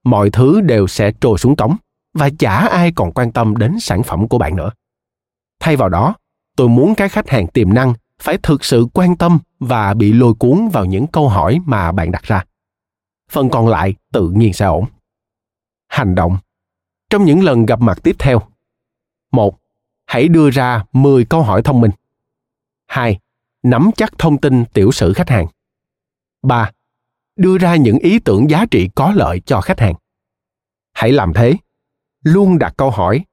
mọi 0.03 0.29
thứ 0.29 0.61
đều 0.61 0.87
sẽ 0.87 1.11
trôi 1.21 1.37
xuống 1.37 1.55
cống 1.55 1.77
và 2.17 2.29
chả 2.39 2.55
ai 2.55 2.91
còn 2.95 3.11
quan 3.11 3.31
tâm 3.31 3.55
đến 3.55 3.79
sản 3.79 4.03
phẩm 4.03 4.27
của 4.27 4.37
bạn 4.37 4.55
nữa 4.55 4.69
thay 5.59 5.75
vào 5.75 5.89
đó, 5.89 6.15
tôi 6.55 6.69
muốn 6.69 6.95
các 6.95 7.11
khách 7.11 7.29
hàng 7.29 7.47
tiềm 7.47 7.73
năng 7.73 7.93
phải 8.21 8.37
thực 8.43 8.65
sự 8.65 8.87
quan 8.93 9.17
tâm 9.17 9.39
và 9.59 9.93
bị 9.93 10.13
lôi 10.13 10.33
cuốn 10.33 10.69
vào 10.69 10.85
những 10.85 11.07
câu 11.07 11.29
hỏi 11.29 11.59
mà 11.65 11.91
bạn 11.91 12.11
đặt 12.11 12.23
ra 12.23 12.45
phần 13.31 13.49
còn 13.49 13.67
lại 13.67 13.95
tự 14.13 14.29
nhiên 14.29 14.53
sẽ 14.53 14.65
ổn 14.65 14.85
hành 15.87 16.15
động 16.15 16.37
trong 17.09 17.25
những 17.25 17.43
lần 17.43 17.65
gặp 17.65 17.81
mặt 17.81 17.97
tiếp 18.03 18.15
theo, 18.19 18.41
một, 19.31 19.59
hãy 20.05 20.27
đưa 20.27 20.49
ra 20.49 20.85
10 20.91 21.25
câu 21.25 21.41
hỏi 21.41 21.61
thông 21.61 21.81
minh. 21.81 21.91
2. 22.87 23.19
Nắm 23.63 23.91
chắc 23.95 24.17
thông 24.17 24.37
tin 24.37 24.65
tiểu 24.65 24.91
sử 24.91 25.13
khách 25.13 25.29
hàng. 25.29 25.47
3. 26.41 26.71
Đưa 27.35 27.57
ra 27.57 27.75
những 27.75 27.99
ý 27.99 28.19
tưởng 28.19 28.49
giá 28.49 28.65
trị 28.71 28.89
có 28.95 29.11
lợi 29.15 29.41
cho 29.45 29.61
khách 29.61 29.79
hàng. 29.79 29.93
Hãy 30.93 31.11
làm 31.11 31.33
thế. 31.33 31.53
Luôn 32.23 32.57
đặt 32.57 32.73
câu 32.77 32.91
hỏi, 32.91 33.25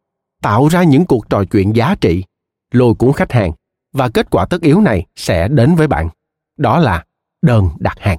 tạo 0.42 0.68
ra 0.68 0.82
những 0.82 1.06
cuộc 1.06 1.30
trò 1.30 1.44
chuyện 1.44 1.76
giá 1.76 1.94
trị, 2.00 2.24
lôi 2.70 2.94
cuốn 2.94 3.12
khách 3.12 3.32
hàng 3.32 3.52
và 3.92 4.08
kết 4.08 4.30
quả 4.30 4.46
tất 4.50 4.60
yếu 4.60 4.80
này 4.80 5.06
sẽ 5.16 5.48
đến 5.48 5.74
với 5.74 5.86
bạn. 5.86 6.08
Đó 6.56 6.78
là 6.78 7.04
đơn 7.42 7.68
đặt 7.78 7.96
hàng. 8.00 8.18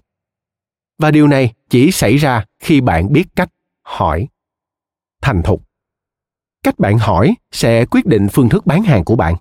Và 0.98 1.12
điều 1.12 1.28
này 1.28 1.54
chỉ 1.70 1.92
xảy 1.92 2.18
ra 2.18 2.46
khi 2.60 2.82
bạn 2.82 3.14
biết 3.14 3.26
cách 3.36 3.50
hỏi. 3.84 4.28
Thành 5.22 5.44
thục 5.44 5.66
cách 6.66 6.80
bạn 6.80 6.98
hỏi 6.98 7.36
sẽ 7.52 7.86
quyết 7.86 8.06
định 8.06 8.28
phương 8.34 8.50
thức 8.50 8.66
bán 8.66 8.84
hàng 8.84 9.04
của 9.04 9.16
bạn 9.16 9.36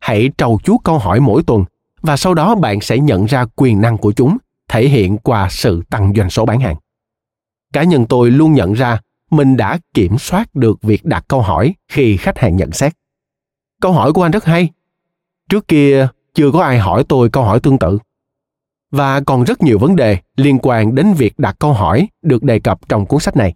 hãy 0.00 0.30
trau 0.38 0.58
chuốt 0.64 0.80
câu 0.84 0.98
hỏi 0.98 1.20
mỗi 1.20 1.42
tuần 1.42 1.64
và 2.00 2.16
sau 2.16 2.34
đó 2.34 2.54
bạn 2.54 2.80
sẽ 2.80 2.98
nhận 2.98 3.24
ra 3.24 3.44
quyền 3.56 3.80
năng 3.80 3.98
của 3.98 4.12
chúng 4.12 4.36
thể 4.68 4.88
hiện 4.88 5.18
qua 5.18 5.48
sự 5.50 5.82
tăng 5.90 6.12
doanh 6.16 6.30
số 6.30 6.46
bán 6.46 6.60
hàng 6.60 6.76
cá 7.72 7.82
nhân 7.82 8.06
tôi 8.08 8.30
luôn 8.30 8.52
nhận 8.52 8.72
ra 8.72 9.00
mình 9.32 9.56
đã 9.56 9.78
kiểm 9.94 10.18
soát 10.18 10.54
được 10.54 10.82
việc 10.82 11.04
đặt 11.04 11.24
câu 11.28 11.42
hỏi 11.42 11.74
khi 11.88 12.16
khách 12.16 12.38
hàng 12.38 12.56
nhận 12.56 12.72
xét. 12.72 12.92
Câu 13.80 13.92
hỏi 13.92 14.12
của 14.12 14.22
anh 14.22 14.30
rất 14.30 14.44
hay. 14.44 14.70
Trước 15.48 15.68
kia, 15.68 16.08
chưa 16.34 16.50
có 16.52 16.62
ai 16.62 16.78
hỏi 16.78 17.04
tôi 17.08 17.30
câu 17.30 17.44
hỏi 17.44 17.60
tương 17.60 17.78
tự. 17.78 17.98
Và 18.90 19.20
còn 19.20 19.44
rất 19.44 19.62
nhiều 19.62 19.78
vấn 19.78 19.96
đề 19.96 20.18
liên 20.36 20.58
quan 20.62 20.94
đến 20.94 21.12
việc 21.12 21.38
đặt 21.38 21.56
câu 21.58 21.72
hỏi 21.72 22.08
được 22.22 22.42
đề 22.42 22.58
cập 22.60 22.88
trong 22.88 23.06
cuốn 23.06 23.20
sách 23.20 23.36
này. 23.36 23.54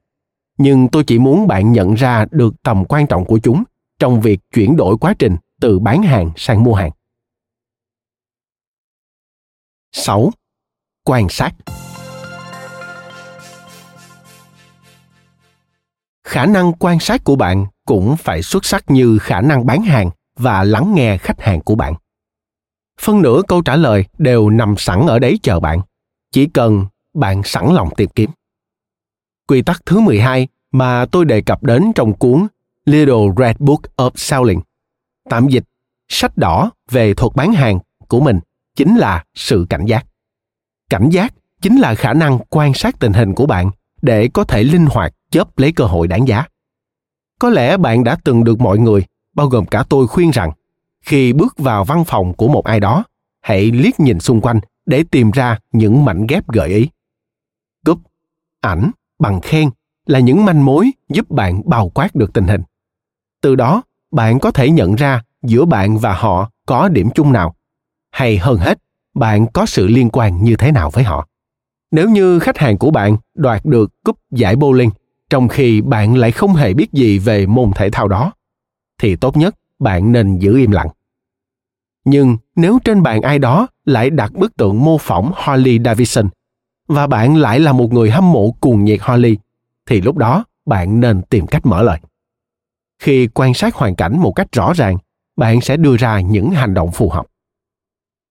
Nhưng 0.59 0.89
tôi 0.89 1.05
chỉ 1.05 1.19
muốn 1.19 1.47
bạn 1.47 1.73
nhận 1.73 1.95
ra 1.95 2.27
được 2.31 2.63
tầm 2.63 2.85
quan 2.85 3.07
trọng 3.07 3.25
của 3.25 3.39
chúng 3.39 3.65
trong 3.99 4.21
việc 4.21 4.41
chuyển 4.55 4.77
đổi 4.77 4.97
quá 4.99 5.15
trình 5.19 5.37
từ 5.61 5.79
bán 5.79 6.03
hàng 6.03 6.31
sang 6.37 6.65
mua 6.65 6.75
hàng. 6.75 6.91
6. 9.93 10.31
Quan 11.05 11.29
sát. 11.29 11.55
Khả 16.27 16.47
năng 16.47 16.73
quan 16.73 17.01
sát 17.01 17.25
của 17.25 17.37
bạn 17.37 17.67
cũng 17.85 18.17
phải 18.17 18.43
xuất 18.43 18.65
sắc 18.65 18.91
như 18.91 19.19
khả 19.19 19.41
năng 19.41 19.67
bán 19.67 19.83
hàng 19.83 20.11
và 20.39 20.65
lắng 20.65 20.95
nghe 20.95 21.19
khách 21.19 21.41
hàng 21.41 21.61
của 21.61 21.75
bạn. 21.75 21.95
Phân 23.01 23.23
nửa 23.23 23.43
câu 23.49 23.63
trả 23.63 23.77
lời 23.77 24.05
đều 24.19 24.51
nằm 24.51 24.75
sẵn 24.79 25.07
ở 25.07 25.19
đấy 25.19 25.39
chờ 25.43 25.61
bạn, 25.61 25.81
chỉ 26.33 26.47
cần 26.47 26.87
bạn 27.15 27.43
sẵn 27.45 27.75
lòng 27.75 27.89
tìm 27.97 28.09
kiếm. 28.15 28.31
Quy 29.49 29.63
tắc 29.63 29.87
thứ 29.87 30.01
12 30.01 30.49
mà 30.73 31.07
tôi 31.13 31.25
đề 31.25 31.41
cập 31.41 31.63
đến 31.63 31.93
trong 31.95 32.13
cuốn 32.13 32.47
Little 32.85 33.27
Red 33.37 33.57
Book 33.59 33.81
of 33.97 34.11
Selling. 34.15 34.61
Tạm 35.31 35.49
dịch, 35.49 35.65
sách 36.09 36.37
đỏ 36.37 36.71
về 36.91 37.15
thuật 37.15 37.33
bán 37.35 37.53
hàng 37.53 37.79
của 38.09 38.21
mình 38.21 38.41
chính 38.77 38.97
là 38.97 39.25
sự 39.35 39.67
cảnh 39.71 39.85
giác. 39.87 40.07
Cảnh 40.91 41.09
giác 41.09 41.35
chính 41.61 41.77
là 41.77 41.95
khả 41.95 42.13
năng 42.13 42.39
quan 42.51 42.75
sát 42.75 42.99
tình 42.99 43.13
hình 43.13 43.35
của 43.35 43.47
bạn 43.47 43.71
để 44.03 44.29
có 44.29 44.45
thể 44.45 44.63
linh 44.63 44.87
hoạt 44.87 45.13
chớp 45.31 45.59
lấy 45.59 45.73
cơ 45.73 45.85
hội 45.85 46.09
đáng 46.09 46.29
giá. 46.29 46.45
Có 47.39 47.51
lẽ 47.51 47.77
bạn 47.77 48.05
đã 48.05 48.17
từng 48.25 48.45
được 48.45 48.61
mọi 48.61 48.79
người, 48.79 49.05
bao 49.35 49.47
gồm 49.47 49.67
cả 49.67 49.85
tôi 49.89 50.07
khuyên 50.07 50.31
rằng, 50.31 50.51
khi 51.01 51.33
bước 51.33 51.59
vào 51.59 51.85
văn 51.85 52.05
phòng 52.05 52.35
của 52.35 52.49
một 52.49 52.65
ai 52.65 52.81
đó, 52.81 53.05
hãy 53.41 53.71
liếc 53.71 54.01
nhìn 54.01 54.21
xung 54.21 54.41
quanh 54.41 54.61
để 54.87 55.05
tìm 55.11 55.31
ra 55.31 55.59
những 55.73 56.05
mảnh 56.05 56.27
ghép 56.27 56.49
gợi 56.49 56.69
ý. 56.69 56.89
Cúp, 57.85 57.99
ảnh, 58.61 58.91
bằng 59.19 59.41
khen 59.41 59.71
là 60.07 60.19
những 60.19 60.45
manh 60.45 60.65
mối 60.65 60.91
giúp 61.09 61.31
bạn 61.31 61.63
bao 61.65 61.89
quát 61.89 62.15
được 62.15 62.33
tình 62.33 62.47
hình 62.47 62.63
từ 63.41 63.55
đó 63.55 63.83
bạn 64.11 64.39
có 64.39 64.51
thể 64.51 64.71
nhận 64.71 64.95
ra 64.95 65.23
giữa 65.43 65.65
bạn 65.65 65.99
và 65.99 66.15
họ 66.15 66.51
có 66.67 66.89
điểm 66.89 67.09
chung 67.15 67.33
nào 67.33 67.55
hay 68.11 68.39
hơn 68.39 68.57
hết 68.57 68.79
bạn 69.15 69.47
có 69.53 69.67
sự 69.67 69.87
liên 69.87 70.11
quan 70.13 70.45
như 70.45 70.57
thế 70.57 70.73
nào 70.73 70.91
với 70.91 71.05
họ 71.05 71.29
nếu 71.91 72.11
như 72.11 72.39
khách 72.39 72.59
hàng 72.59 72.79
của 72.79 72.91
bạn 72.91 73.17
đoạt 73.35 73.65
được 73.65 74.03
cúp 74.05 74.19
giải 74.31 74.57
bowling 74.57 74.91
trong 75.31 75.49
khi 75.49 75.81
bạn 75.81 76.15
lại 76.15 76.33
không 76.33 76.55
hề 76.55 76.75
biết 76.75 76.93
gì 76.93 77.19
về 77.19 77.47
môn 77.47 77.71
thể 77.75 77.91
thao 77.91 78.09
đó 78.09 78.33
thì 78.99 79.17
tốt 79.17 79.37
nhất 79.37 79.55
bạn 79.79 80.13
nên 80.13 80.39
giữ 80.39 80.57
im 80.57 80.71
lặng 80.71 80.89
nhưng 82.05 82.37
nếu 82.57 82.79
trên 82.85 83.03
bàn 83.03 83.23
ai 83.23 83.39
đó 83.39 83.67
lại 83.85 84.11
đặt 84.11 84.33
bức 84.33 84.57
tượng 84.57 84.85
mô 84.85 84.99
phỏng 84.99 85.33
Harley 85.37 85.79
Davidson 85.85 86.29
và 86.89 87.07
bạn 87.07 87.37
lại 87.37 87.61
là 87.61 87.73
một 87.73 87.93
người 87.93 88.11
hâm 88.11 88.33
mộ 88.33 88.51
cuồng 88.61 88.85
nhiệt 88.85 89.01
Holly, 89.03 89.37
thì 89.87 90.01
lúc 90.01 90.17
đó 90.17 90.45
bạn 90.67 91.01
nên 91.01 91.23
tìm 91.23 91.47
cách 91.47 91.67
mở 91.67 91.83
lời. 91.83 92.01
Khi 92.99 93.29
quan 93.35 93.55
sát 93.55 93.75
hoàn 93.75 93.95
cảnh 93.95 94.19
một 94.19 94.33
cách 94.33 94.53
rõ 94.53 94.73
ràng, 94.73 94.99
bạn 95.37 95.61
sẽ 95.61 95.77
đưa 95.77 95.97
ra 95.97 96.21
những 96.21 96.51
hành 96.51 96.75
động 96.75 96.93
phù 96.93 97.11
hợp. 97.11 97.27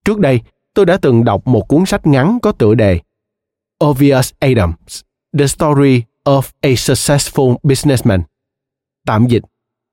Trước 0.05 0.19
đây, 0.19 0.41
tôi 0.73 0.85
đã 0.85 0.97
từng 1.01 1.23
đọc 1.23 1.47
một 1.47 1.67
cuốn 1.67 1.85
sách 1.85 2.07
ngắn 2.07 2.39
có 2.41 2.51
tựa 2.51 2.73
đề 2.73 2.99
Obvious 3.85 4.33
Adams, 4.39 5.01
The 5.37 5.47
Story 5.47 6.03
of 6.25 6.41
a 6.61 6.69
Successful 6.69 7.55
Businessman. 7.63 8.21
Tạm 9.05 9.27
dịch, 9.27 9.43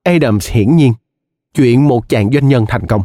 Adams 0.02 0.50
hiển 0.50 0.76
nhiên, 0.76 0.92
chuyện 1.54 1.88
một 1.88 2.08
chàng 2.08 2.30
doanh 2.32 2.48
nhân 2.48 2.66
thành 2.68 2.86
công. 2.86 3.02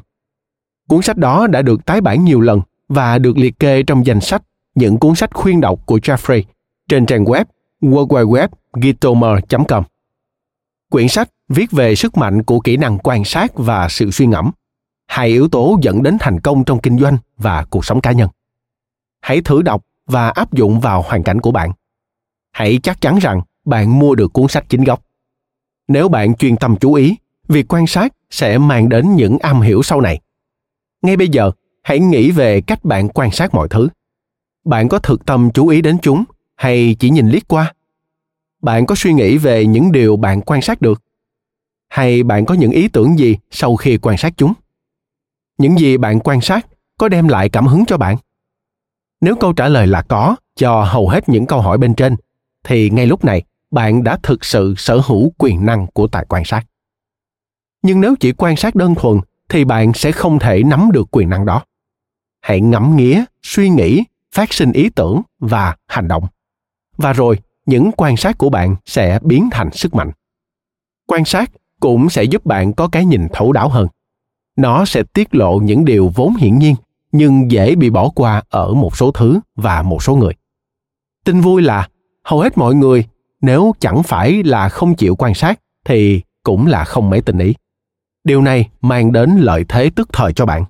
Cuốn 0.88 1.02
sách 1.02 1.18
đó 1.18 1.48
đã 1.48 1.62
được 1.62 1.86
tái 1.86 2.02
bản 2.02 2.26
nhiều 2.26 2.42
lần 2.42 2.62
và 2.90 3.18
được 3.18 3.38
liệt 3.38 3.60
kê 3.60 3.84
trong 3.84 4.06
danh 4.06 4.22
sách 4.22 4.44
những 4.76 4.98
cuốn 4.98 5.16
sách 5.16 5.34
khuyên 5.34 5.62
đọc 5.62 5.80
của 5.86 5.98
Jeffrey 5.98 6.44
trên 6.90 7.06
trang 7.06 7.24
web 7.24 7.46
www.gitomer.com. 7.82 9.84
Quyển 10.90 11.08
sách 11.08 11.30
viết 11.50 11.72
về 11.72 11.96
sức 11.96 12.18
mạnh 12.18 12.44
của 12.44 12.60
kỹ 12.60 12.78
năng 12.78 12.98
quan 12.98 13.26
sát 13.26 13.52
và 13.56 13.90
sự 13.90 14.12
suy 14.12 14.26
ngẫm, 14.26 14.52
hai 15.08 15.28
yếu 15.28 15.50
tố 15.50 15.78
dẫn 15.82 16.04
đến 16.04 16.18
thành 16.20 16.40
công 16.40 16.64
trong 16.64 16.80
kinh 16.80 17.00
doanh 17.00 17.18
và 17.38 17.66
cuộc 17.70 17.86
sống 17.86 18.02
cá 18.02 18.12
nhân. 18.12 18.30
Hãy 19.22 19.42
thử 19.42 19.62
đọc 19.62 19.86
và 20.06 20.30
áp 20.30 20.54
dụng 20.54 20.80
vào 20.80 21.02
hoàn 21.02 21.24
cảnh 21.24 21.42
của 21.42 21.52
bạn. 21.52 21.72
Hãy 22.52 22.80
chắc 22.84 23.02
chắn 23.02 23.20
rằng 23.20 23.42
bạn 23.66 24.00
mua 24.00 24.16
được 24.16 24.34
cuốn 24.34 24.48
sách 24.48 24.66
chính 24.70 24.84
gốc. 24.84 25.02
Nếu 25.88 26.10
bạn 26.10 26.36
chuyên 26.36 26.58
tâm 26.58 26.76
chú 26.80 26.94
ý, 26.94 27.16
việc 27.48 27.74
quan 27.74 27.88
sát 27.88 28.14
sẽ 28.30 28.58
mang 28.58 28.90
đến 28.90 29.16
những 29.16 29.40
am 29.40 29.62
hiểu 29.62 29.84
sau 29.84 30.02
này. 30.02 30.20
Ngay 31.02 31.18
bây 31.18 31.30
giờ, 31.30 31.52
hãy 31.84 32.00
nghĩ 32.00 32.32
về 32.32 32.62
cách 32.62 32.84
bạn 32.84 33.10
quan 33.10 33.32
sát 33.32 33.54
mọi 33.54 33.68
thứ. 33.68 33.88
Bạn 34.66 34.90
có 34.90 35.00
thực 35.00 35.26
tâm 35.26 35.50
chú 35.54 35.68
ý 35.68 35.82
đến 35.82 35.98
chúng 36.02 36.24
hay 36.56 36.96
chỉ 37.00 37.10
nhìn 37.10 37.28
liếc 37.28 37.48
qua? 37.48 37.74
Bạn 38.62 38.86
có 38.86 38.96
suy 38.96 39.14
nghĩ 39.14 39.38
về 39.38 39.66
những 39.66 39.92
điều 39.92 40.18
bạn 40.18 40.42
quan 40.42 40.62
sát 40.62 40.82
được? 40.82 41.04
Hay 41.90 42.24
bạn 42.24 42.46
có 42.46 42.54
những 42.54 42.72
ý 42.72 42.88
tưởng 42.88 43.20
gì 43.20 43.38
sau 43.52 43.76
khi 43.76 43.98
quan 43.98 44.18
sát 44.18 44.34
chúng? 44.38 44.54
Những 45.58 45.80
gì 45.80 45.98
bạn 45.98 46.20
quan 46.20 46.42
sát 46.42 46.68
có 46.98 47.10
đem 47.10 47.28
lại 47.28 47.50
cảm 47.50 47.68
hứng 47.68 47.86
cho 47.86 47.98
bạn? 47.98 48.18
Nếu 49.22 49.36
câu 49.36 49.54
trả 49.54 49.68
lời 49.68 49.88
là 49.88 50.02
có 50.02 50.36
cho 50.56 50.84
hầu 50.84 51.10
hết 51.10 51.30
những 51.30 51.46
câu 51.46 51.62
hỏi 51.62 51.78
bên 51.78 51.96
trên, 51.96 52.16
thì 52.68 52.90
ngay 52.90 53.08
lúc 53.08 53.26
này 53.26 53.44
bạn 53.72 54.04
đã 54.04 54.18
thực 54.24 54.46
sự 54.46 54.74
sở 54.78 55.02
hữu 55.06 55.32
quyền 55.38 55.66
năng 55.66 55.88
của 55.88 56.08
tài 56.08 56.26
quan 56.30 56.46
sát. 56.46 56.66
Nhưng 57.82 58.02
nếu 58.02 58.16
chỉ 58.20 58.32
quan 58.32 58.56
sát 58.56 58.76
đơn 58.76 58.96
thuần 58.96 59.20
thì 59.50 59.66
bạn 59.66 59.94
sẽ 59.94 60.12
không 60.12 60.40
thể 60.40 60.64
nắm 60.64 60.92
được 60.92 61.08
quyền 61.12 61.30
năng 61.30 61.46
đó. 61.46 61.64
Hãy 62.42 62.62
ngẫm 62.62 62.96
nghĩa, 62.96 63.26
suy 63.44 63.70
nghĩ, 63.70 64.04
phát 64.36 64.54
sinh 64.54 64.72
ý 64.72 64.90
tưởng 64.90 65.22
và 65.40 65.76
hành 65.88 66.08
động. 66.08 66.28
Và 66.98 67.14
rồi, 67.14 67.40
những 67.66 67.92
quan 67.98 68.18
sát 68.18 68.38
của 68.38 68.50
bạn 68.50 68.76
sẽ 68.86 69.20
biến 69.24 69.50
thành 69.52 69.72
sức 69.72 69.96
mạnh. 69.96 70.12
Quan 71.08 71.26
sát 71.26 71.52
cũng 71.80 72.10
sẽ 72.10 72.24
giúp 72.24 72.46
bạn 72.46 72.74
có 72.74 72.88
cái 72.88 73.06
nhìn 73.06 73.28
thấu 73.34 73.52
đáo 73.52 73.70
hơn. 73.70 73.88
Nó 74.56 74.86
sẽ 74.86 75.04
tiết 75.04 75.36
lộ 75.36 75.60
những 75.60 75.86
điều 75.86 76.12
vốn 76.16 76.36
hiển 76.36 76.60
nhiên 76.60 76.76
nhưng 77.12 77.52
dễ 77.52 77.76
bị 77.76 77.90
bỏ 77.90 78.10
qua 78.10 78.44
ở 78.50 78.74
một 78.74 78.98
số 78.98 79.12
thứ 79.12 79.40
và 79.56 79.82
một 79.82 80.04
số 80.04 80.16
người. 80.16 80.34
Tin 81.26 81.42
vui 81.42 81.62
là 81.62 81.88
hầu 82.28 82.40
hết 82.40 82.58
mọi 82.58 82.76
người, 82.76 83.06
nếu 83.42 83.76
chẳng 83.80 84.04
phải 84.04 84.44
là 84.44 84.70
không 84.70 84.96
chịu 84.96 85.16
quan 85.16 85.34
sát, 85.34 85.60
thì 85.86 86.22
cũng 86.44 86.68
là 86.68 86.84
không 86.84 87.10
mấy 87.10 87.22
tình 87.22 87.38
ý. 87.38 87.54
Điều 88.24 88.42
này 88.42 88.70
mang 88.82 89.12
đến 89.12 89.38
lợi 89.38 89.66
thế 89.70 89.90
tức 89.96 90.10
thời 90.14 90.34
cho 90.34 90.46
bạn. 90.46 90.66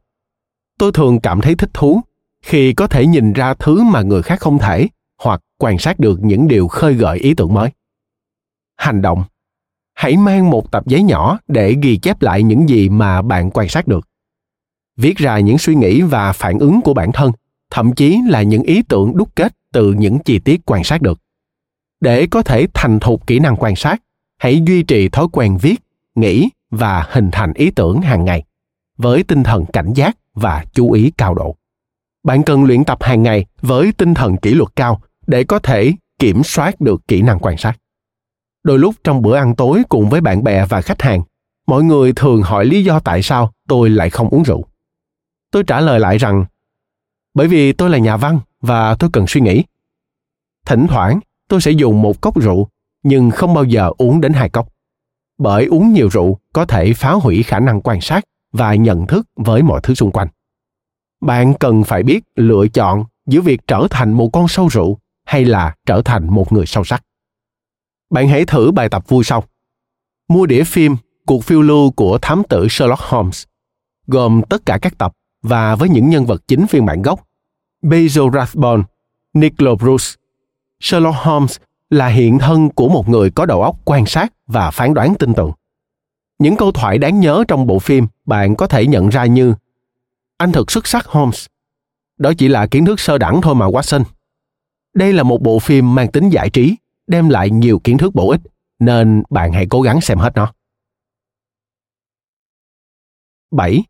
Tôi 0.79 0.91
thường 0.91 1.19
cảm 1.19 1.41
thấy 1.41 1.55
thích 1.55 1.69
thú 1.73 2.01
khi 2.41 2.73
có 2.73 2.87
thể 2.87 3.05
nhìn 3.05 3.33
ra 3.33 3.53
thứ 3.53 3.83
mà 3.83 4.01
người 4.01 4.21
khác 4.21 4.39
không 4.39 4.59
thể, 4.59 4.87
hoặc 5.21 5.41
quan 5.57 5.77
sát 5.77 5.99
được 5.99 6.19
những 6.21 6.47
điều 6.47 6.67
khơi 6.67 6.93
gợi 6.93 7.19
ý 7.19 7.33
tưởng 7.33 7.53
mới. 7.53 7.69
Hành 8.75 9.01
động 9.01 9.23
Hãy 9.93 10.17
mang 10.17 10.49
một 10.49 10.71
tập 10.71 10.83
giấy 10.85 11.03
nhỏ 11.03 11.39
để 11.47 11.75
ghi 11.81 11.97
chép 11.97 12.21
lại 12.21 12.43
những 12.43 12.69
gì 12.69 12.89
mà 12.89 13.21
bạn 13.21 13.51
quan 13.51 13.67
sát 13.67 13.87
được 13.87 14.07
viết 14.97 15.17
ra 15.17 15.39
những 15.39 15.57
suy 15.57 15.75
nghĩ 15.75 16.01
và 16.01 16.33
phản 16.33 16.59
ứng 16.59 16.81
của 16.81 16.93
bản 16.93 17.11
thân, 17.11 17.31
thậm 17.71 17.93
chí 17.93 18.19
là 18.27 18.41
những 18.41 18.63
ý 18.63 18.81
tưởng 18.81 19.17
đúc 19.17 19.29
kết 19.35 19.53
từ 19.73 19.93
những 19.93 20.19
chi 20.19 20.39
tiết 20.39 20.61
quan 20.65 20.83
sát 20.83 21.01
được 21.01 21.19
để 21.99 22.27
có 22.27 22.43
thể 22.43 22.67
thành 22.73 22.99
thục 22.99 23.27
kỹ 23.27 23.39
năng 23.39 23.55
quan 23.55 23.75
sát, 23.75 24.01
hãy 24.37 24.61
duy 24.67 24.83
trì 24.83 25.09
thói 25.09 25.27
quen 25.31 25.57
viết, 25.61 25.75
nghĩ 26.15 26.49
và 26.69 27.07
hình 27.09 27.31
thành 27.31 27.53
ý 27.53 27.71
tưởng 27.71 28.01
hàng 28.01 28.25
ngày 28.25 28.43
với 28.97 29.23
tinh 29.23 29.43
thần 29.43 29.65
cảnh 29.65 29.93
giác 29.93 30.17
và 30.33 30.65
chú 30.73 30.91
ý 30.91 31.11
cao 31.17 31.33
độ. 31.33 31.55
Bạn 32.23 32.43
cần 32.43 32.63
luyện 32.63 32.83
tập 32.83 33.03
hàng 33.03 33.23
ngày 33.23 33.45
với 33.61 33.91
tinh 33.97 34.13
thần 34.13 34.37
kỷ 34.37 34.53
luật 34.53 34.75
cao 34.75 35.01
để 35.27 35.43
có 35.43 35.59
thể 35.59 35.93
kiểm 36.19 36.43
soát 36.43 36.81
được 36.81 37.07
kỹ 37.07 37.21
năng 37.21 37.39
quan 37.39 37.57
sát. 37.57 37.73
Đôi 38.63 38.79
lúc 38.79 38.95
trong 39.03 39.21
bữa 39.21 39.35
ăn 39.35 39.55
tối 39.55 39.83
cùng 39.89 40.09
với 40.09 40.21
bạn 40.21 40.43
bè 40.43 40.65
và 40.65 40.81
khách 40.81 41.01
hàng, 41.01 41.21
mọi 41.67 41.83
người 41.83 42.13
thường 42.13 42.41
hỏi 42.41 42.65
lý 42.65 42.83
do 42.83 42.99
tại 42.99 43.21
sao 43.21 43.51
tôi 43.67 43.89
lại 43.89 44.09
không 44.09 44.29
uống 44.29 44.43
rượu. 44.43 44.65
Tôi 45.51 45.63
trả 45.63 45.81
lời 45.81 45.99
lại 45.99 46.17
rằng, 46.17 46.45
bởi 47.33 47.47
vì 47.47 47.73
tôi 47.73 47.89
là 47.89 47.97
nhà 47.97 48.17
văn 48.17 48.39
và 48.61 48.95
tôi 48.95 49.09
cần 49.13 49.27
suy 49.27 49.41
nghĩ. 49.41 49.63
Thỉnh 50.65 50.87
thoảng 50.87 51.19
tôi 51.47 51.61
sẽ 51.61 51.71
dùng 51.71 52.01
một 52.01 52.21
cốc 52.21 52.39
rượu 52.39 52.67
nhưng 53.03 53.31
không 53.31 53.53
bao 53.53 53.63
giờ 53.63 53.91
uống 53.97 54.21
đến 54.21 54.33
hai 54.33 54.49
cốc. 54.49 54.69
Bởi 55.37 55.65
uống 55.65 55.93
nhiều 55.93 56.09
rượu 56.11 56.39
có 56.53 56.65
thể 56.65 56.93
phá 56.93 57.11
hủy 57.11 57.43
khả 57.43 57.59
năng 57.59 57.81
quan 57.81 58.01
sát 58.01 58.23
và 58.51 58.75
nhận 58.75 59.07
thức 59.07 59.27
với 59.35 59.63
mọi 59.63 59.79
thứ 59.83 59.93
xung 59.93 60.11
quanh. 60.11 60.27
Bạn 61.21 61.53
cần 61.59 61.83
phải 61.83 62.03
biết 62.03 62.23
lựa 62.35 62.67
chọn 62.67 63.03
giữa 63.25 63.41
việc 63.41 63.61
trở 63.67 63.87
thành 63.89 64.13
một 64.13 64.29
con 64.33 64.47
sâu 64.47 64.67
rượu 64.67 64.97
hay 65.25 65.45
là 65.45 65.75
trở 65.85 66.01
thành 66.05 66.27
một 66.29 66.51
người 66.51 66.65
sâu 66.65 66.83
sắc. 66.83 67.03
Bạn 68.09 68.27
hãy 68.27 68.45
thử 68.45 68.71
bài 68.71 68.89
tập 68.89 69.07
vui 69.07 69.23
sau. 69.23 69.43
Mua 70.27 70.45
đĩa 70.45 70.63
phim 70.63 70.95
cuộc 71.25 71.43
phiêu 71.43 71.61
lưu 71.61 71.91
của 71.91 72.17
thám 72.21 72.43
tử 72.49 72.67
sherlock 72.69 73.01
holmes 73.01 73.43
gồm 74.07 74.41
tất 74.49 74.65
cả 74.65 74.79
các 74.81 74.97
tập 74.97 75.13
và 75.41 75.75
với 75.75 75.89
những 75.89 76.09
nhân 76.09 76.25
vật 76.25 76.41
chính 76.47 76.67
phiên 76.67 76.85
bản 76.85 77.01
gốc. 77.01 77.27
Basil 77.81 78.23
Rathbone, 78.33 78.81
Nicola 79.33 79.75
Bruce. 79.75 80.05
Sherlock 80.79 81.17
Holmes 81.17 81.57
là 81.89 82.07
hiện 82.07 82.39
thân 82.39 82.69
của 82.69 82.89
một 82.89 83.09
người 83.09 83.31
có 83.31 83.45
đầu 83.45 83.61
óc 83.61 83.75
quan 83.85 84.05
sát 84.05 84.33
và 84.47 84.71
phán 84.71 84.93
đoán 84.93 85.15
tin 85.19 85.33
tưởng. 85.33 85.51
Những 86.39 86.57
câu 86.57 86.71
thoại 86.71 86.97
đáng 86.97 87.19
nhớ 87.19 87.43
trong 87.47 87.67
bộ 87.67 87.79
phim 87.79 88.07
bạn 88.25 88.55
có 88.55 88.67
thể 88.67 88.87
nhận 88.87 89.09
ra 89.09 89.25
như 89.25 89.53
Anh 90.37 90.51
thật 90.51 90.71
xuất 90.71 90.87
sắc 90.87 91.05
Holmes. 91.05 91.45
Đó 92.17 92.33
chỉ 92.37 92.47
là 92.47 92.67
kiến 92.67 92.85
thức 92.85 92.99
sơ 92.99 93.17
đẳng 93.17 93.41
thôi 93.41 93.55
mà 93.55 93.65
Watson. 93.65 94.03
Đây 94.93 95.13
là 95.13 95.23
một 95.23 95.41
bộ 95.41 95.59
phim 95.59 95.95
mang 95.95 96.11
tính 96.11 96.29
giải 96.29 96.49
trí, 96.49 96.75
đem 97.07 97.29
lại 97.29 97.49
nhiều 97.49 97.79
kiến 97.79 97.97
thức 97.97 98.15
bổ 98.15 98.29
ích, 98.29 98.41
nên 98.79 99.23
bạn 99.29 99.53
hãy 99.53 99.67
cố 99.69 99.81
gắng 99.81 100.01
xem 100.01 100.17
hết 100.17 100.31
nó. 100.35 100.53
7. 103.51 103.83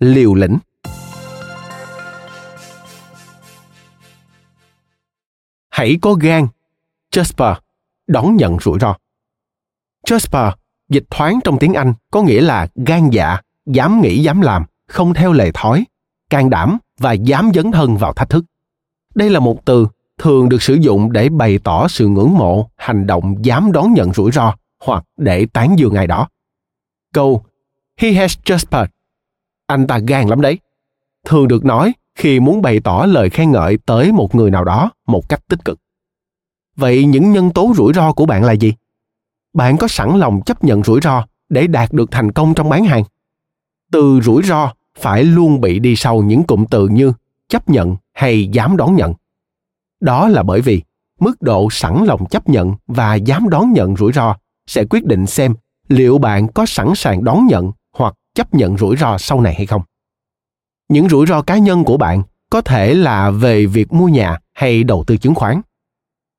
Liều 0.00 0.34
lĩnh 0.34 0.58
hãy 5.70 5.98
có 6.02 6.14
gan. 6.14 6.46
Jasper, 7.12 7.54
đón 8.06 8.36
nhận 8.36 8.58
rủi 8.60 8.78
ro. 8.78 8.96
Jasper, 10.06 10.52
dịch 10.88 11.04
thoáng 11.10 11.38
trong 11.44 11.58
tiếng 11.58 11.74
Anh 11.74 11.94
có 12.10 12.22
nghĩa 12.22 12.40
là 12.40 12.68
gan 12.86 13.10
dạ, 13.10 13.38
dám 13.66 14.00
nghĩ 14.00 14.22
dám 14.22 14.40
làm, 14.40 14.64
không 14.86 15.14
theo 15.14 15.32
lệ 15.32 15.50
thói, 15.54 15.84
can 16.30 16.50
đảm 16.50 16.78
và 16.98 17.12
dám 17.12 17.50
dấn 17.54 17.72
thân 17.72 17.96
vào 17.96 18.12
thách 18.12 18.28
thức. 18.28 18.44
Đây 19.14 19.30
là 19.30 19.40
một 19.40 19.64
từ 19.64 19.86
thường 20.18 20.48
được 20.48 20.62
sử 20.62 20.74
dụng 20.74 21.12
để 21.12 21.28
bày 21.28 21.58
tỏ 21.64 21.88
sự 21.88 22.08
ngưỡng 22.08 22.34
mộ 22.38 22.70
hành 22.76 23.06
động 23.06 23.34
dám 23.44 23.72
đón 23.72 23.92
nhận 23.92 24.12
rủi 24.12 24.32
ro 24.32 24.54
hoặc 24.80 25.04
để 25.16 25.46
tán 25.52 25.78
dương 25.78 25.94
ai 25.94 26.06
đó. 26.06 26.28
Câu 27.12 27.44
He 27.96 28.12
has 28.12 28.38
Jasper. 28.44 28.86
Anh 29.66 29.86
ta 29.86 29.98
gan 29.98 30.28
lắm 30.28 30.40
đấy. 30.40 30.58
Thường 31.24 31.48
được 31.48 31.64
nói 31.64 31.92
khi 32.14 32.40
muốn 32.40 32.62
bày 32.62 32.80
tỏ 32.80 33.06
lời 33.06 33.30
khen 33.30 33.50
ngợi 33.50 33.78
tới 33.86 34.12
một 34.12 34.34
người 34.34 34.50
nào 34.50 34.64
đó 34.64 34.90
một 35.06 35.28
cách 35.28 35.40
tích 35.48 35.64
cực. 35.64 35.78
Vậy 36.76 37.04
những 37.04 37.32
nhân 37.32 37.50
tố 37.50 37.72
rủi 37.76 37.92
ro 37.92 38.12
của 38.12 38.26
bạn 38.26 38.44
là 38.44 38.52
gì? 38.52 38.74
Bạn 39.52 39.76
có 39.76 39.88
sẵn 39.88 40.18
lòng 40.18 40.40
chấp 40.46 40.64
nhận 40.64 40.82
rủi 40.82 41.00
ro 41.00 41.26
để 41.48 41.66
đạt 41.66 41.92
được 41.92 42.10
thành 42.10 42.32
công 42.32 42.54
trong 42.54 42.68
bán 42.68 42.84
hàng? 42.84 43.04
Từ 43.92 44.20
rủi 44.20 44.42
ro 44.42 44.72
phải 44.98 45.24
luôn 45.24 45.60
bị 45.60 45.78
đi 45.78 45.96
sau 45.96 46.22
những 46.22 46.42
cụm 46.42 46.64
từ 46.64 46.88
như 46.88 47.12
chấp 47.48 47.68
nhận 47.68 47.96
hay 48.12 48.48
dám 48.48 48.76
đón 48.76 48.96
nhận. 48.96 49.14
Đó 50.00 50.28
là 50.28 50.42
bởi 50.42 50.60
vì 50.60 50.82
mức 51.20 51.42
độ 51.42 51.68
sẵn 51.70 52.04
lòng 52.04 52.26
chấp 52.26 52.48
nhận 52.48 52.74
và 52.86 53.14
dám 53.14 53.48
đón 53.48 53.72
nhận 53.72 53.96
rủi 53.96 54.12
ro 54.12 54.36
sẽ 54.66 54.84
quyết 54.84 55.04
định 55.04 55.26
xem 55.26 55.54
liệu 55.88 56.18
bạn 56.18 56.48
có 56.48 56.66
sẵn 56.66 56.92
sàng 56.94 57.24
đón 57.24 57.46
nhận 57.46 57.72
hoặc 57.92 58.14
chấp 58.34 58.54
nhận 58.54 58.78
rủi 58.78 58.96
ro 58.96 59.18
sau 59.18 59.40
này 59.40 59.54
hay 59.54 59.66
không 59.66 59.82
những 60.90 61.08
rủi 61.08 61.26
ro 61.26 61.42
cá 61.42 61.58
nhân 61.58 61.84
của 61.84 61.96
bạn 61.96 62.22
có 62.50 62.60
thể 62.60 62.94
là 62.94 63.30
về 63.30 63.66
việc 63.66 63.92
mua 63.92 64.08
nhà 64.08 64.38
hay 64.52 64.84
đầu 64.84 65.04
tư 65.06 65.16
chứng 65.16 65.34
khoán. 65.34 65.60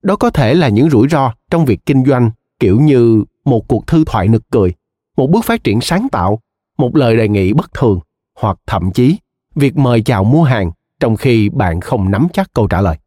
Đó 0.02 0.16
có 0.16 0.30
thể 0.30 0.54
là 0.54 0.70
những 0.70 0.90
rủi 0.90 1.08
ro 1.08 1.34
trong 1.50 1.66
việc 1.66 1.86
kinh 1.86 2.06
doanh, 2.06 2.32
kiểu 2.60 2.80
như 2.80 3.24
một 3.46 3.68
cuộc 3.68 3.88
thư 3.88 4.04
thoại 4.06 4.28
nực 4.28 4.50
cười, 4.52 4.74
một 5.18 5.30
bước 5.30 5.46
phát 5.46 5.64
triển 5.64 5.82
sáng 5.82 6.08
tạo, 6.12 6.40
một 6.78 6.96
lời 6.96 7.18
đề 7.18 7.28
nghị 7.28 7.54
bất 7.54 7.74
thường, 7.74 8.00
hoặc 8.40 8.58
thậm 8.68 8.92
chí 8.92 9.18
việc 9.56 9.78
mời 9.78 10.02
chào 10.02 10.24
mua 10.24 10.44
hàng 10.44 10.72
trong 11.00 11.16
khi 11.16 11.50
bạn 11.50 11.82
không 11.82 12.12
nắm 12.12 12.28
chắc 12.34 12.54
câu 12.54 12.68
trả 12.68 12.82
lời. 12.82 12.98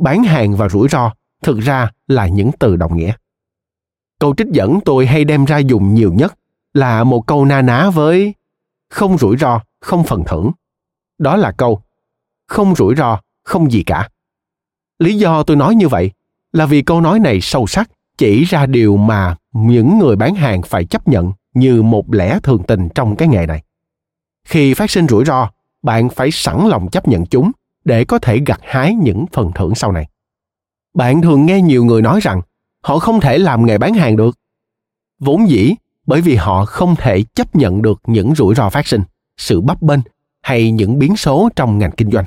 Bán 0.00 0.24
hàng 0.24 0.56
và 0.56 0.68
rủi 0.68 0.88
ro 0.88 1.12
thực 1.42 1.58
ra 1.58 1.90
là 2.08 2.26
những 2.28 2.50
từ 2.58 2.76
đồng 2.76 2.96
nghĩa. 2.96 3.12
Câu 4.18 4.34
trích 4.36 4.48
dẫn 4.48 4.78
tôi 4.84 5.06
hay 5.06 5.24
đem 5.24 5.44
ra 5.44 5.58
dùng 5.58 5.94
nhiều 5.94 6.12
nhất 6.12 6.34
là 6.74 7.04
một 7.04 7.26
câu 7.26 7.44
na 7.44 7.62
ná 7.62 7.90
với 7.90 8.34
không 8.90 9.18
rủi 9.18 9.36
ro, 9.36 9.60
không 9.80 10.04
phần 10.04 10.24
thưởng 10.26 10.50
đó 11.20 11.36
là 11.36 11.52
câu, 11.52 11.82
không 12.46 12.74
rủi 12.74 12.94
ro, 12.94 13.20
không 13.44 13.70
gì 13.70 13.82
cả. 13.82 14.08
Lý 14.98 15.14
do 15.14 15.42
tôi 15.42 15.56
nói 15.56 15.74
như 15.74 15.88
vậy 15.88 16.10
là 16.52 16.66
vì 16.66 16.82
câu 16.82 17.00
nói 17.00 17.18
này 17.18 17.40
sâu 17.40 17.66
sắc 17.66 17.90
chỉ 18.18 18.44
ra 18.44 18.66
điều 18.66 18.96
mà 18.96 19.36
những 19.52 19.98
người 19.98 20.16
bán 20.16 20.34
hàng 20.34 20.62
phải 20.62 20.84
chấp 20.84 21.08
nhận 21.08 21.32
như 21.54 21.82
một 21.82 22.14
lẽ 22.14 22.38
thường 22.42 22.62
tình 22.62 22.88
trong 22.94 23.16
cái 23.16 23.28
nghề 23.28 23.46
này. 23.46 23.62
Khi 24.44 24.74
phát 24.74 24.90
sinh 24.90 25.08
rủi 25.08 25.24
ro, 25.24 25.50
bạn 25.82 26.08
phải 26.08 26.30
sẵn 26.30 26.68
lòng 26.68 26.88
chấp 26.90 27.08
nhận 27.08 27.26
chúng 27.26 27.50
để 27.84 28.04
có 28.04 28.18
thể 28.18 28.38
gặt 28.46 28.60
hái 28.62 28.94
những 28.94 29.24
phần 29.32 29.52
thưởng 29.54 29.74
sau 29.74 29.92
này. 29.92 30.08
Bạn 30.94 31.22
thường 31.22 31.46
nghe 31.46 31.60
nhiều 31.60 31.84
người 31.84 32.02
nói 32.02 32.20
rằng 32.22 32.40
họ 32.82 32.98
không 32.98 33.20
thể 33.20 33.38
làm 33.38 33.66
nghề 33.66 33.78
bán 33.78 33.94
hàng 33.94 34.16
được. 34.16 34.38
Vốn 35.18 35.48
dĩ, 35.48 35.74
bởi 36.06 36.20
vì 36.20 36.36
họ 36.36 36.64
không 36.64 36.96
thể 36.96 37.22
chấp 37.22 37.56
nhận 37.56 37.82
được 37.82 38.00
những 38.06 38.34
rủi 38.34 38.54
ro 38.54 38.70
phát 38.70 38.86
sinh, 38.86 39.02
sự 39.36 39.60
bấp 39.60 39.82
bênh 39.82 40.00
hay 40.42 40.70
những 40.70 40.98
biến 40.98 41.16
số 41.16 41.48
trong 41.56 41.78
ngành 41.78 41.90
kinh 41.96 42.10
doanh. 42.10 42.24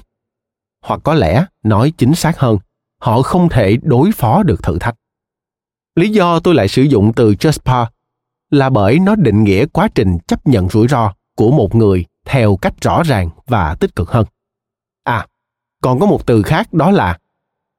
Hoặc 0.81 0.99
có 1.03 1.13
lẽ 1.13 1.45
nói 1.63 1.93
chính 1.97 2.15
xác 2.15 2.39
hơn, 2.39 2.57
họ 2.99 3.21
không 3.21 3.49
thể 3.49 3.77
đối 3.83 4.11
phó 4.11 4.43
được 4.43 4.63
thử 4.63 4.79
thách. 4.79 4.95
Lý 5.95 6.09
do 6.09 6.39
tôi 6.39 6.55
lại 6.55 6.67
sử 6.67 6.81
dụng 6.81 7.13
từ 7.15 7.31
Jasper 7.31 7.85
là 8.49 8.69
bởi 8.69 8.99
nó 8.99 9.15
định 9.15 9.43
nghĩa 9.43 9.65
quá 9.65 9.87
trình 9.95 10.17
chấp 10.27 10.47
nhận 10.47 10.69
rủi 10.69 10.87
ro 10.87 11.13
của 11.35 11.51
một 11.51 11.75
người 11.75 12.05
theo 12.25 12.55
cách 12.55 12.73
rõ 12.81 13.03
ràng 13.03 13.29
và 13.47 13.75
tích 13.75 13.95
cực 13.95 14.09
hơn. 14.09 14.25
À 15.03 15.27
còn 15.81 15.99
có 15.99 16.05
một 16.05 16.25
từ 16.25 16.41
khác 16.41 16.73
đó 16.73 16.91
là 16.91 17.19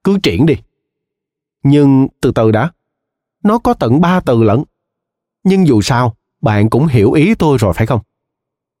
cứ 0.03 0.17
triển 0.23 0.45
đi. 0.45 0.55
Nhưng 1.63 2.07
từ 2.21 2.31
từ 2.31 2.51
đã, 2.51 2.71
nó 3.43 3.57
có 3.57 3.73
tận 3.73 4.01
ba 4.01 4.19
từ 4.19 4.43
lẫn 4.43 4.63
nhưng 5.45 5.67
dù 5.67 5.81
sao, 5.81 6.15
bạn 6.41 6.69
cũng 6.69 6.87
hiểu 6.87 7.11
ý 7.11 7.35
tôi 7.35 7.57
rồi 7.57 7.73
phải 7.73 7.87
không? 7.87 8.01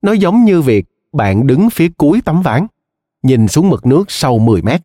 Nó 0.01 0.11
giống 0.11 0.45
như 0.45 0.61
việc 0.61 0.85
bạn 1.15 1.47
đứng 1.47 1.69
phía 1.69 1.89
cuối 1.97 2.21
tấm 2.25 2.41
ván, 2.41 2.67
nhìn 3.23 3.47
xuống 3.47 3.69
mực 3.69 3.85
nước 3.85 4.11
sâu 4.11 4.39
10 4.39 4.61
mét. 4.61 4.81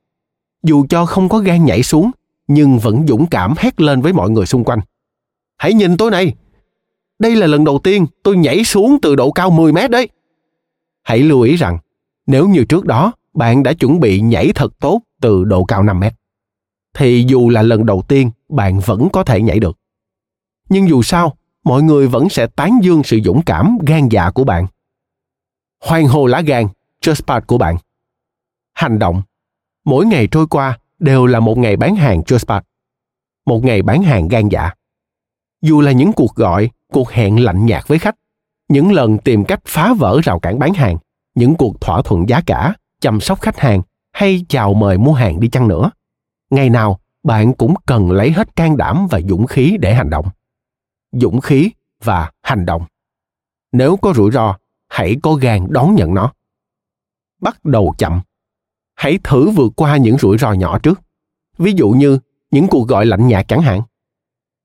Dù 0.62 0.86
cho 0.88 1.06
không 1.06 1.28
có 1.28 1.38
gan 1.38 1.64
nhảy 1.64 1.82
xuống, 1.82 2.10
nhưng 2.48 2.78
vẫn 2.78 3.06
dũng 3.06 3.26
cảm 3.26 3.54
hét 3.58 3.80
lên 3.80 4.00
với 4.00 4.12
mọi 4.12 4.30
người 4.30 4.46
xung 4.46 4.64
quanh. 4.64 4.80
Hãy 5.56 5.74
nhìn 5.74 5.96
tôi 5.96 6.10
này! 6.10 6.34
Đây 7.18 7.36
là 7.36 7.46
lần 7.46 7.64
đầu 7.64 7.78
tiên 7.78 8.06
tôi 8.22 8.36
nhảy 8.36 8.64
xuống 8.64 8.98
từ 9.02 9.16
độ 9.16 9.30
cao 9.30 9.50
10 9.50 9.72
mét 9.72 9.90
đấy. 9.90 10.08
Hãy 11.02 11.18
lưu 11.18 11.40
ý 11.40 11.56
rằng, 11.56 11.78
nếu 12.26 12.48
như 12.48 12.64
trước 12.64 12.84
đó 12.84 13.12
bạn 13.34 13.62
đã 13.62 13.72
chuẩn 13.72 14.00
bị 14.00 14.20
nhảy 14.20 14.52
thật 14.54 14.72
tốt 14.80 15.00
từ 15.20 15.44
độ 15.44 15.64
cao 15.64 15.82
5 15.82 16.00
mét, 16.00 16.12
thì 16.94 17.24
dù 17.28 17.48
là 17.48 17.62
lần 17.62 17.86
đầu 17.86 18.02
tiên 18.08 18.30
bạn 18.48 18.80
vẫn 18.80 19.08
có 19.12 19.24
thể 19.24 19.42
nhảy 19.42 19.58
được. 19.60 19.78
Nhưng 20.68 20.88
dù 20.88 21.02
sao, 21.02 21.36
mọi 21.64 21.82
người 21.82 22.08
vẫn 22.08 22.28
sẽ 22.28 22.46
tán 22.46 22.78
dương 22.82 23.02
sự 23.04 23.20
dũng 23.24 23.42
cảm 23.42 23.78
gan 23.86 24.08
dạ 24.08 24.30
của 24.30 24.44
bạn. 24.44 24.66
Hoang 25.80 26.06
hô 26.06 26.26
lá 26.26 26.40
gan 26.40 26.66
just 27.00 27.22
part 27.26 27.46
của 27.46 27.58
bạn. 27.58 27.76
Hành 28.72 28.98
động. 28.98 29.22
Mỗi 29.84 30.06
ngày 30.06 30.28
trôi 30.30 30.46
qua 30.46 30.78
đều 30.98 31.26
là 31.26 31.40
một 31.40 31.58
ngày 31.58 31.76
bán 31.76 31.96
hàng 31.96 32.20
just 32.20 32.46
part 32.46 32.64
một 33.50 33.64
ngày 33.64 33.82
bán 33.82 34.02
hàng 34.02 34.28
gan 34.28 34.48
dạ. 34.48 34.70
Dù 35.62 35.80
là 35.80 35.92
những 35.92 36.12
cuộc 36.12 36.34
gọi, 36.34 36.70
cuộc 36.92 37.10
hẹn 37.10 37.44
lạnh 37.44 37.66
nhạt 37.66 37.88
với 37.88 37.98
khách, 37.98 38.16
những 38.68 38.92
lần 38.92 39.18
tìm 39.18 39.44
cách 39.44 39.60
phá 39.64 39.94
vỡ 39.98 40.20
rào 40.24 40.38
cản 40.38 40.58
bán 40.58 40.74
hàng, 40.74 40.96
những 41.34 41.54
cuộc 41.54 41.80
thỏa 41.80 42.02
thuận 42.02 42.28
giá 42.28 42.40
cả, 42.46 42.74
chăm 43.00 43.20
sóc 43.20 43.40
khách 43.40 43.58
hàng 43.58 43.82
hay 44.12 44.44
chào 44.48 44.74
mời 44.74 44.98
mua 44.98 45.12
hàng 45.12 45.40
đi 45.40 45.48
chăng 45.48 45.68
nữa, 45.68 45.90
ngày 46.50 46.70
nào 46.70 47.00
bạn 47.22 47.52
cũng 47.54 47.74
cần 47.86 48.10
lấy 48.10 48.30
hết 48.30 48.56
can 48.56 48.76
đảm 48.76 49.06
và 49.10 49.20
dũng 49.28 49.46
khí 49.46 49.76
để 49.80 49.94
hành 49.94 50.10
động. 50.10 50.26
Dũng 51.12 51.40
khí 51.40 51.70
và 52.04 52.30
hành 52.42 52.66
động. 52.66 52.84
Nếu 53.72 53.96
có 53.96 54.12
rủi 54.12 54.30
ro 54.30 54.56
hãy 54.90 55.16
có 55.22 55.34
gan 55.34 55.66
đón 55.70 55.94
nhận 55.94 56.14
nó. 56.14 56.32
Bắt 57.40 57.64
đầu 57.64 57.94
chậm. 57.98 58.20
Hãy 58.94 59.18
thử 59.24 59.50
vượt 59.50 59.72
qua 59.76 59.96
những 59.96 60.18
rủi 60.18 60.38
ro 60.38 60.52
nhỏ 60.52 60.78
trước. 60.78 61.00
Ví 61.58 61.72
dụ 61.72 61.90
như 61.90 62.18
những 62.50 62.66
cuộc 62.66 62.88
gọi 62.88 63.06
lạnh 63.06 63.28
nhạt 63.28 63.48
chẳng 63.48 63.62
hạn. 63.62 63.82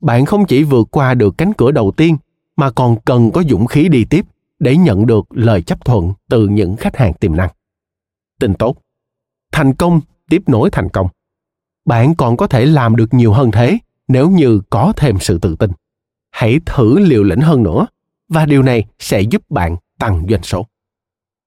Bạn 0.01 0.25
không 0.25 0.45
chỉ 0.45 0.63
vượt 0.63 0.87
qua 0.91 1.13
được 1.13 1.37
cánh 1.37 1.53
cửa 1.53 1.71
đầu 1.71 1.91
tiên, 1.97 2.17
mà 2.55 2.71
còn 2.71 2.99
cần 3.05 3.31
có 3.31 3.43
dũng 3.43 3.65
khí 3.65 3.89
đi 3.89 4.05
tiếp 4.05 4.25
để 4.59 4.77
nhận 4.77 5.05
được 5.05 5.25
lời 5.29 5.61
chấp 5.61 5.85
thuận 5.85 6.13
từ 6.29 6.47
những 6.47 6.75
khách 6.75 6.97
hàng 6.97 7.13
tiềm 7.13 7.35
năng. 7.35 7.49
Tin 8.39 8.53
tốt. 8.53 8.77
Thành 9.51 9.73
công, 9.73 10.01
tiếp 10.29 10.41
nối 10.47 10.69
thành 10.71 10.89
công. 10.89 11.07
Bạn 11.85 12.15
còn 12.15 12.37
có 12.37 12.47
thể 12.47 12.65
làm 12.65 12.95
được 12.95 13.13
nhiều 13.13 13.33
hơn 13.33 13.51
thế 13.51 13.77
nếu 14.07 14.29
như 14.29 14.61
có 14.69 14.93
thêm 14.97 15.17
sự 15.19 15.37
tự 15.37 15.55
tin. 15.55 15.71
Hãy 16.31 16.59
thử 16.65 16.99
liều 16.99 17.23
lĩnh 17.23 17.41
hơn 17.41 17.63
nữa, 17.63 17.87
và 18.29 18.45
điều 18.45 18.63
này 18.63 18.85
sẽ 18.99 19.21
giúp 19.21 19.49
bạn 19.49 19.75
tăng 19.99 20.25
doanh 20.29 20.43
số. 20.43 20.67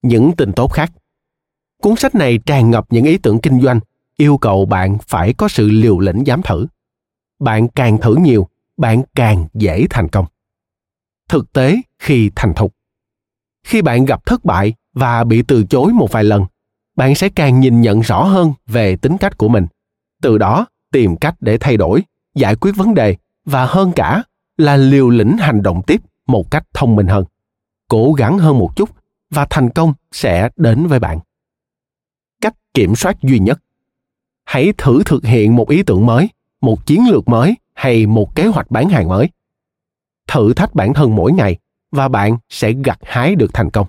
Những 0.02 0.32
tin 0.36 0.52
tốt 0.52 0.68
khác. 0.72 0.92
Cuốn 1.82 1.96
sách 1.96 2.14
này 2.14 2.38
tràn 2.46 2.70
ngập 2.70 2.86
những 2.90 3.04
ý 3.04 3.18
tưởng 3.18 3.40
kinh 3.40 3.60
doanh, 3.60 3.80
yêu 4.16 4.38
cầu 4.38 4.66
bạn 4.66 4.98
phải 5.08 5.32
có 5.32 5.48
sự 5.48 5.68
liều 5.70 5.98
lĩnh 5.98 6.26
dám 6.26 6.42
thử. 6.42 6.66
Bạn 7.38 7.68
càng 7.68 7.98
thử 7.98 8.16
nhiều, 8.16 8.48
bạn 8.76 9.02
càng 9.14 9.46
dễ 9.54 9.86
thành 9.90 10.08
công. 10.08 10.26
Thực 11.28 11.52
tế 11.52 11.76
khi 11.98 12.30
thành 12.36 12.54
thục. 12.54 12.74
Khi 13.64 13.82
bạn 13.82 14.04
gặp 14.04 14.26
thất 14.26 14.44
bại 14.44 14.74
và 14.92 15.24
bị 15.24 15.42
từ 15.42 15.64
chối 15.64 15.92
một 15.92 16.12
vài 16.12 16.24
lần, 16.24 16.44
bạn 16.96 17.14
sẽ 17.14 17.28
càng 17.28 17.60
nhìn 17.60 17.80
nhận 17.80 18.00
rõ 18.00 18.22
hơn 18.22 18.52
về 18.66 18.96
tính 18.96 19.18
cách 19.18 19.38
của 19.38 19.48
mình. 19.48 19.66
Từ 20.22 20.38
đó, 20.38 20.66
tìm 20.92 21.16
cách 21.16 21.34
để 21.40 21.58
thay 21.58 21.76
đổi, 21.76 22.02
giải 22.34 22.56
quyết 22.56 22.72
vấn 22.76 22.94
đề 22.94 23.16
và 23.44 23.66
hơn 23.66 23.92
cả 23.96 24.22
là 24.56 24.76
liều 24.76 25.08
lĩnh 25.08 25.36
hành 25.36 25.62
động 25.62 25.82
tiếp 25.86 26.00
một 26.26 26.50
cách 26.50 26.64
thông 26.74 26.96
minh 26.96 27.06
hơn 27.06 27.24
cố 27.88 28.12
gắng 28.12 28.38
hơn 28.38 28.58
một 28.58 28.76
chút 28.76 28.90
và 29.30 29.46
thành 29.50 29.70
công 29.70 29.94
sẽ 30.12 30.48
đến 30.56 30.86
với 30.86 30.98
bạn 30.98 31.18
cách 32.40 32.54
kiểm 32.74 32.96
soát 32.96 33.22
duy 33.22 33.38
nhất 33.38 33.62
hãy 34.44 34.72
thử 34.78 35.02
thực 35.06 35.24
hiện 35.24 35.56
một 35.56 35.68
ý 35.68 35.82
tưởng 35.82 36.06
mới, 36.06 36.28
một 36.60 36.86
chiến 36.86 37.08
lược 37.10 37.28
mới 37.28 37.54
hay 37.74 38.06
một 38.06 38.34
kế 38.34 38.46
hoạch 38.46 38.70
bán 38.70 38.88
hàng 38.88 39.08
mới 39.08 39.28
thử 40.26 40.54
thách 40.54 40.74
bản 40.74 40.94
thân 40.94 41.14
mỗi 41.14 41.32
ngày 41.32 41.58
và 41.90 42.08
bạn 42.08 42.38
sẽ 42.48 42.72
gặt 42.84 42.98
hái 43.02 43.34
được 43.34 43.50
thành 43.54 43.70
công 43.70 43.86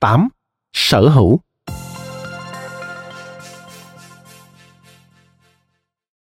8. 0.00 0.28
Sở 0.72 1.08
hữu 1.08 1.40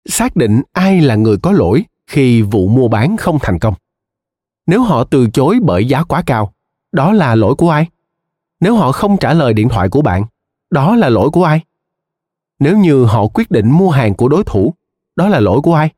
Xác 0.05 0.35
định 0.35 0.61
ai 0.71 1.01
là 1.01 1.15
người 1.15 1.37
có 1.43 1.51
lỗi 1.51 1.85
khi 2.07 2.41
vụ 2.41 2.67
mua 2.67 2.87
bán 2.87 3.17
không 3.17 3.39
thành 3.41 3.59
công. 3.59 3.73
Nếu 4.67 4.83
họ 4.83 5.03
từ 5.03 5.27
chối 5.33 5.59
bởi 5.61 5.87
giá 5.87 6.03
quá 6.03 6.23
cao, 6.25 6.53
đó 6.91 7.13
là 7.13 7.35
lỗi 7.35 7.55
của 7.55 7.69
ai? 7.69 7.89
Nếu 8.59 8.75
họ 8.75 8.91
không 8.91 9.17
trả 9.17 9.33
lời 9.33 9.53
điện 9.53 9.69
thoại 9.69 9.89
của 9.89 10.01
bạn, 10.01 10.23
đó 10.69 10.95
là 10.95 11.09
lỗi 11.09 11.29
của 11.29 11.43
ai? 11.43 11.61
Nếu 12.59 12.77
như 12.77 13.05
họ 13.05 13.27
quyết 13.27 13.51
định 13.51 13.71
mua 13.71 13.89
hàng 13.89 14.15
của 14.15 14.27
đối 14.27 14.43
thủ, 14.43 14.73
đó 15.15 15.27
là 15.27 15.39
lỗi 15.39 15.61
của 15.61 15.73
ai? 15.73 15.89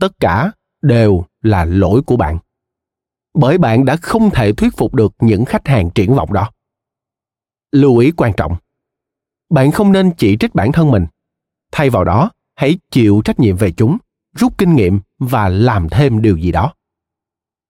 Tất 0.00 0.20
cả 0.20 0.52
đều 0.82 1.24
là 1.42 1.64
lỗi 1.64 2.02
của 2.02 2.16
bạn 2.16 2.38
bởi 3.36 3.58
bạn 3.58 3.84
đã 3.84 3.96
không 3.96 4.30
thể 4.30 4.52
thuyết 4.52 4.76
phục 4.76 4.94
được 4.94 5.14
những 5.20 5.44
khách 5.44 5.68
hàng 5.68 5.90
triển 5.90 6.14
vọng 6.14 6.32
đó 6.32 6.50
lưu 7.72 7.98
ý 7.98 8.10
quan 8.10 8.32
trọng 8.36 8.56
bạn 9.50 9.70
không 9.70 9.92
nên 9.92 10.10
chỉ 10.16 10.36
trích 10.40 10.54
bản 10.54 10.72
thân 10.72 10.90
mình 10.90 11.06
thay 11.72 11.90
vào 11.90 12.04
đó 12.04 12.30
hãy 12.54 12.78
chịu 12.90 13.22
trách 13.24 13.40
nhiệm 13.40 13.56
về 13.56 13.72
chúng 13.72 13.98
rút 14.34 14.58
kinh 14.58 14.74
nghiệm 14.74 15.00
và 15.18 15.48
làm 15.48 15.88
thêm 15.88 16.22
điều 16.22 16.36
gì 16.36 16.52
đó 16.52 16.72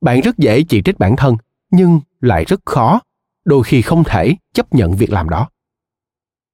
bạn 0.07 0.21
rất 0.21 0.39
dễ 0.39 0.63
chỉ 0.63 0.83
trích 0.83 0.99
bản 0.99 1.17
thân, 1.17 1.37
nhưng 1.71 2.01
lại 2.21 2.45
rất 2.45 2.61
khó, 2.65 3.01
đôi 3.45 3.65
khi 3.65 3.83
không 3.83 4.05
thể 4.05 4.37
chấp 4.55 4.75
nhận 4.75 4.93
việc 4.93 5.13
làm 5.13 5.29
đó. 5.29 5.49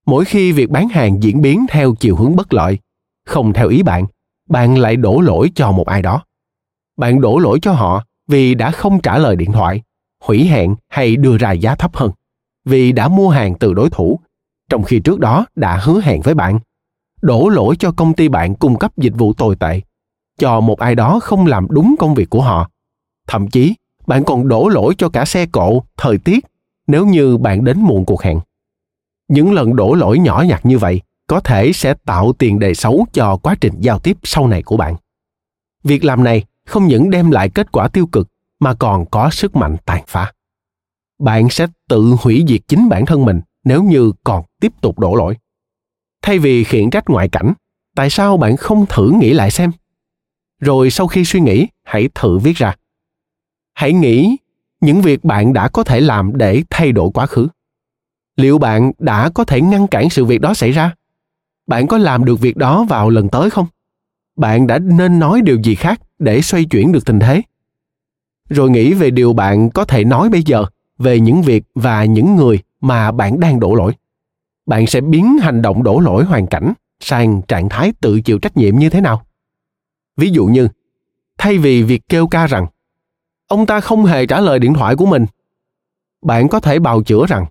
Mỗi 0.07 0.25
khi 0.25 0.53
việc 0.53 0.71
bán 0.71 0.89
hàng 0.89 1.23
diễn 1.23 1.43
biến 1.43 1.67
theo 1.69 1.95
chiều 2.01 2.17
hướng 2.17 2.37
bất 2.37 2.53
lợi, 2.53 2.79
không 3.27 3.53
theo 3.53 3.69
ý 3.69 3.83
bạn 3.83 4.07
bạn 4.49 4.79
lại 4.79 4.97
đổ 4.97 5.21
lỗi 5.21 5.51
cho 5.55 5.73
một 5.73 5.87
ai 5.87 6.03
đó. 6.03 6.23
Bạn 6.97 7.21
đổ 7.21 7.39
lỗi 7.39 7.59
cho 7.63 7.73
họ 7.73 8.05
vì 8.29 8.55
đã 8.55 8.71
không 8.71 9.01
trả 9.01 9.19
lời 9.19 9.37
điện 9.37 9.53
thoại, 9.53 9.83
hủy 10.25 10.47
hẹn 10.47 10.75
hay 10.89 11.17
đưa 11.17 11.37
ra 11.37 11.53
giá 11.53 11.75
thấp 11.75 11.97
hơn, 11.97 12.11
vì 12.65 12.93
đã 12.93 13.09
mua 13.09 13.31
hàng 13.31 13.55
từ 13.59 13.75
đối 13.75 13.91
thủ, 13.91 14.21
trong 14.71 14.83
khi 14.83 15.01
trước 15.01 15.21
đó 15.21 15.47
đã 15.57 15.81
hứa 15.83 16.01
hẹn 16.01 16.21
với 16.21 16.35
bạn, 16.35 16.59
đổ 17.23 17.49
lỗi 17.49 17.77
cho 17.79 17.93
công 17.93 18.15
ty 18.15 18.29
bạn 18.29 18.55
cung 18.55 18.79
cấp 18.79 18.93
dịch 18.97 19.15
vụ 19.17 19.33
tồi 19.33 19.57
tệ, 19.57 19.81
cho 20.39 20.61
một 20.61 20.79
ai 20.79 20.95
đó 20.95 21.21
không 21.23 21.47
làm 21.47 21.67
đúng 21.71 21.95
công 21.99 22.15
việc 22.15 22.31
của 22.31 22.43
họ 22.43 22.72
thậm 23.27 23.49
chí, 23.49 23.75
bạn 24.07 24.25
còn 24.25 24.49
đổ 24.49 24.69
lỗi 24.69 24.95
cho 24.99 25.09
cả 25.09 25.25
xe 25.25 25.47
cộ, 25.47 25.83
thời 25.97 26.19
tiết, 26.19 26.45
nếu 26.87 27.07
như 27.07 27.37
bạn 27.37 27.65
đến 27.65 27.81
muộn 27.81 28.05
cuộc 28.05 28.23
hẹn. 28.23 28.41
Những 29.29 29.53
lần 29.53 29.77
đổ 29.77 29.95
lỗi 29.95 30.19
nhỏ 30.19 30.45
nhặt 30.49 30.67
như 30.67 30.79
vậy 30.79 31.01
có 31.27 31.41
thể 31.41 31.73
sẽ 31.73 31.95
tạo 31.95 32.33
tiền 32.33 32.59
đề 32.59 32.75
xấu 32.75 33.07
cho 33.13 33.37
quá 33.37 33.55
trình 33.61 33.75
giao 33.81 33.99
tiếp 33.99 34.17
sau 34.23 34.47
này 34.47 34.63
của 34.63 34.77
bạn. 34.77 34.97
Việc 35.85 36.05
làm 36.05 36.25
này 36.25 36.45
không 36.67 36.87
những 36.87 37.11
đem 37.11 37.31
lại 37.31 37.49
kết 37.49 37.73
quả 37.73 37.89
tiêu 37.89 38.07
cực, 38.07 38.29
mà 38.61 38.75
còn 38.75 39.07
có 39.07 39.31
sức 39.31 39.57
mạnh 39.57 39.77
tàn 39.85 40.05
phá. 40.07 40.33
Bạn 41.19 41.51
sẽ 41.51 41.67
tự 41.89 42.17
hủy 42.21 42.45
diệt 42.49 42.61
chính 42.69 42.89
bản 42.89 43.07
thân 43.07 43.25
mình 43.25 43.41
nếu 43.65 43.83
như 43.83 44.13
còn 44.25 44.45
tiếp 44.61 44.73
tục 44.81 44.99
đổ 44.99 45.15
lỗi. 45.15 45.37
Thay 46.23 46.39
vì 46.39 46.65
khiển 46.65 46.91
trách 46.91 47.11
ngoại 47.11 47.29
cảnh, 47.29 47.53
tại 47.97 48.11
sao 48.11 48.37
bạn 48.37 48.57
không 48.57 48.87
thử 48.89 49.13
nghĩ 49.21 49.33
lại 49.33 49.51
xem? 49.51 49.73
Rồi 50.61 50.91
sau 50.91 51.07
khi 51.07 51.25
suy 51.25 51.41
nghĩ, 51.41 51.67
hãy 51.85 52.09
thử 52.15 52.39
viết 52.39 52.57
ra 52.57 52.77
hãy 53.75 53.93
nghĩ, 53.93 54.37
những 54.81 55.03
việc 55.03 55.25
bạn 55.25 55.53
đã 55.53 55.69
có 55.69 55.85
thể 55.85 56.01
làm 56.01 56.37
để 56.37 56.63
thay 56.71 56.93
đổi 56.93 57.11
quá 57.15 57.27
khứ. 57.27 57.49
Liệu 58.37 58.59
bạn 58.59 58.93
đã 58.99 59.31
có 59.35 59.45
thể 59.45 59.61
ngăn 59.61 59.87
cản 59.87 60.11
sự 60.11 60.25
việc 60.25 60.41
đó 60.41 60.55
xảy 60.55 60.73
ra? 60.73 60.95
Bạn 61.67 61.87
có 61.87 61.99
làm 61.99 62.25
được 62.25 62.41
việc 62.41 62.57
đó 62.57 62.85
vào 62.89 63.11
lần 63.11 63.29
tới 63.29 63.51
không? 63.51 63.67
Bạn 64.37 64.67
đã 64.67 64.79
nên 64.79 65.19
nói 65.19 65.41
điều 65.41 65.63
gì 65.63 65.75
khác 65.75 66.01
để 66.19 66.43
xoay 66.43 66.65
chuyển 66.65 66.93
được 66.93 67.07
tình 67.07 67.21
thế? 67.21 67.43
Rồi 68.49 68.71
nghĩ 68.71 68.95
về 68.95 69.11
điều 69.11 69.33
bạn 69.33 69.71
có 69.71 69.85
thể 69.85 70.05
nói 70.05 70.29
bây 70.29 70.43
giờ 70.43 70.65
về 70.99 71.21
những 71.21 71.43
việc 71.43 71.65
và 71.75 72.05
những 72.05 72.37
người 72.37 72.59
mà 72.81 73.13
bạn 73.13 73.41
đang 73.41 73.61
đổ 73.61 73.75
lỗi. 73.75 73.93
Bạn 74.67 74.87
sẽ 74.87 75.01
biến 75.01 75.39
hành 75.39 75.63
động 75.63 75.83
đổ 75.83 76.01
lỗi 76.01 76.25
hoàn 76.25 76.47
cảnh 76.47 76.73
sang 77.01 77.43
trạng 77.43 77.69
thái 77.69 77.93
tự 78.01 78.21
chịu 78.21 78.39
trách 78.39 78.57
nhiệm 78.57 78.79
như 78.79 78.91
thế 78.91 79.01
nào? 79.01 79.23
Ví 80.17 80.31
dụ 80.31 80.47
như, 80.47 80.69
thay 81.39 81.59
vì 81.59 81.83
việc 81.83 82.03
kêu 82.09 82.27
ca 82.27 82.47
rằng 82.47 82.67
ông 83.53 83.67
ta 83.67 83.81
không 83.81 84.05
hề 84.05 84.27
trả 84.27 84.41
lời 84.41 84.59
điện 84.59 84.75
thoại 84.75 84.97
của 84.97 85.07
mình. 85.07 85.27
Bạn 86.23 86.49
có 86.49 86.61
thể 86.61 86.79
bào 86.79 87.03
chữa 87.03 87.27
rằng, 87.27 87.47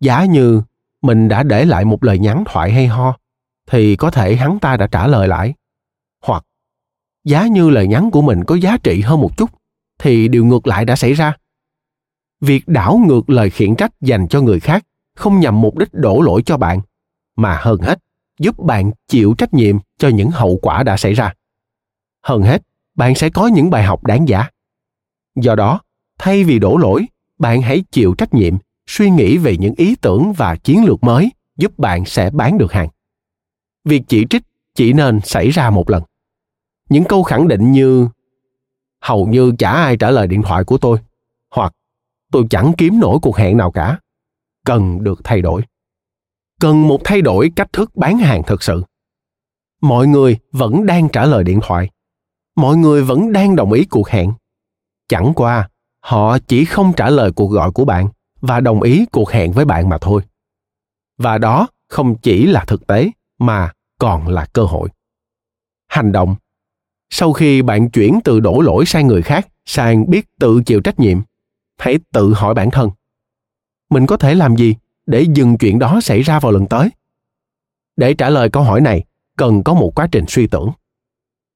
giả 0.00 0.24
như 0.24 0.62
mình 1.02 1.28
đã 1.28 1.42
để 1.42 1.64
lại 1.64 1.84
một 1.84 2.04
lời 2.04 2.18
nhắn 2.18 2.44
thoại 2.46 2.72
hay 2.72 2.86
ho, 2.86 3.16
thì 3.66 3.96
có 3.96 4.10
thể 4.10 4.36
hắn 4.36 4.58
ta 4.58 4.76
đã 4.76 4.86
trả 4.86 5.06
lời 5.06 5.28
lại. 5.28 5.54
Hoặc 6.24 6.44
giá 7.24 7.46
như 7.46 7.70
lời 7.70 7.86
nhắn 7.86 8.10
của 8.10 8.22
mình 8.22 8.44
có 8.44 8.54
giá 8.54 8.76
trị 8.82 9.00
hơn 9.00 9.20
một 9.20 9.36
chút, 9.36 9.50
thì 9.98 10.28
điều 10.28 10.44
ngược 10.44 10.66
lại 10.66 10.84
đã 10.84 10.96
xảy 10.96 11.12
ra. 11.12 11.36
Việc 12.40 12.68
đảo 12.68 13.00
ngược 13.06 13.30
lời 13.30 13.50
khiển 13.50 13.76
trách 13.76 13.92
dành 14.00 14.28
cho 14.28 14.40
người 14.40 14.60
khác 14.60 14.84
không 15.16 15.40
nhằm 15.40 15.60
mục 15.60 15.78
đích 15.78 15.94
đổ 15.94 16.20
lỗi 16.20 16.42
cho 16.46 16.56
bạn, 16.56 16.80
mà 17.36 17.58
hơn 17.60 17.80
hết, 17.80 17.98
giúp 18.38 18.58
bạn 18.58 18.90
chịu 19.08 19.34
trách 19.38 19.54
nhiệm 19.54 19.76
cho 19.98 20.08
những 20.08 20.30
hậu 20.30 20.58
quả 20.62 20.82
đã 20.82 20.96
xảy 20.96 21.14
ra. 21.14 21.34
Hơn 22.22 22.42
hết, 22.42 22.62
bạn 22.94 23.14
sẽ 23.14 23.30
có 23.30 23.46
những 23.46 23.70
bài 23.70 23.82
học 23.82 24.04
đáng 24.04 24.28
giá 24.28 24.48
do 25.36 25.54
đó, 25.54 25.80
thay 26.18 26.44
vì 26.44 26.58
đổ 26.58 26.76
lỗi, 26.76 27.06
bạn 27.38 27.62
hãy 27.62 27.84
chịu 27.90 28.14
trách 28.18 28.34
nhiệm, 28.34 28.54
suy 28.86 29.10
nghĩ 29.10 29.38
về 29.38 29.56
những 29.56 29.74
ý 29.74 29.96
tưởng 29.96 30.32
và 30.32 30.56
chiến 30.56 30.84
lược 30.84 31.04
mới 31.04 31.30
giúp 31.56 31.78
bạn 31.78 32.04
sẽ 32.04 32.30
bán 32.30 32.58
được 32.58 32.72
hàng. 32.72 32.88
Việc 33.84 34.02
chỉ 34.08 34.26
trích 34.30 34.42
chỉ 34.74 34.92
nên 34.92 35.20
xảy 35.20 35.50
ra 35.50 35.70
một 35.70 35.90
lần. 35.90 36.02
Những 36.88 37.04
câu 37.04 37.22
khẳng 37.22 37.48
định 37.48 37.72
như, 37.72 38.08
hầu 39.00 39.26
như 39.26 39.52
chả 39.58 39.70
ai 39.70 39.96
trả 39.96 40.10
lời 40.10 40.26
điện 40.26 40.42
thoại 40.42 40.64
của 40.64 40.78
tôi, 40.78 40.98
hoặc, 41.50 41.72
tôi 42.32 42.44
chẳng 42.50 42.72
kiếm 42.78 43.00
nổi 43.00 43.18
cuộc 43.22 43.36
hẹn 43.36 43.56
nào 43.56 43.70
cả, 43.70 43.98
cần 44.64 45.04
được 45.04 45.20
thay 45.24 45.42
đổi. 45.42 45.62
Cần 46.60 46.88
một 46.88 47.00
thay 47.04 47.22
đổi 47.22 47.52
cách 47.56 47.72
thức 47.72 47.96
bán 47.96 48.18
hàng 48.18 48.42
thực 48.46 48.62
sự. 48.62 48.82
Mọi 49.80 50.06
người 50.06 50.38
vẫn 50.52 50.86
đang 50.86 51.08
trả 51.08 51.24
lời 51.26 51.44
điện 51.44 51.60
thoại. 51.62 51.90
Mọi 52.56 52.76
người 52.76 53.02
vẫn 53.02 53.32
đang 53.32 53.56
đồng 53.56 53.72
ý 53.72 53.84
cuộc 53.84 54.08
hẹn 54.08 54.32
chẳng 55.10 55.32
qua, 55.36 55.68
họ 56.00 56.38
chỉ 56.38 56.64
không 56.64 56.92
trả 56.96 57.10
lời 57.10 57.32
cuộc 57.32 57.46
gọi 57.46 57.70
của 57.70 57.84
bạn 57.84 58.08
và 58.40 58.60
đồng 58.60 58.82
ý 58.82 59.06
cuộc 59.12 59.30
hẹn 59.30 59.52
với 59.52 59.64
bạn 59.64 59.88
mà 59.88 59.98
thôi. 60.00 60.22
Và 61.18 61.38
đó 61.38 61.68
không 61.88 62.16
chỉ 62.16 62.46
là 62.46 62.64
thực 62.64 62.86
tế 62.86 63.10
mà 63.38 63.72
còn 63.98 64.28
là 64.28 64.46
cơ 64.52 64.62
hội. 64.62 64.88
Hành 65.88 66.12
động. 66.12 66.36
Sau 67.10 67.32
khi 67.32 67.62
bạn 67.62 67.90
chuyển 67.90 68.20
từ 68.24 68.40
đổ 68.40 68.60
lỗi 68.60 68.86
sang 68.86 69.06
người 69.06 69.22
khác, 69.22 69.48
sang 69.64 70.10
biết 70.10 70.26
tự 70.38 70.62
chịu 70.66 70.80
trách 70.80 71.00
nhiệm, 71.00 71.20
hãy 71.78 71.98
tự 72.12 72.34
hỏi 72.34 72.54
bản 72.54 72.70
thân, 72.70 72.90
mình 73.90 74.06
có 74.06 74.16
thể 74.16 74.34
làm 74.34 74.56
gì 74.56 74.76
để 75.06 75.26
dừng 75.34 75.58
chuyện 75.58 75.78
đó 75.78 76.00
xảy 76.02 76.22
ra 76.22 76.40
vào 76.40 76.52
lần 76.52 76.66
tới? 76.66 76.90
Để 77.96 78.14
trả 78.14 78.30
lời 78.30 78.50
câu 78.50 78.62
hỏi 78.62 78.80
này, 78.80 79.04
cần 79.36 79.62
có 79.62 79.74
một 79.74 79.92
quá 79.94 80.08
trình 80.12 80.24
suy 80.28 80.46
tưởng, 80.46 80.70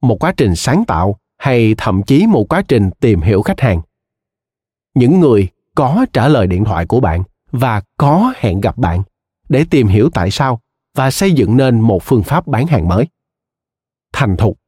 một 0.02 0.16
quá 0.20 0.32
trình 0.36 0.56
sáng 0.56 0.84
tạo 0.84 1.18
hay 1.38 1.74
thậm 1.78 2.02
chí 2.02 2.26
một 2.26 2.44
quá 2.48 2.62
trình 2.68 2.90
tìm 3.00 3.20
hiểu 3.20 3.42
khách 3.42 3.60
hàng? 3.60 3.80
Những 4.94 5.20
người 5.20 5.48
có 5.74 6.06
trả 6.12 6.28
lời 6.28 6.46
điện 6.46 6.64
thoại 6.64 6.86
của 6.86 7.00
bạn 7.00 7.22
và 7.52 7.82
có 7.96 8.32
hẹn 8.36 8.60
gặp 8.60 8.78
bạn 8.78 9.02
để 9.48 9.64
tìm 9.70 9.86
hiểu 9.86 10.10
tại 10.14 10.30
sao 10.30 10.60
và 10.94 11.10
xây 11.10 11.32
dựng 11.32 11.56
nên 11.56 11.80
một 11.80 12.02
phương 12.02 12.22
pháp 12.22 12.46
bán 12.46 12.66
hàng 12.66 12.88
mới. 12.88 13.08
Thành 14.12 14.36
thục. 14.36 14.58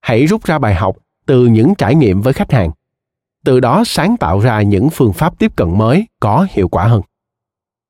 Hãy 0.00 0.26
rút 0.26 0.44
ra 0.44 0.58
bài 0.58 0.74
học 0.74 0.96
từ 1.26 1.46
những 1.46 1.74
trải 1.74 1.94
nghiệm 1.94 2.20
với 2.22 2.32
khách 2.32 2.52
hàng. 2.52 2.70
Từ 3.44 3.60
đó 3.60 3.82
sáng 3.86 4.16
tạo 4.16 4.40
ra 4.40 4.62
những 4.62 4.88
phương 4.92 5.12
pháp 5.12 5.38
tiếp 5.38 5.56
cận 5.56 5.78
mới 5.78 6.06
có 6.20 6.46
hiệu 6.50 6.68
quả 6.68 6.84
hơn. 6.84 7.02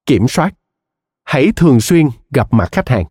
Kiểm 0.07 0.29
soát. 0.29 0.55
Hãy 1.25 1.53
thường 1.57 1.81
xuyên 1.81 2.09
gặp 2.31 2.53
mặt 2.53 2.69
khách 2.73 2.89
hàng. 2.89 3.05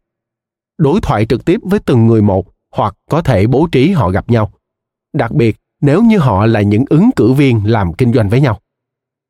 Đối 0.77 1.01
thoại 1.01 1.25
trực 1.25 1.45
tiếp 1.45 1.59
với 1.63 1.79
từng 1.79 2.07
người 2.07 2.21
một 2.21 2.45
hoặc 2.71 2.95
có 3.09 3.21
thể 3.21 3.47
bố 3.47 3.67
trí 3.71 3.91
họ 3.91 4.09
gặp 4.09 4.29
nhau 4.29 4.51
đặc 5.14 5.32
biệt, 5.32 5.57
nếu 5.82 6.03
như 6.03 6.18
họ 6.18 6.45
là 6.45 6.61
những 6.61 6.86
ứng 6.89 7.09
cử 7.16 7.34
viên 7.34 7.61
làm 7.66 7.93
kinh 7.93 8.14
doanh 8.14 8.30
với 8.30 8.41
nhau, 8.41 8.59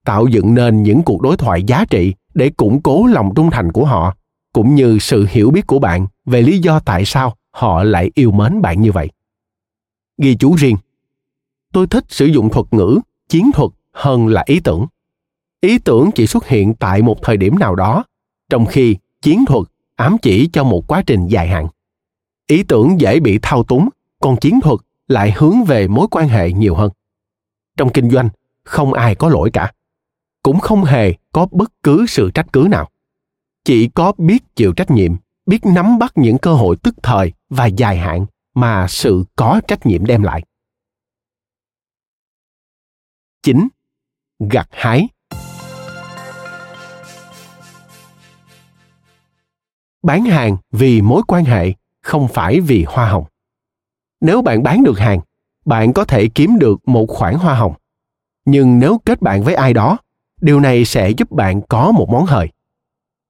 tạo 0.05 0.27
dựng 0.27 0.53
nên 0.53 0.83
những 0.83 1.03
cuộc 1.03 1.21
đối 1.21 1.37
thoại 1.37 1.63
giá 1.63 1.85
trị 1.89 2.13
để 2.33 2.49
củng 2.49 2.81
cố 2.81 3.05
lòng 3.05 3.33
trung 3.35 3.51
thành 3.51 3.71
của 3.71 3.85
họ, 3.85 4.15
cũng 4.53 4.75
như 4.75 4.99
sự 4.99 5.27
hiểu 5.29 5.51
biết 5.51 5.67
của 5.67 5.79
bạn 5.79 6.07
về 6.25 6.41
lý 6.41 6.59
do 6.59 6.79
tại 6.79 7.05
sao 7.05 7.35
họ 7.51 7.83
lại 7.83 8.11
yêu 8.15 8.31
mến 8.31 8.61
bạn 8.61 8.81
như 8.81 8.91
vậy. 8.91 9.09
Ghi 10.17 10.35
chú 10.35 10.55
riêng. 10.55 10.77
Tôi 11.73 11.87
thích 11.87 12.05
sử 12.07 12.25
dụng 12.25 12.49
thuật 12.49 12.65
ngữ, 12.71 12.99
chiến 13.29 13.51
thuật 13.51 13.71
hơn 13.91 14.27
là 14.27 14.43
ý 14.45 14.59
tưởng. 14.59 14.87
Ý 15.61 15.79
tưởng 15.79 16.11
chỉ 16.15 16.27
xuất 16.27 16.47
hiện 16.47 16.73
tại 16.73 17.01
một 17.01 17.23
thời 17.23 17.37
điểm 17.37 17.59
nào 17.59 17.75
đó, 17.75 18.03
trong 18.49 18.65
khi 18.65 18.97
chiến 19.21 19.45
thuật 19.45 19.67
ám 19.95 20.17
chỉ 20.21 20.49
cho 20.53 20.63
một 20.63 20.87
quá 20.87 21.03
trình 21.05 21.27
dài 21.27 21.47
hạn. 21.47 21.67
Ý 22.47 22.63
tưởng 22.63 22.99
dễ 22.99 23.19
bị 23.19 23.39
thao 23.41 23.63
túng, 23.63 23.89
còn 24.19 24.37
chiến 24.37 24.61
thuật 24.61 24.79
lại 25.07 25.33
hướng 25.35 25.63
về 25.63 25.87
mối 25.87 26.07
quan 26.11 26.27
hệ 26.27 26.51
nhiều 26.51 26.75
hơn 26.75 26.91
trong 27.77 27.89
kinh 27.93 28.09
doanh 28.09 28.29
không 28.63 28.93
ai 28.93 29.15
có 29.15 29.29
lỗi 29.29 29.49
cả 29.53 29.73
cũng 30.43 30.59
không 30.59 30.83
hề 30.83 31.13
có 31.31 31.47
bất 31.51 31.71
cứ 31.83 32.05
sự 32.07 32.31
trách 32.33 32.47
cứ 32.53 32.67
nào 32.71 32.89
chỉ 33.63 33.89
có 33.89 34.13
biết 34.17 34.55
chịu 34.55 34.73
trách 34.73 34.91
nhiệm 34.91 35.15
biết 35.45 35.59
nắm 35.65 35.99
bắt 35.99 36.11
những 36.15 36.37
cơ 36.37 36.53
hội 36.53 36.75
tức 36.83 36.95
thời 37.03 37.33
và 37.49 37.65
dài 37.65 37.97
hạn 37.97 38.25
mà 38.53 38.87
sự 38.89 39.23
có 39.35 39.61
trách 39.67 39.85
nhiệm 39.85 40.05
đem 40.05 40.23
lại 40.23 40.43
9. 43.43 43.67
Gặt 44.39 44.67
hái 44.71 45.07
Bán 50.03 50.25
hàng 50.25 50.57
vì 50.71 51.01
mối 51.01 51.21
quan 51.27 51.45
hệ, 51.45 51.73
không 52.01 52.27
phải 52.27 52.59
vì 52.59 52.85
hoa 52.87 53.09
hồng. 53.09 53.25
Nếu 54.23 54.41
bạn 54.41 54.63
bán 54.63 54.83
được 54.83 54.99
hàng, 54.99 55.19
bạn 55.65 55.93
có 55.93 56.03
thể 56.05 56.27
kiếm 56.35 56.59
được 56.59 56.87
một 56.87 57.05
khoản 57.09 57.35
hoa 57.35 57.55
hồng. 57.55 57.73
Nhưng 58.45 58.79
nếu 58.79 59.01
kết 59.05 59.21
bạn 59.21 59.43
với 59.43 59.55
ai 59.55 59.73
đó, 59.73 59.97
điều 60.41 60.59
này 60.59 60.85
sẽ 60.85 61.09
giúp 61.09 61.31
bạn 61.31 61.61
có 61.61 61.91
một 61.91 62.09
món 62.09 62.25
hời. 62.25 62.49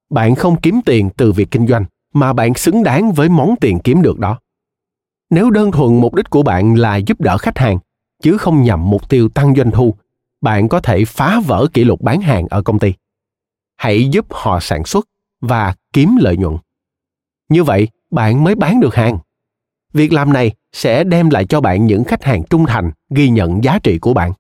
Bạn 0.10 0.36
không 0.36 0.62
kiếm 0.62 0.80
tiền 0.86 1.10
từ 1.18 1.32
việc 1.32 1.52
kinh 1.52 1.68
doanh, 1.68 1.86
mà 2.14 2.34
bạn 2.34 2.54
xứng 2.54 2.84
đáng 2.84 3.12
với 3.12 3.30
món 3.30 3.56
tiền 3.62 3.80
kiếm 3.80 4.02
được 4.02 4.20
đó. 4.20 4.40
Nếu 5.30 5.50
đơn 5.50 5.72
thuần 5.72 6.02
mục 6.02 6.16
đích 6.16 6.30
của 6.30 6.44
bạn 6.44 6.76
là 6.76 6.96
giúp 6.96 7.22
đỡ 7.22 7.38
khách 7.38 7.58
hàng, 7.58 7.80
chứ 8.24 8.38
không 8.38 8.64
nhằm 8.64 8.90
mục 8.90 9.10
tiêu 9.10 9.30
tăng 9.30 9.56
doanh 9.56 9.72
thu 9.72 9.96
bạn 10.44 10.70
có 10.70 10.80
thể 10.80 11.06
phá 11.06 11.40
vỡ 11.46 11.68
kỷ 11.74 11.84
lục 11.84 12.02
bán 12.02 12.22
hàng 12.22 12.48
ở 12.50 12.62
công 12.62 12.80
ty 12.80 12.94
hãy 13.76 14.10
giúp 14.10 14.26
họ 14.30 14.60
sản 14.60 14.86
xuất 14.86 15.08
và 15.42 15.76
kiếm 15.94 16.16
lợi 16.20 16.38
nhuận 16.38 16.58
như 17.50 17.64
vậy 17.64 17.88
bạn 18.12 18.44
mới 18.44 18.56
bán 18.56 18.80
được 18.80 18.96
hàng 18.96 19.20
việc 19.94 20.14
làm 20.14 20.34
này 20.34 20.52
sẽ 20.72 21.04
đem 21.04 21.30
lại 21.30 21.46
cho 21.46 21.62
bạn 21.62 21.86
những 21.86 22.04
khách 22.04 22.24
hàng 22.24 22.44
trung 22.50 22.66
thành, 22.66 22.92
ghi 23.10 23.30
nhận 23.30 23.64
giá 23.64 23.80
trị 23.80 24.00
của 24.00 24.14
bạn. 24.14 24.32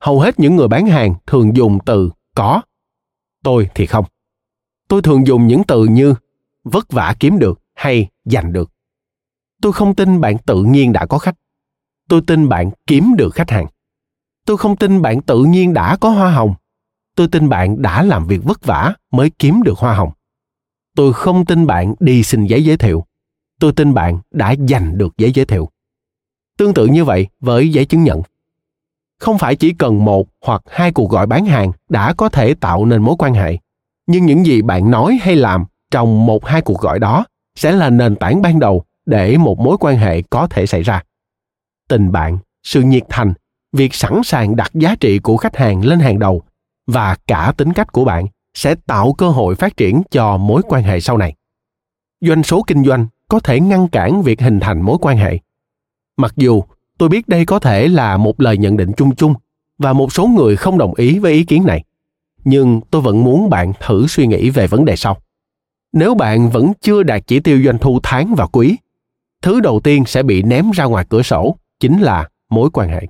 Hầu 0.00 0.20
hết 0.20 0.40
những 0.40 0.56
người 0.56 0.68
bán 0.68 0.86
hàng 0.86 1.14
thường 1.26 1.56
dùng 1.56 1.78
từ 1.86 2.10
có 2.34 2.62
tôi 3.42 3.68
thì 3.74 3.86
không. 3.86 4.04
Tôi 4.88 5.02
thường 5.02 5.26
dùng 5.26 5.46
những 5.46 5.62
từ 5.64 5.84
như 5.84 6.14
vất 6.64 6.92
vả 6.92 7.14
kiếm 7.20 7.38
được 7.38 7.60
hay 7.74 8.08
giành 8.24 8.52
được 8.52 8.70
tôi 9.62 9.72
không 9.72 9.94
tin 9.94 10.20
bạn 10.20 10.38
tự 10.38 10.62
nhiên 10.62 10.92
đã 10.92 11.06
có 11.06 11.18
khách. 11.18 11.34
Tôi 12.08 12.20
tin 12.26 12.48
bạn 12.48 12.70
kiếm 12.86 13.14
được 13.16 13.34
khách 13.34 13.50
hàng. 13.50 13.66
Tôi 14.44 14.56
không 14.56 14.76
tin 14.76 15.02
bạn 15.02 15.22
tự 15.22 15.44
nhiên 15.44 15.74
đã 15.74 15.96
có 15.96 16.10
hoa 16.10 16.30
hồng. 16.30 16.54
Tôi 17.16 17.28
tin 17.28 17.48
bạn 17.48 17.82
đã 17.82 18.02
làm 18.02 18.26
việc 18.26 18.44
vất 18.44 18.64
vả 18.64 18.94
mới 19.12 19.30
kiếm 19.38 19.62
được 19.62 19.78
hoa 19.78 19.94
hồng. 19.94 20.10
Tôi 20.96 21.12
không 21.12 21.44
tin 21.44 21.66
bạn 21.66 21.94
đi 22.00 22.22
xin 22.22 22.44
giấy 22.44 22.64
giới 22.64 22.76
thiệu 22.76 23.04
tôi 23.60 23.72
tin 23.72 23.94
bạn 23.94 24.18
đã 24.30 24.54
giành 24.68 24.98
được 24.98 25.18
giấy 25.18 25.32
giới 25.34 25.44
thiệu. 25.44 25.68
Tương 26.58 26.74
tự 26.74 26.86
như 26.86 27.04
vậy 27.04 27.26
với 27.40 27.72
giấy 27.72 27.84
chứng 27.84 28.04
nhận. 28.04 28.22
Không 29.18 29.38
phải 29.38 29.56
chỉ 29.56 29.72
cần 29.72 30.04
một 30.04 30.28
hoặc 30.40 30.62
hai 30.66 30.92
cuộc 30.92 31.10
gọi 31.10 31.26
bán 31.26 31.46
hàng 31.46 31.72
đã 31.88 32.12
có 32.12 32.28
thể 32.28 32.54
tạo 32.54 32.84
nên 32.84 33.02
mối 33.02 33.14
quan 33.18 33.34
hệ, 33.34 33.58
nhưng 34.06 34.26
những 34.26 34.46
gì 34.46 34.62
bạn 34.62 34.90
nói 34.90 35.18
hay 35.22 35.36
làm 35.36 35.64
trong 35.90 36.26
một 36.26 36.46
hai 36.46 36.62
cuộc 36.62 36.80
gọi 36.80 36.98
đó 36.98 37.24
sẽ 37.54 37.72
là 37.72 37.90
nền 37.90 38.16
tảng 38.16 38.42
ban 38.42 38.58
đầu 38.60 38.84
để 39.06 39.36
một 39.36 39.58
mối 39.58 39.76
quan 39.80 39.96
hệ 39.96 40.22
có 40.22 40.46
thể 40.46 40.66
xảy 40.66 40.82
ra. 40.82 41.02
Tình 41.88 42.12
bạn, 42.12 42.38
sự 42.62 42.82
nhiệt 42.82 43.02
thành, 43.08 43.34
việc 43.72 43.94
sẵn 43.94 44.20
sàng 44.24 44.56
đặt 44.56 44.70
giá 44.74 44.94
trị 45.00 45.18
của 45.18 45.36
khách 45.36 45.56
hàng 45.56 45.84
lên 45.84 45.98
hàng 45.98 46.18
đầu 46.18 46.42
và 46.86 47.16
cả 47.26 47.52
tính 47.56 47.72
cách 47.72 47.92
của 47.92 48.04
bạn 48.04 48.26
sẽ 48.54 48.74
tạo 48.86 49.12
cơ 49.12 49.28
hội 49.28 49.54
phát 49.54 49.76
triển 49.76 50.02
cho 50.10 50.36
mối 50.36 50.62
quan 50.68 50.82
hệ 50.82 51.00
sau 51.00 51.16
này. 51.16 51.34
Doanh 52.20 52.42
số 52.42 52.62
kinh 52.66 52.84
doanh 52.84 53.06
có 53.28 53.40
thể 53.40 53.60
ngăn 53.60 53.88
cản 53.88 54.22
việc 54.22 54.40
hình 54.40 54.60
thành 54.60 54.82
mối 54.82 54.98
quan 55.00 55.16
hệ. 55.16 55.38
Mặc 56.16 56.32
dù 56.36 56.62
tôi 56.98 57.08
biết 57.08 57.28
đây 57.28 57.46
có 57.46 57.58
thể 57.58 57.88
là 57.88 58.16
một 58.16 58.40
lời 58.40 58.58
nhận 58.58 58.76
định 58.76 58.92
chung 58.96 59.14
chung 59.14 59.34
và 59.78 59.92
một 59.92 60.12
số 60.12 60.26
người 60.26 60.56
không 60.56 60.78
đồng 60.78 60.94
ý 60.94 61.18
với 61.18 61.32
ý 61.32 61.44
kiến 61.44 61.64
này, 61.66 61.84
nhưng 62.44 62.80
tôi 62.90 63.02
vẫn 63.02 63.24
muốn 63.24 63.50
bạn 63.50 63.72
thử 63.80 64.06
suy 64.06 64.26
nghĩ 64.26 64.50
về 64.50 64.66
vấn 64.66 64.84
đề 64.84 64.96
sau. 64.96 65.16
Nếu 65.92 66.14
bạn 66.14 66.50
vẫn 66.50 66.72
chưa 66.80 67.02
đạt 67.02 67.26
chỉ 67.26 67.40
tiêu 67.40 67.62
doanh 67.64 67.78
thu 67.78 68.00
tháng 68.02 68.34
và 68.34 68.46
quý, 68.46 68.76
thứ 69.42 69.60
đầu 69.60 69.80
tiên 69.80 70.04
sẽ 70.06 70.22
bị 70.22 70.42
ném 70.42 70.70
ra 70.70 70.84
ngoài 70.84 71.06
cửa 71.08 71.22
sổ 71.22 71.56
chính 71.80 72.00
là 72.00 72.28
mối 72.50 72.70
quan 72.72 72.88
hệ. 72.88 73.06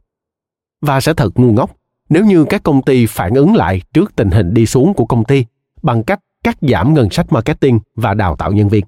Và 0.80 1.00
sẽ 1.00 1.14
thật 1.14 1.30
ngu 1.34 1.52
ngốc 1.52 1.70
nếu 2.08 2.24
như 2.24 2.44
các 2.44 2.62
công 2.62 2.82
ty 2.82 3.06
phản 3.06 3.34
ứng 3.34 3.54
lại 3.54 3.82
trước 3.92 4.16
tình 4.16 4.30
hình 4.30 4.54
đi 4.54 4.66
xuống 4.66 4.94
của 4.94 5.04
công 5.04 5.24
ty 5.24 5.44
bằng 5.82 6.04
cách 6.04 6.20
cắt 6.44 6.56
giảm 6.60 6.94
ngân 6.94 7.10
sách 7.10 7.32
marketing 7.32 7.80
và 7.94 8.14
đào 8.14 8.36
tạo 8.36 8.52
nhân 8.52 8.68
viên 8.68 8.84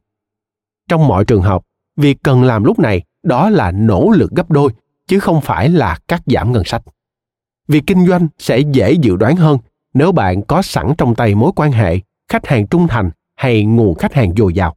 trong 0.88 1.08
mọi 1.08 1.24
trường 1.24 1.42
hợp, 1.42 1.62
việc 1.96 2.18
cần 2.22 2.42
làm 2.42 2.64
lúc 2.64 2.78
này 2.78 3.02
đó 3.22 3.50
là 3.50 3.70
nỗ 3.70 4.10
lực 4.10 4.30
gấp 4.30 4.50
đôi, 4.50 4.72
chứ 5.06 5.20
không 5.20 5.40
phải 5.40 5.68
là 5.68 5.98
cắt 6.08 6.22
giảm 6.26 6.52
ngân 6.52 6.64
sách. 6.64 6.82
Việc 7.68 7.84
kinh 7.86 8.06
doanh 8.06 8.28
sẽ 8.38 8.58
dễ 8.58 8.92
dự 8.92 9.16
đoán 9.16 9.36
hơn 9.36 9.58
nếu 9.94 10.12
bạn 10.12 10.42
có 10.42 10.62
sẵn 10.62 10.92
trong 10.98 11.14
tay 11.14 11.34
mối 11.34 11.52
quan 11.56 11.72
hệ, 11.72 11.98
khách 12.28 12.46
hàng 12.46 12.66
trung 12.66 12.88
thành 12.88 13.10
hay 13.36 13.64
nguồn 13.64 13.94
khách 13.94 14.14
hàng 14.14 14.32
dồi 14.36 14.54
dào. 14.54 14.76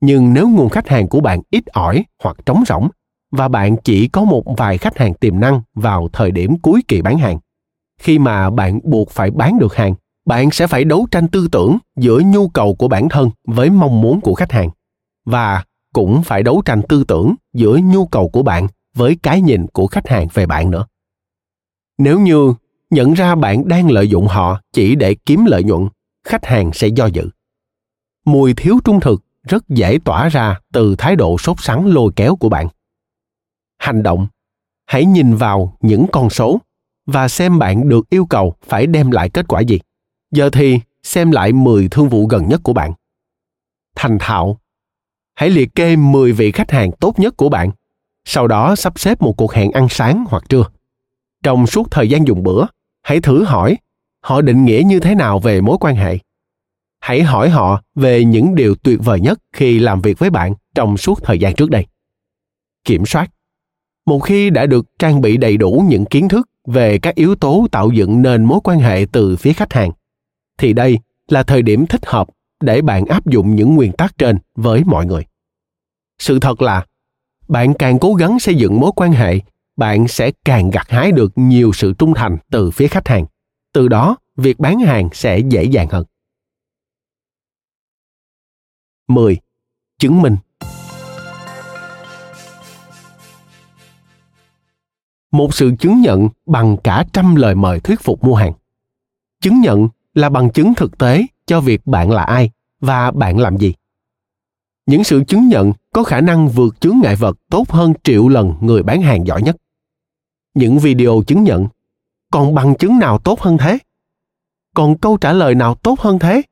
Nhưng 0.00 0.34
nếu 0.34 0.48
nguồn 0.48 0.68
khách 0.68 0.88
hàng 0.88 1.08
của 1.08 1.20
bạn 1.20 1.40
ít 1.50 1.66
ỏi 1.66 2.04
hoặc 2.22 2.36
trống 2.46 2.64
rỗng 2.66 2.88
và 3.32 3.48
bạn 3.48 3.76
chỉ 3.76 4.08
có 4.08 4.24
một 4.24 4.56
vài 4.56 4.78
khách 4.78 4.98
hàng 4.98 5.14
tiềm 5.14 5.40
năng 5.40 5.60
vào 5.74 6.08
thời 6.12 6.30
điểm 6.30 6.58
cuối 6.58 6.82
kỳ 6.88 7.02
bán 7.02 7.18
hàng, 7.18 7.38
khi 8.00 8.18
mà 8.18 8.50
bạn 8.50 8.80
buộc 8.84 9.10
phải 9.10 9.30
bán 9.30 9.58
được 9.58 9.74
hàng, 9.74 9.94
bạn 10.26 10.50
sẽ 10.50 10.66
phải 10.66 10.84
đấu 10.84 11.06
tranh 11.10 11.28
tư 11.28 11.48
tưởng 11.52 11.78
giữa 11.96 12.20
nhu 12.26 12.48
cầu 12.48 12.74
của 12.74 12.88
bản 12.88 13.08
thân 13.08 13.30
với 13.46 13.70
mong 13.70 14.00
muốn 14.00 14.20
của 14.20 14.34
khách 14.34 14.52
hàng 14.52 14.70
và 15.26 15.64
cũng 15.92 16.22
phải 16.22 16.42
đấu 16.42 16.62
tranh 16.64 16.82
tư 16.88 17.04
tưởng 17.04 17.34
giữa 17.52 17.78
nhu 17.84 18.06
cầu 18.06 18.28
của 18.28 18.42
bạn 18.42 18.66
với 18.94 19.18
cái 19.22 19.40
nhìn 19.40 19.66
của 19.66 19.86
khách 19.86 20.08
hàng 20.08 20.26
về 20.34 20.46
bạn 20.46 20.70
nữa 20.70 20.86
nếu 21.98 22.20
như 22.20 22.54
nhận 22.90 23.12
ra 23.12 23.34
bạn 23.34 23.68
đang 23.68 23.90
lợi 23.90 24.08
dụng 24.08 24.26
họ 24.26 24.60
chỉ 24.72 24.94
để 24.94 25.14
kiếm 25.26 25.44
lợi 25.44 25.64
nhuận, 25.64 25.88
khách 26.24 26.44
hàng 26.44 26.70
sẽ 26.72 26.88
do 26.88 27.06
dự 27.06 27.30
mùi 28.24 28.54
thiếu 28.54 28.78
trung 28.84 29.00
thực 29.00 29.24
rất 29.42 29.68
dễ 29.68 29.98
tỏa 30.04 30.28
ra 30.28 30.58
từ 30.72 30.94
thái 30.98 31.16
độ 31.16 31.38
sốt 31.38 31.56
sắng 31.60 31.86
lôi 31.86 32.12
kéo 32.16 32.36
của 32.36 32.48
bạn 32.48 32.68
hành 33.78 34.02
động, 34.02 34.26
hãy 34.86 35.04
nhìn 35.04 35.36
vào 35.36 35.76
những 35.80 36.06
con 36.12 36.30
số 36.30 36.60
và 37.06 37.28
xem 37.28 37.58
bạn 37.58 37.88
được 37.88 38.10
yêu 38.10 38.26
cầu 38.26 38.54
phải 38.62 38.86
đem 38.86 39.10
lại 39.10 39.30
kết 39.30 39.48
quả 39.48 39.60
gì. 39.60 39.80
Giờ 40.30 40.50
thì 40.50 40.80
xem 41.02 41.30
lại 41.30 41.52
10 41.52 41.88
thương 41.88 42.08
vụ 42.08 42.26
gần 42.26 42.48
nhất 42.48 42.60
của 42.64 42.72
bạn. 42.72 42.92
Thành 43.96 44.18
thạo. 44.20 44.58
Hãy 45.36 45.50
liệt 45.50 45.74
kê 45.74 45.96
10 45.96 46.32
vị 46.32 46.52
khách 46.52 46.70
hàng 46.70 46.90
tốt 46.92 47.18
nhất 47.18 47.36
của 47.36 47.48
bạn. 47.48 47.70
Sau 48.24 48.46
đó 48.46 48.76
sắp 48.76 48.98
xếp 48.98 49.22
một 49.22 49.32
cuộc 49.36 49.52
hẹn 49.52 49.72
ăn 49.72 49.88
sáng 49.90 50.24
hoặc 50.28 50.44
trưa. 50.48 50.64
Trong 51.42 51.66
suốt 51.66 51.90
thời 51.90 52.08
gian 52.08 52.26
dùng 52.26 52.42
bữa, 52.42 52.66
hãy 53.02 53.20
thử 53.20 53.44
hỏi 53.44 53.76
họ 54.22 54.40
định 54.40 54.64
nghĩa 54.64 54.82
như 54.86 55.00
thế 55.00 55.14
nào 55.14 55.38
về 55.38 55.60
mối 55.60 55.76
quan 55.80 55.96
hệ. 55.96 56.18
Hãy 57.00 57.22
hỏi 57.22 57.50
họ 57.50 57.82
về 57.94 58.24
những 58.24 58.54
điều 58.54 58.74
tuyệt 58.74 58.98
vời 59.04 59.20
nhất 59.20 59.38
khi 59.52 59.78
làm 59.78 60.02
việc 60.02 60.18
với 60.18 60.30
bạn 60.30 60.54
trong 60.74 60.96
suốt 60.96 61.22
thời 61.22 61.38
gian 61.38 61.54
trước 61.54 61.70
đây. 61.70 61.86
Kiểm 62.84 63.06
soát. 63.06 63.30
Một 64.06 64.18
khi 64.18 64.50
đã 64.50 64.66
được 64.66 64.86
trang 64.98 65.20
bị 65.20 65.36
đầy 65.36 65.56
đủ 65.56 65.84
những 65.88 66.04
kiến 66.04 66.28
thức 66.28 66.48
về 66.66 66.98
các 66.98 67.14
yếu 67.14 67.34
tố 67.34 67.66
tạo 67.72 67.90
dựng 67.90 68.22
nền 68.22 68.44
mối 68.44 68.60
quan 68.64 68.78
hệ 68.78 69.06
từ 69.12 69.36
phía 69.36 69.52
khách 69.52 69.72
hàng 69.72 69.90
thì 70.58 70.72
đây 70.72 70.98
là 71.28 71.42
thời 71.42 71.62
điểm 71.62 71.86
thích 71.86 72.06
hợp 72.06 72.28
để 72.60 72.82
bạn 72.82 73.04
áp 73.04 73.26
dụng 73.26 73.54
những 73.54 73.74
nguyên 73.74 73.92
tắc 73.92 74.18
trên 74.18 74.38
với 74.54 74.84
mọi 74.84 75.06
người. 75.06 75.26
Sự 76.18 76.38
thật 76.38 76.62
là, 76.62 76.86
bạn 77.48 77.74
càng 77.78 77.98
cố 77.98 78.14
gắng 78.14 78.38
xây 78.38 78.54
dựng 78.54 78.80
mối 78.80 78.92
quan 78.96 79.12
hệ, 79.12 79.40
bạn 79.76 80.08
sẽ 80.08 80.30
càng 80.44 80.70
gặt 80.70 80.90
hái 80.90 81.12
được 81.12 81.32
nhiều 81.36 81.72
sự 81.74 81.94
trung 81.98 82.14
thành 82.14 82.36
từ 82.50 82.70
phía 82.70 82.88
khách 82.88 83.08
hàng. 83.08 83.26
Từ 83.72 83.88
đó, 83.88 84.16
việc 84.36 84.58
bán 84.58 84.78
hàng 84.78 85.08
sẽ 85.12 85.38
dễ 85.38 85.64
dàng 85.64 85.88
hơn. 85.88 86.04
10. 89.08 89.36
Chứng 89.98 90.22
minh. 90.22 90.36
Một 95.32 95.54
sự 95.54 95.72
chứng 95.78 96.00
nhận 96.00 96.28
bằng 96.46 96.76
cả 96.84 97.04
trăm 97.12 97.34
lời 97.34 97.54
mời 97.54 97.80
thuyết 97.80 98.00
phục 98.00 98.24
mua 98.24 98.34
hàng. 98.34 98.52
Chứng 99.40 99.60
nhận 99.60 99.88
là 100.14 100.28
bằng 100.28 100.50
chứng 100.50 100.74
thực 100.74 100.98
tế 100.98 101.26
cho 101.46 101.60
việc 101.60 101.86
bạn 101.86 102.10
là 102.10 102.22
ai 102.22 102.50
và 102.80 103.10
bạn 103.10 103.38
làm 103.38 103.56
gì. 103.56 103.74
Những 104.86 105.04
sự 105.04 105.24
chứng 105.28 105.48
nhận 105.48 105.72
có 105.92 106.04
khả 106.04 106.20
năng 106.20 106.48
vượt 106.48 106.80
chướng 106.80 106.96
ngại 107.02 107.16
vật 107.16 107.36
tốt 107.50 107.70
hơn 107.70 107.92
triệu 108.02 108.28
lần 108.28 108.54
người 108.60 108.82
bán 108.82 109.02
hàng 109.02 109.26
giỏi 109.26 109.42
nhất. 109.42 109.56
Những 110.54 110.78
video 110.78 111.22
chứng 111.26 111.44
nhận, 111.44 111.68
còn 112.32 112.54
bằng 112.54 112.74
chứng 112.74 112.98
nào 112.98 113.18
tốt 113.18 113.40
hơn 113.40 113.58
thế? 113.58 113.78
Còn 114.74 114.98
câu 114.98 115.16
trả 115.16 115.32
lời 115.32 115.54
nào 115.54 115.74
tốt 115.74 116.00
hơn 116.00 116.18
thế? 116.18 116.42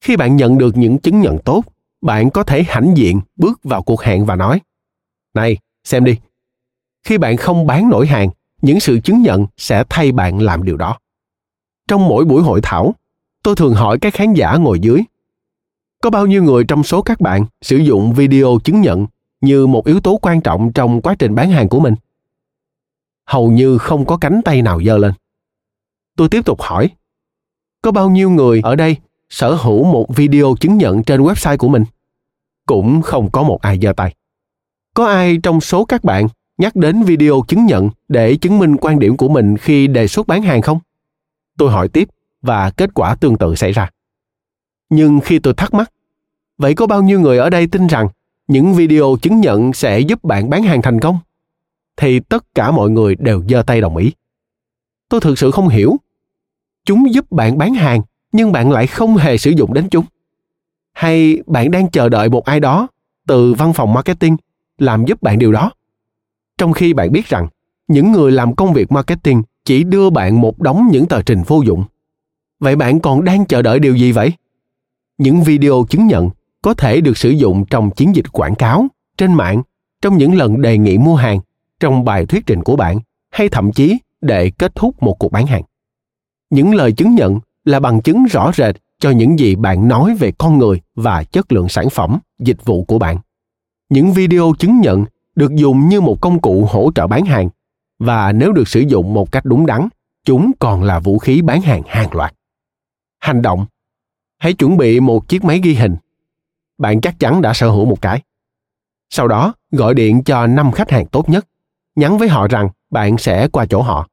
Khi 0.00 0.16
bạn 0.16 0.36
nhận 0.36 0.58
được 0.58 0.76
những 0.76 0.98
chứng 0.98 1.20
nhận 1.20 1.38
tốt, 1.38 1.64
bạn 2.00 2.30
có 2.30 2.42
thể 2.42 2.62
hãnh 2.62 2.92
diện 2.96 3.20
bước 3.36 3.60
vào 3.64 3.82
cuộc 3.82 4.02
hẹn 4.02 4.26
và 4.26 4.36
nói, 4.36 4.60
này, 5.34 5.56
xem 5.84 6.04
đi. 6.04 6.18
Khi 7.02 7.18
bạn 7.18 7.36
không 7.36 7.66
bán 7.66 7.88
nổi 7.88 8.06
hàng, 8.06 8.30
những 8.62 8.80
sự 8.80 9.00
chứng 9.04 9.22
nhận 9.22 9.46
sẽ 9.56 9.84
thay 9.88 10.12
bạn 10.12 10.40
làm 10.40 10.62
điều 10.62 10.76
đó. 10.76 10.98
Trong 11.88 12.08
mỗi 12.08 12.24
buổi 12.24 12.42
hội 12.42 12.60
thảo 12.62 12.94
tôi 13.44 13.56
thường 13.56 13.74
hỏi 13.74 13.98
các 13.98 14.14
khán 14.14 14.32
giả 14.32 14.56
ngồi 14.56 14.80
dưới, 14.80 15.02
có 16.02 16.10
bao 16.10 16.26
nhiêu 16.26 16.42
người 16.42 16.64
trong 16.64 16.84
số 16.84 17.02
các 17.02 17.20
bạn 17.20 17.46
sử 17.62 17.76
dụng 17.76 18.12
video 18.12 18.58
chứng 18.64 18.80
nhận 18.80 19.06
như 19.40 19.66
một 19.66 19.86
yếu 19.86 20.00
tố 20.00 20.18
quan 20.22 20.40
trọng 20.40 20.72
trong 20.72 21.02
quá 21.02 21.14
trình 21.18 21.34
bán 21.34 21.50
hàng 21.50 21.68
của 21.68 21.80
mình? 21.80 21.94
Hầu 23.26 23.50
như 23.50 23.78
không 23.78 24.04
có 24.04 24.16
cánh 24.16 24.40
tay 24.44 24.62
nào 24.62 24.82
giơ 24.82 24.98
lên. 24.98 25.12
Tôi 26.16 26.28
tiếp 26.28 26.44
tục 26.44 26.60
hỏi, 26.60 26.90
có 27.82 27.92
bao 27.92 28.10
nhiêu 28.10 28.30
người 28.30 28.60
ở 28.64 28.76
đây 28.76 28.96
sở 29.30 29.54
hữu 29.54 29.84
một 29.84 30.16
video 30.16 30.54
chứng 30.60 30.76
nhận 30.76 31.02
trên 31.02 31.22
website 31.22 31.56
của 31.56 31.68
mình? 31.68 31.84
Cũng 32.66 33.02
không 33.02 33.30
có 33.30 33.42
một 33.42 33.62
ai 33.62 33.78
giơ 33.82 33.92
tay. 33.92 34.14
Có 34.94 35.06
ai 35.06 35.38
trong 35.42 35.60
số 35.60 35.84
các 35.84 36.04
bạn 36.04 36.28
nhắc 36.58 36.76
đến 36.76 37.02
video 37.02 37.42
chứng 37.48 37.66
nhận 37.66 37.90
để 38.08 38.36
chứng 38.36 38.58
minh 38.58 38.76
quan 38.76 38.98
điểm 38.98 39.16
của 39.16 39.28
mình 39.28 39.56
khi 39.56 39.86
đề 39.86 40.06
xuất 40.06 40.26
bán 40.26 40.42
hàng 40.42 40.62
không? 40.62 40.78
Tôi 41.58 41.70
hỏi 41.70 41.88
tiếp 41.88 42.08
và 42.44 42.70
kết 42.70 42.90
quả 42.94 43.14
tương 43.14 43.38
tự 43.38 43.54
xảy 43.54 43.72
ra. 43.72 43.90
Nhưng 44.90 45.20
khi 45.20 45.38
tôi 45.38 45.54
thắc 45.54 45.74
mắc, 45.74 45.92
vậy 46.58 46.74
có 46.74 46.86
bao 46.86 47.02
nhiêu 47.02 47.20
người 47.20 47.38
ở 47.38 47.50
đây 47.50 47.66
tin 47.66 47.86
rằng 47.86 48.08
những 48.48 48.74
video 48.74 49.16
chứng 49.22 49.40
nhận 49.40 49.72
sẽ 49.72 50.00
giúp 50.00 50.24
bạn 50.24 50.50
bán 50.50 50.62
hàng 50.62 50.82
thành 50.82 51.00
công? 51.00 51.18
Thì 51.96 52.20
tất 52.20 52.54
cả 52.54 52.70
mọi 52.70 52.90
người 52.90 53.14
đều 53.14 53.42
giơ 53.48 53.62
tay 53.62 53.80
đồng 53.80 53.96
ý. 53.96 54.12
Tôi 55.08 55.20
thực 55.20 55.38
sự 55.38 55.50
không 55.50 55.68
hiểu. 55.68 55.96
Chúng 56.84 57.14
giúp 57.14 57.32
bạn 57.32 57.58
bán 57.58 57.74
hàng 57.74 58.02
nhưng 58.32 58.52
bạn 58.52 58.70
lại 58.70 58.86
không 58.86 59.16
hề 59.16 59.38
sử 59.38 59.50
dụng 59.50 59.74
đến 59.74 59.88
chúng. 59.90 60.04
Hay 60.92 61.38
bạn 61.46 61.70
đang 61.70 61.90
chờ 61.90 62.08
đợi 62.08 62.28
một 62.28 62.44
ai 62.44 62.60
đó 62.60 62.88
từ 63.26 63.54
văn 63.54 63.72
phòng 63.72 63.92
marketing 63.92 64.36
làm 64.78 65.04
giúp 65.04 65.22
bạn 65.22 65.38
điều 65.38 65.52
đó? 65.52 65.70
trong 66.58 66.72
khi 66.72 66.92
bạn 66.92 67.12
biết 67.12 67.26
rằng 67.26 67.48
những 67.88 68.12
người 68.12 68.32
làm 68.32 68.54
công 68.54 68.72
việc 68.72 68.92
marketing 68.92 69.42
chỉ 69.64 69.84
đưa 69.84 70.10
bạn 70.10 70.40
một 70.40 70.60
đống 70.60 70.88
những 70.90 71.06
tờ 71.06 71.22
trình 71.22 71.42
vô 71.46 71.62
dụng 71.66 71.84
vậy 72.60 72.76
bạn 72.76 73.00
còn 73.00 73.24
đang 73.24 73.46
chờ 73.46 73.62
đợi 73.62 73.78
điều 73.78 73.94
gì 73.96 74.12
vậy? 74.12 74.32
Những 75.18 75.42
video 75.42 75.84
chứng 75.90 76.06
nhận 76.06 76.30
có 76.62 76.74
thể 76.74 77.00
được 77.00 77.18
sử 77.18 77.30
dụng 77.30 77.64
trong 77.70 77.90
chiến 77.90 78.14
dịch 78.14 78.32
quảng 78.32 78.54
cáo, 78.54 78.86
trên 79.16 79.32
mạng, 79.32 79.62
trong 80.02 80.18
những 80.18 80.34
lần 80.34 80.62
đề 80.62 80.78
nghị 80.78 80.98
mua 80.98 81.16
hàng, 81.16 81.40
trong 81.80 82.04
bài 82.04 82.26
thuyết 82.26 82.46
trình 82.46 82.62
của 82.62 82.76
bạn, 82.76 82.98
hay 83.30 83.48
thậm 83.48 83.72
chí 83.72 83.98
để 84.20 84.50
kết 84.50 84.74
thúc 84.74 85.02
một 85.02 85.18
cuộc 85.18 85.32
bán 85.32 85.46
hàng. 85.46 85.62
Những 86.50 86.74
lời 86.74 86.92
chứng 86.92 87.14
nhận 87.14 87.40
là 87.64 87.80
bằng 87.80 88.02
chứng 88.02 88.24
rõ 88.24 88.52
rệt 88.54 88.76
cho 88.98 89.10
những 89.10 89.38
gì 89.38 89.54
bạn 89.54 89.88
nói 89.88 90.14
về 90.14 90.32
con 90.38 90.58
người 90.58 90.80
và 90.94 91.24
chất 91.24 91.52
lượng 91.52 91.68
sản 91.68 91.90
phẩm, 91.90 92.18
dịch 92.38 92.64
vụ 92.64 92.84
của 92.84 92.98
bạn. 92.98 93.18
Những 93.88 94.12
video 94.12 94.52
chứng 94.58 94.80
nhận 94.80 95.04
được 95.34 95.54
dùng 95.54 95.88
như 95.88 96.00
một 96.00 96.20
công 96.20 96.40
cụ 96.40 96.68
hỗ 96.70 96.90
trợ 96.94 97.06
bán 97.06 97.24
hàng, 97.24 97.48
và 97.98 98.32
nếu 98.32 98.52
được 98.52 98.68
sử 98.68 98.80
dụng 98.80 99.14
một 99.14 99.32
cách 99.32 99.44
đúng 99.44 99.66
đắn, 99.66 99.88
chúng 100.24 100.52
còn 100.58 100.82
là 100.82 100.98
vũ 100.98 101.18
khí 101.18 101.42
bán 101.42 101.62
hàng 101.62 101.82
hàng 101.86 102.14
loạt 102.16 102.34
hành 103.24 103.42
động. 103.42 103.66
Hãy 104.38 104.52
chuẩn 104.52 104.76
bị 104.76 105.00
một 105.00 105.28
chiếc 105.28 105.44
máy 105.44 105.60
ghi 105.62 105.74
hình. 105.74 105.96
Bạn 106.78 107.00
chắc 107.00 107.20
chắn 107.20 107.42
đã 107.42 107.52
sở 107.54 107.70
hữu 107.70 107.84
một 107.84 108.02
cái. 108.02 108.22
Sau 109.10 109.28
đó, 109.28 109.54
gọi 109.70 109.94
điện 109.94 110.22
cho 110.24 110.46
năm 110.46 110.72
khách 110.72 110.90
hàng 110.90 111.06
tốt 111.06 111.28
nhất, 111.28 111.46
nhắn 111.96 112.18
với 112.18 112.28
họ 112.28 112.48
rằng 112.48 112.68
bạn 112.90 113.18
sẽ 113.18 113.48
qua 113.48 113.66
chỗ 113.66 113.82
họ. 113.82 114.08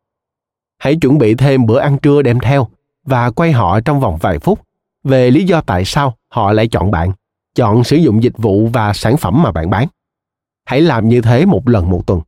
Hãy 0.78 0.96
chuẩn 0.96 1.18
bị 1.18 1.36
thêm 1.36 1.66
bữa 1.66 1.80
ăn 1.80 1.98
trưa 1.98 2.22
đem 2.22 2.40
theo 2.40 2.68
và 3.04 3.32
quay 3.32 3.52
họ 3.52 3.80
trong 3.80 4.00
vòng 4.00 4.18
vài 4.18 4.40
phút 4.40 4.60
về 5.04 5.32
lý 5.32 5.44
do 5.44 5.62
tại 5.62 5.86
sao 5.86 6.18
họ 6.28 6.54
lại 6.54 6.68
chọn 6.68 6.92
bạn, 6.92 7.12
chọn 7.56 7.84
sử 7.84 7.96
dụng 7.96 8.24
dịch 8.24 8.38
vụ 8.38 8.68
và 8.68 8.94
sản 8.94 9.18
phẩm 9.18 9.44
mà 9.44 9.52
bạn 9.52 9.70
bán. 9.70 9.88
Hãy 10.66 10.82
làm 10.82 11.10
như 11.10 11.22
thế 11.22 11.46
một 11.46 11.68
lần 11.68 11.90
một 11.90 12.08
tuần. 12.08 12.22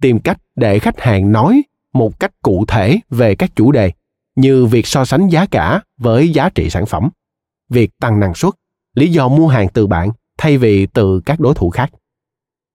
Tìm 0.00 0.20
cách 0.20 0.38
để 0.56 0.78
khách 0.78 1.00
hàng 1.00 1.32
nói 1.32 1.62
một 1.92 2.20
cách 2.20 2.42
cụ 2.42 2.64
thể 2.68 2.98
về 3.10 3.34
các 3.34 3.56
chủ 3.56 3.72
đề 3.72 3.92
như 4.36 4.66
việc 4.66 4.86
so 4.86 5.04
sánh 5.04 5.28
giá 5.28 5.46
cả 5.46 5.80
với 5.98 6.30
giá 6.30 6.48
trị 6.48 6.70
sản 6.70 6.86
phẩm 6.86 7.10
việc 7.68 7.90
tăng 8.00 8.20
năng 8.20 8.34
suất 8.34 8.54
lý 8.94 9.08
do 9.08 9.28
mua 9.28 9.48
hàng 9.48 9.68
từ 9.68 9.86
bạn 9.86 10.10
thay 10.38 10.58
vì 10.58 10.86
từ 10.86 11.20
các 11.26 11.40
đối 11.40 11.54
thủ 11.54 11.70
khác. 11.70 11.90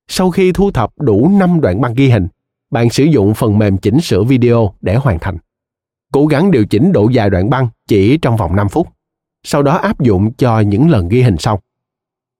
Sau 0.07 0.31
khi 0.31 0.51
thu 0.51 0.71
thập 0.71 0.91
đủ 0.99 1.31
5 1.39 1.61
đoạn 1.61 1.81
băng 1.81 1.93
ghi 1.93 2.09
hình, 2.09 2.27
bạn 2.71 2.89
sử 2.89 3.03
dụng 3.03 3.33
phần 3.33 3.57
mềm 3.57 3.77
chỉnh 3.77 4.01
sửa 4.01 4.23
video 4.23 4.73
để 4.81 4.95
hoàn 4.95 5.19
thành. 5.19 5.37
Cố 6.13 6.25
gắng 6.25 6.51
điều 6.51 6.65
chỉnh 6.65 6.91
độ 6.91 7.09
dài 7.09 7.29
đoạn 7.29 7.49
băng 7.49 7.69
chỉ 7.87 8.17
trong 8.17 8.37
vòng 8.37 8.55
5 8.55 8.69
phút, 8.69 8.87
sau 9.43 9.63
đó 9.63 9.75
áp 9.75 9.99
dụng 9.99 10.33
cho 10.33 10.59
những 10.59 10.89
lần 10.89 11.09
ghi 11.09 11.21
hình 11.21 11.37
sau. 11.39 11.61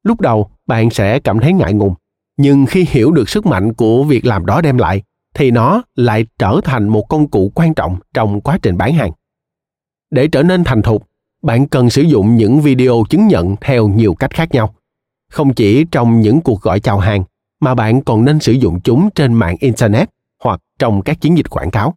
Lúc 0.04 0.22
đầu, 0.22 0.50
bạn 0.68 0.90
sẽ 0.90 1.20
cảm 1.20 1.40
thấy 1.40 1.54
ngại 1.54 1.74
ngùng, 1.74 1.94
nhưng 2.38 2.66
khi 2.66 2.86
hiểu 2.90 3.12
được 3.12 3.30
sức 3.30 3.46
mạnh 3.46 3.74
của 3.74 4.04
việc 4.04 4.26
làm 4.26 4.46
đó 4.46 4.62
đem 4.62 4.78
lại, 4.78 5.04
thì 5.34 5.52
nó 5.52 5.84
lại 5.96 6.26
trở 6.40 6.60
thành 6.64 6.88
một 6.88 7.06
công 7.10 7.28
cụ 7.28 7.52
quan 7.56 7.74
trọng 7.74 7.98
trong 8.14 8.42
quá 8.42 8.58
trình 8.62 8.78
bán 8.78 8.94
hàng. 8.94 9.12
Để 10.12 10.28
trở 10.28 10.44
nên 10.44 10.64
thành 10.64 10.82
thục, 10.82 11.08
bạn 11.42 11.68
cần 11.68 11.90
sử 11.90 12.02
dụng 12.02 12.36
những 12.36 12.62
video 12.62 13.04
chứng 13.10 13.28
nhận 13.28 13.56
theo 13.62 13.88
nhiều 13.88 14.14
cách 14.14 14.34
khác 14.34 14.52
nhau. 14.52 14.74
Không 15.32 15.54
chỉ 15.54 15.86
trong 15.92 16.22
những 16.22 16.42
cuộc 16.42 16.62
gọi 16.62 16.80
chào 16.80 17.00
hàng, 17.00 17.24
mà 17.60 17.76
bạn 17.76 18.02
còn 18.02 18.26
nên 18.26 18.40
sử 18.40 18.52
dụng 18.52 18.80
chúng 18.82 19.10
trên 19.16 19.34
mạng 19.34 19.56
internet 19.60 20.10
hoặc 20.44 20.62
trong 20.80 21.02
các 21.02 21.22
chiến 21.22 21.38
dịch 21.38 21.50
quảng 21.50 21.72
cáo. 21.72 21.94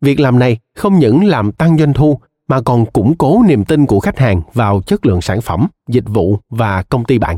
Việc 0.00 0.20
làm 0.20 0.38
này 0.38 0.58
không 0.74 0.98
những 0.98 1.24
làm 1.24 1.52
tăng 1.52 1.78
doanh 1.78 1.92
thu 1.92 2.20
mà 2.48 2.60
còn 2.60 2.86
củng 2.86 3.14
cố 3.18 3.42
niềm 3.48 3.64
tin 3.64 3.86
của 3.86 4.00
khách 4.00 4.18
hàng 4.18 4.42
vào 4.52 4.82
chất 4.86 5.06
lượng 5.06 5.20
sản 5.20 5.40
phẩm, 5.40 5.66
dịch 5.88 6.04
vụ 6.06 6.38
và 6.48 6.82
công 6.82 7.04
ty 7.04 7.18
bạn. 7.18 7.36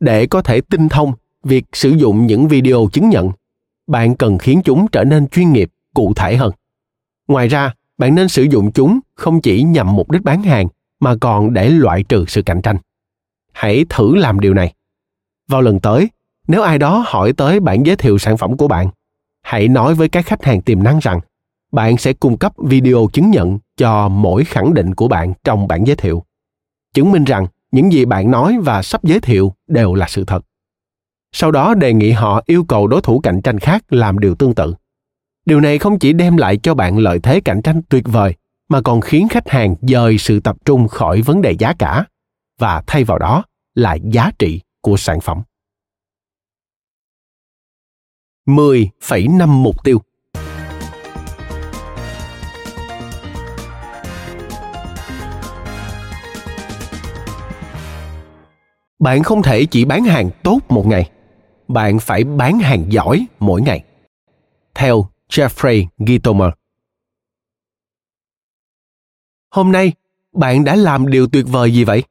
Để 0.00 0.26
có 0.26 0.42
thể 0.42 0.60
tinh 0.60 0.88
thông 0.88 1.12
việc 1.44 1.64
sử 1.72 1.90
dụng 1.90 2.26
những 2.26 2.48
video 2.48 2.88
chứng 2.92 3.08
nhận, 3.10 3.30
bạn 3.86 4.16
cần 4.16 4.38
khiến 4.38 4.60
chúng 4.64 4.86
trở 4.92 5.04
nên 5.04 5.28
chuyên 5.28 5.52
nghiệp, 5.52 5.70
cụ 5.94 6.12
thể 6.16 6.36
hơn. 6.36 6.52
Ngoài 7.28 7.48
ra, 7.48 7.74
bạn 7.98 8.14
nên 8.14 8.28
sử 8.28 8.42
dụng 8.42 8.72
chúng 8.72 9.00
không 9.14 9.40
chỉ 9.40 9.62
nhằm 9.62 9.96
mục 9.96 10.10
đích 10.10 10.22
bán 10.22 10.42
hàng 10.42 10.68
mà 11.00 11.14
còn 11.20 11.52
để 11.52 11.70
loại 11.70 12.02
trừ 12.02 12.24
sự 12.28 12.42
cạnh 12.42 12.62
tranh. 12.62 12.76
Hãy 13.52 13.84
thử 13.88 14.14
làm 14.14 14.40
điều 14.40 14.54
này. 14.54 14.74
Vào 15.48 15.60
lần 15.60 15.80
tới, 15.80 16.10
nếu 16.48 16.62
ai 16.62 16.78
đó 16.78 17.04
hỏi 17.06 17.32
tới 17.32 17.60
bản 17.60 17.86
giới 17.86 17.96
thiệu 17.96 18.18
sản 18.18 18.36
phẩm 18.36 18.56
của 18.56 18.68
bạn, 18.68 18.88
hãy 19.42 19.68
nói 19.68 19.94
với 19.94 20.08
các 20.08 20.26
khách 20.26 20.44
hàng 20.44 20.62
tiềm 20.62 20.82
năng 20.82 20.98
rằng 20.98 21.20
bạn 21.72 21.96
sẽ 21.96 22.12
cung 22.12 22.38
cấp 22.38 22.52
video 22.58 23.08
chứng 23.12 23.30
nhận 23.30 23.58
cho 23.76 24.08
mỗi 24.08 24.44
khẳng 24.44 24.74
định 24.74 24.94
của 24.94 25.08
bạn 25.08 25.32
trong 25.44 25.68
bản 25.68 25.86
giới 25.86 25.96
thiệu 25.96 26.24
chứng 26.94 27.12
minh 27.12 27.24
rằng 27.24 27.46
những 27.72 27.92
gì 27.92 28.04
bạn 28.04 28.30
nói 28.30 28.58
và 28.62 28.82
sắp 28.82 29.04
giới 29.04 29.20
thiệu 29.20 29.52
đều 29.68 29.94
là 29.94 30.06
sự 30.08 30.24
thật 30.24 30.44
sau 31.32 31.50
đó 31.50 31.74
đề 31.74 31.92
nghị 31.92 32.10
họ 32.10 32.42
yêu 32.46 32.64
cầu 32.64 32.86
đối 32.86 33.00
thủ 33.00 33.20
cạnh 33.20 33.42
tranh 33.42 33.58
khác 33.58 33.84
làm 33.88 34.18
điều 34.18 34.34
tương 34.34 34.54
tự. 34.54 34.74
Điều 35.44 35.60
này 35.60 35.78
không 35.78 35.98
chỉ 35.98 36.12
đem 36.12 36.36
lại 36.36 36.56
cho 36.56 36.74
bạn 36.74 36.98
lợi 36.98 37.18
thế 37.22 37.40
cạnh 37.40 37.62
tranh 37.62 37.82
tuyệt 37.88 38.04
vời 38.06 38.34
mà 38.68 38.80
còn 38.82 39.00
khiến 39.00 39.28
khách 39.28 39.48
hàng 39.48 39.74
dời 39.82 40.18
sự 40.18 40.40
tập 40.40 40.56
trung 40.64 40.88
khỏi 40.88 41.22
vấn 41.22 41.42
đề 41.42 41.52
giá 41.52 41.74
cả 41.78 42.04
và 42.58 42.82
thay 42.86 43.04
vào 43.04 43.18
đó 43.18 43.44
là 43.74 43.94
giá 43.94 44.30
trị 44.38 44.60
của 44.80 44.96
sản 44.96 45.20
phẩm. 45.20 45.42
10,5 48.46 49.48
mục 49.48 49.84
tiêu. 49.84 50.02
Bạn 58.98 59.22
không 59.22 59.42
thể 59.42 59.66
chỉ 59.66 59.84
bán 59.84 60.04
hàng 60.04 60.30
tốt 60.42 60.58
một 60.68 60.86
ngày 60.86 61.10
bạn 61.72 61.98
phải 61.98 62.24
bán 62.24 62.58
hàng 62.58 62.84
giỏi 62.88 63.26
mỗi 63.40 63.62
ngày. 63.62 63.84
Theo 64.74 65.06
jeffrey 65.28 65.86
gitomer 65.98 66.50
hôm 69.52 69.72
nay, 69.72 69.92
bạn 70.32 70.64
đã 70.64 70.76
làm 70.76 71.10
điều 71.10 71.26
tuyệt 71.26 71.44
vời 71.48 71.74
gì 71.74 71.84
vậy? 71.84 72.02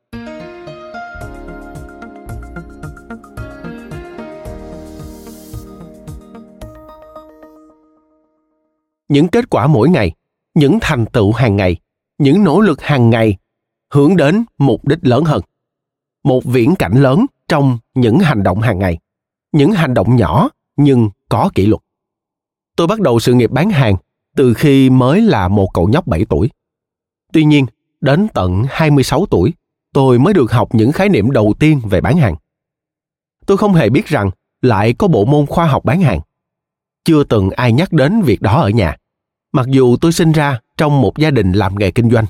Những 9.09 9.27
kết 9.27 9.49
quả 9.49 9.67
mỗi 9.67 9.89
ngày, 9.89 10.11
những 10.53 10.77
thành 10.81 11.05
tựu 11.05 11.31
hàng 11.31 11.55
ngày, 11.55 11.77
những 12.17 12.43
nỗ 12.43 12.59
lực 12.59 12.81
hàng 12.81 13.09
ngày 13.09 13.37
hướng 13.93 14.17
đến 14.17 14.43
mục 14.57 14.87
đích 14.87 14.99
lớn 15.01 15.23
hơn. 15.23 15.41
Một 16.23 16.43
viễn 16.45 16.75
cảnh 16.75 16.93
lớn 16.93 17.25
trong 17.47 17.79
những 17.95 18.19
hành 18.19 18.43
động 18.43 18.59
hàng 18.59 18.79
ngày 18.79 18.97
những 19.51 19.71
hành 19.71 19.93
động 19.93 20.15
nhỏ 20.15 20.49
nhưng 20.77 21.09
có 21.29 21.49
kỷ 21.55 21.65
luật 21.65 21.81
tôi 22.75 22.87
bắt 22.87 22.99
đầu 22.99 23.19
sự 23.19 23.33
nghiệp 23.33 23.51
bán 23.51 23.69
hàng 23.69 23.95
từ 24.35 24.53
khi 24.53 24.89
mới 24.89 25.21
là 25.21 25.47
một 25.47 25.67
cậu 25.73 25.89
nhóc 25.89 26.07
7 26.07 26.25
tuổi. 26.25 26.49
Tuy 27.33 27.43
nhiên, 27.45 27.65
đến 28.01 28.27
tận 28.33 28.63
26 28.69 29.25
tuổi, 29.25 29.53
tôi 29.93 30.19
mới 30.19 30.33
được 30.33 30.51
học 30.51 30.75
những 30.75 30.91
khái 30.91 31.09
niệm 31.09 31.31
đầu 31.31 31.53
tiên 31.59 31.81
về 31.89 32.01
bán 32.01 32.17
hàng. 32.17 32.35
Tôi 33.45 33.57
không 33.57 33.73
hề 33.73 33.89
biết 33.89 34.05
rằng 34.05 34.31
lại 34.61 34.93
có 34.93 35.07
bộ 35.07 35.25
môn 35.25 35.45
khoa 35.45 35.65
học 35.65 35.85
bán 35.85 36.01
hàng. 36.01 36.19
Chưa 37.05 37.23
từng 37.23 37.49
ai 37.49 37.73
nhắc 37.73 37.93
đến 37.93 38.21
việc 38.21 38.41
đó 38.41 38.61
ở 38.61 38.69
nhà. 38.69 38.97
Mặc 39.51 39.67
dù 39.69 39.97
tôi 40.01 40.11
sinh 40.11 40.31
ra 40.31 40.59
trong 40.77 41.01
một 41.01 41.17
gia 41.17 41.31
đình 41.31 41.51
làm 41.51 41.79
nghề 41.79 41.91
kinh 41.91 42.11
doanh. 42.11 42.25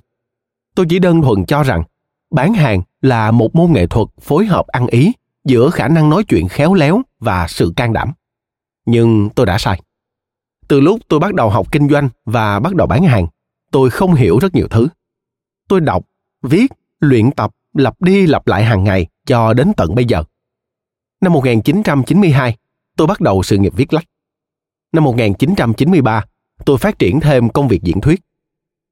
Tôi 0.75 0.85
chỉ 0.89 0.99
đơn 0.99 1.21
thuần 1.21 1.45
cho 1.45 1.63
rằng 1.63 1.83
bán 2.31 2.53
hàng 2.53 2.81
là 3.01 3.31
một 3.31 3.55
môn 3.55 3.71
nghệ 3.71 3.87
thuật 3.87 4.07
phối 4.21 4.45
hợp 4.45 4.67
ăn 4.67 4.87
ý 4.87 5.11
giữa 5.45 5.69
khả 5.69 5.87
năng 5.87 6.09
nói 6.09 6.23
chuyện 6.23 6.47
khéo 6.47 6.73
léo 6.73 7.01
và 7.21 7.47
sự 7.47 7.73
can 7.75 7.93
đảm. 7.93 8.13
Nhưng 8.85 9.29
tôi 9.35 9.45
đã 9.45 9.57
sai. 9.57 9.81
Từ 10.67 10.79
lúc 10.79 10.99
tôi 11.07 11.19
bắt 11.19 11.33
đầu 11.33 11.49
học 11.49 11.71
kinh 11.71 11.89
doanh 11.89 12.09
và 12.25 12.59
bắt 12.59 12.75
đầu 12.75 12.87
bán 12.87 13.03
hàng, 13.03 13.27
tôi 13.71 13.89
không 13.89 14.13
hiểu 14.13 14.39
rất 14.39 14.55
nhiều 14.55 14.67
thứ. 14.67 14.87
Tôi 15.67 15.81
đọc, 15.81 16.05
viết, 16.41 16.71
luyện 16.99 17.31
tập, 17.31 17.51
lặp 17.73 18.01
đi 18.01 18.27
lặp 18.27 18.47
lại 18.47 18.63
hàng 18.63 18.83
ngày 18.83 19.07
cho 19.25 19.53
đến 19.53 19.71
tận 19.77 19.95
bây 19.95 20.05
giờ. 20.05 20.23
Năm 21.21 21.33
1992 21.33 22.57
tôi 22.97 23.07
bắt 23.07 23.21
đầu 23.21 23.43
sự 23.43 23.57
nghiệp 23.57 23.73
viết 23.75 23.93
lách. 23.93 24.05
Năm 24.93 25.03
1993 25.03 26.25
tôi 26.65 26.77
phát 26.77 26.99
triển 26.99 27.19
thêm 27.19 27.49
công 27.49 27.67
việc 27.67 27.81
diễn 27.83 28.01
thuyết. 28.01 28.21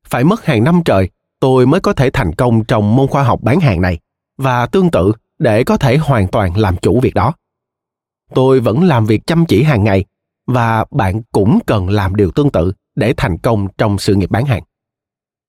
Phải 0.06 0.24
mất 0.24 0.46
hàng 0.46 0.64
năm 0.64 0.82
trời, 0.86 1.10
tôi 1.40 1.68
mới 1.68 1.80
có 1.80 1.94
thể 1.94 2.10
thành 2.10 2.36
công 2.36 2.64
trong 2.64 2.96
môn 2.96 3.08
khoa 3.08 3.24
học 3.24 3.40
bán 3.42 3.60
hàng 3.60 3.82
này 3.82 4.00
và 4.38 4.66
tương 4.66 4.92
tự 4.92 5.12
để 5.40 5.64
có 5.64 5.78
thể 5.78 5.98
hoàn 5.98 6.28
toàn 6.28 6.58
làm 6.58 6.78
chủ 6.78 7.00
việc 7.00 7.14
đó 7.14 7.34
tôi 8.34 8.60
vẫn 8.60 8.84
làm 8.84 9.06
việc 9.06 9.28
chăm 9.28 9.46
chỉ 9.46 9.64
hàng 9.64 9.84
ngày, 9.84 10.06
và 10.48 10.86
bạn 10.92 11.22
cũng 11.32 11.60
cần 11.66 11.90
làm 11.90 12.16
điều 12.16 12.32
tương 12.32 12.50
tự 12.50 12.74
để 12.96 13.14
thành 13.18 13.38
công 13.38 13.68
trong 13.78 13.98
sự 13.98 14.16
nghiệp 14.16 14.32
bán 14.32 14.46
hàng. 14.46 14.64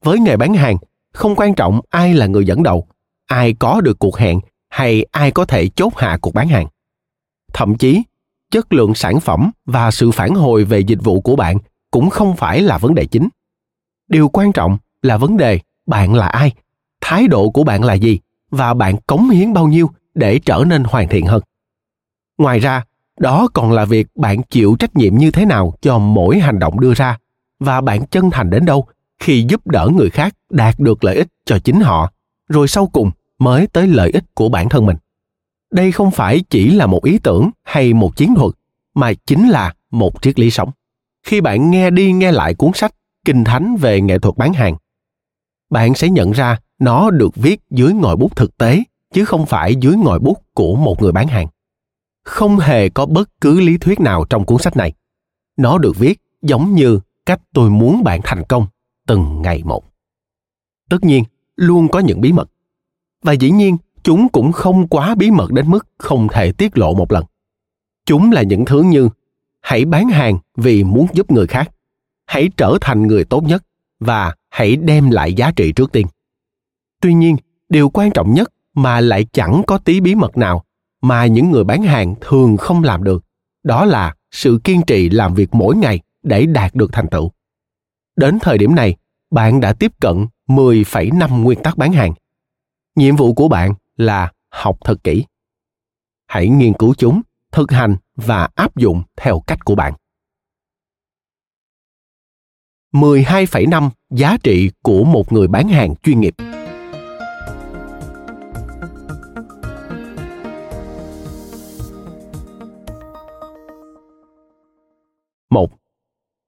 Với 0.05 0.19
nghề 0.19 0.37
bán 0.37 0.55
hàng, 0.55 0.77
không 1.13 1.35
quan 1.37 1.55
trọng 1.55 1.81
ai 1.91 2.15
là 2.15 2.27
người 2.27 2.47
dẫn 2.47 2.63
đầu, 2.63 2.87
ai 3.27 3.55
có 3.55 3.81
được 3.81 3.99
cuộc 3.99 4.19
hẹn 4.19 4.41
hay 4.69 5.07
ai 5.11 5.31
có 5.31 5.45
thể 5.45 5.69
chốt 5.69 5.97
hạ 5.97 6.19
cuộc 6.21 6.35
bán 6.35 6.49
hàng. 6.49 6.67
Thậm 7.53 7.77
chí, 7.77 8.03
chất 8.51 8.73
lượng 8.73 8.95
sản 8.95 9.21
phẩm 9.21 9.51
và 9.67 9.91
sự 9.91 10.11
phản 10.11 10.35
hồi 10.35 10.65
về 10.65 10.81
dịch 10.81 10.99
vụ 11.03 11.21
của 11.21 11.37
bạn 11.37 11.57
cũng 11.91 12.11
không 12.11 12.37
phải 12.37 12.61
là 12.61 12.79
vấn 12.79 12.95
đề 12.95 13.07
chính. 13.07 13.29
Điều 14.09 14.29
quan 14.29 14.53
trọng 14.53 14.79
là 15.03 15.17
vấn 15.17 15.37
đề 15.37 15.61
bạn 15.87 16.15
là 16.15 16.27
ai, 16.27 16.53
thái 17.01 17.29
độ 17.29 17.51
của 17.51 17.65
bạn 17.65 17.85
là 17.85 17.95
gì 17.95 18.19
và 18.51 18.75
bạn 18.75 18.97
cống 19.07 19.31
hiến 19.31 19.53
bao 19.53 19.67
nhiêu 19.67 19.91
để 20.15 20.39
trở 20.39 20.65
nên 20.67 20.85
hoàn 20.85 21.09
thiện 21.09 21.27
hơn 21.27 21.43
ngoài 22.41 22.59
ra, 22.59 22.85
đó 23.19 23.49
còn 23.55 23.73
là 23.73 23.85
việc 23.85 24.07
bạn 24.17 24.43
chịu 24.43 24.77
trách 24.79 24.97
nhiệm 24.97 25.17
như 25.17 25.31
thế 25.31 25.45
nào 25.45 25.75
cho 25.81 25.99
mỗi 25.99 26.39
hành 26.39 26.59
động 26.59 26.81
đưa 26.81 26.95
ra 26.95 27.19
và 27.59 27.81
bạn 27.81 28.07
chân 28.07 28.31
thành 28.31 28.51
đến 28.51 28.65
đâu 28.65 28.87
khi 29.19 29.45
giúp 29.49 29.67
đỡ 29.67 29.89
người 29.97 30.11
khác 30.11 30.35
đạt 30.51 30.79
được 30.79 31.05
lợi 31.05 31.17
ích 31.17 31.29
cho 31.45 31.59
chính 31.59 31.81
họ, 31.81 32.13
rồi 32.49 32.69
sau 32.69 32.87
cùng 32.87 33.11
mới 33.39 33.67
tới 33.67 33.87
lợi 33.87 34.11
ích 34.11 34.25
của 34.35 34.49
bản 34.49 34.69
thân 34.69 34.87
mình. 34.87 34.97
Đây 35.71 35.93
không 35.93 36.11
phải 36.11 36.41
chỉ 36.51 36.71
là 36.71 36.87
một 36.87 37.05
ý 37.05 37.19
tưởng 37.19 37.51
hay 37.63 37.93
một 37.93 38.17
chiến 38.17 38.35
thuật, 38.35 38.55
mà 38.95 39.13
chính 39.27 39.49
là 39.49 39.75
một 39.91 40.23
triết 40.23 40.39
lý 40.39 40.51
sống. 40.51 40.71
Khi 41.27 41.41
bạn 41.41 41.71
nghe 41.71 41.91
đi 41.91 42.13
nghe 42.13 42.33
lại 42.33 42.55
cuốn 42.55 42.71
sách 42.75 42.95
kinh 43.25 43.45
thánh 43.45 43.77
về 43.77 44.01
nghệ 44.01 44.19
thuật 44.19 44.37
bán 44.37 44.53
hàng, 44.53 44.77
bạn 45.71 45.95
sẽ 45.95 46.09
nhận 46.09 46.31
ra 46.31 46.59
nó 46.79 47.11
được 47.11 47.37
viết 47.37 47.61
dưới 47.71 47.93
ngòi 47.93 48.17
bút 48.17 48.37
thực 48.37 48.59
tế, 48.59 48.83
chứ 49.15 49.25
không 49.25 49.47
phải 49.47 49.77
dưới 49.77 49.97
ngòi 49.97 50.19
bút 50.19 50.43
của 50.55 50.77
một 50.77 51.03
người 51.03 51.13
bán 51.13 51.29
hàng 51.29 51.47
không 52.25 52.59
hề 52.59 52.89
có 52.89 53.07
bất 53.07 53.41
cứ 53.41 53.61
lý 53.61 53.79
thuyết 53.79 54.01
nào 54.01 54.25
trong 54.31 54.45
cuốn 54.45 54.59
sách 54.59 54.77
này. 54.77 54.93
Nó 55.57 55.79
được 55.79 55.97
viết 55.97 56.21
giống 56.43 56.75
như 56.75 57.01
cách 57.27 57.41
tôi 57.53 57.71
muốn 57.71 58.05
bạn 58.05 58.21
thành 58.25 58.45
công 58.49 58.67
từng 59.07 59.43
ngày 59.43 59.63
một. 59.65 59.85
Tất 60.89 61.05
nhiên, 61.05 61.25
luôn 61.57 61.89
có 61.89 61.99
những 61.99 62.21
bí 62.21 62.33
mật. 62.33 62.51
Và 63.23 63.33
dĩ 63.33 63.51
nhiên, 63.51 63.77
chúng 64.03 64.29
cũng 64.29 64.53
không 64.53 64.89
quá 64.89 65.15
bí 65.15 65.31
mật 65.31 65.53
đến 65.53 65.71
mức 65.71 65.87
không 65.99 66.29
thể 66.33 66.53
tiết 66.53 66.79
lộ 66.79 66.95
một 66.95 67.13
lần. 67.13 67.25
Chúng 68.07 68.33
là 68.33 68.43
những 68.43 68.65
thứ 68.65 68.83
như, 68.83 69.09
hãy 69.61 69.85
bán 69.85 70.09
hàng 70.09 70.39
vì 70.57 70.85
muốn 70.85 71.07
giúp 71.13 71.31
người 71.31 71.47
khác. 71.47 71.71
Hãy 72.27 72.49
trở 72.57 72.79
thành 72.81 73.07
người 73.07 73.25
tốt 73.25 73.45
nhất 73.45 73.65
và 74.01 74.35
hãy 74.49 74.77
đem 74.77 75.11
lại 75.11 75.33
giá 75.33 75.51
trị 75.57 75.73
trước 75.73 75.93
tiên. 75.93 76.07
Tuy 77.01 77.15
nhiên, 77.15 77.37
điều 77.69 77.91
quan 77.91 78.11
trọng 78.11 78.35
nhất 78.35 78.53
mà 78.75 79.01
lại 79.01 79.27
chẳng 79.33 79.63
có 79.67 79.79
tí 79.79 80.01
bí 80.01 80.15
mật 80.15 80.37
nào 80.37 80.65
mà 81.01 81.27
những 81.27 81.51
người 81.51 81.65
bán 81.65 81.83
hàng 81.83 82.15
thường 82.21 82.57
không 82.57 82.85
làm 82.85 83.05
được 83.05 83.25
đó 83.63 83.85
là 83.85 84.15
sự 84.31 84.61
kiên 84.65 84.83
trì 84.87 85.09
làm 85.09 85.35
việc 85.35 85.55
mỗi 85.55 85.77
ngày 85.77 86.01
để 86.23 86.47
đạt 86.47 86.75
được 86.75 86.93
thành 86.93 87.09
tựu. 87.11 87.31
Đến 88.17 88.39
thời 88.41 88.59
điểm 88.59 88.75
này, 88.75 88.97
bạn 89.31 89.61
đã 89.61 89.73
tiếp 89.73 89.93
cận 90.01 90.27
10,5 90.47 91.43
nguyên 91.43 91.63
tắc 91.63 91.77
bán 91.77 91.93
hàng. 91.93 92.15
nhiệm 92.95 93.17
vụ 93.17 93.35
của 93.35 93.49
bạn 93.49 93.75
là 93.97 94.33
học 94.51 94.79
thật 94.85 95.05
kỹ 95.05 95.25
hãy 96.27 96.49
nghiên 96.49 96.73
cứu 96.73 96.95
chúng 96.99 97.21
thực 97.53 97.71
hành 97.71 97.97
và 98.17 98.49
áp 98.55 98.77
dụng 98.77 99.03
theo 99.17 99.41
cách 99.47 99.65
của 99.65 99.75
bạn 99.75 99.93
12,5 102.93 103.91
giá 104.11 104.37
trị 104.43 104.71
của 104.83 105.05
một 105.05 105.33
người 105.33 105.49
bán 105.49 105.69
hàng 105.69 105.95
chuyên 106.03 106.21
nghiệp. 106.21 106.35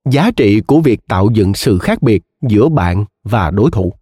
Giá 0.04 0.30
trị 0.36 0.60
của 0.66 0.80
việc 0.80 1.00
tạo 1.08 1.28
dựng 1.34 1.54
sự 1.54 1.78
khác 1.78 2.02
biệt 2.02 2.22
giữa 2.42 2.68
bạn 2.68 3.04
và 3.24 3.50
đối 3.50 3.70
thủ. 3.70 3.92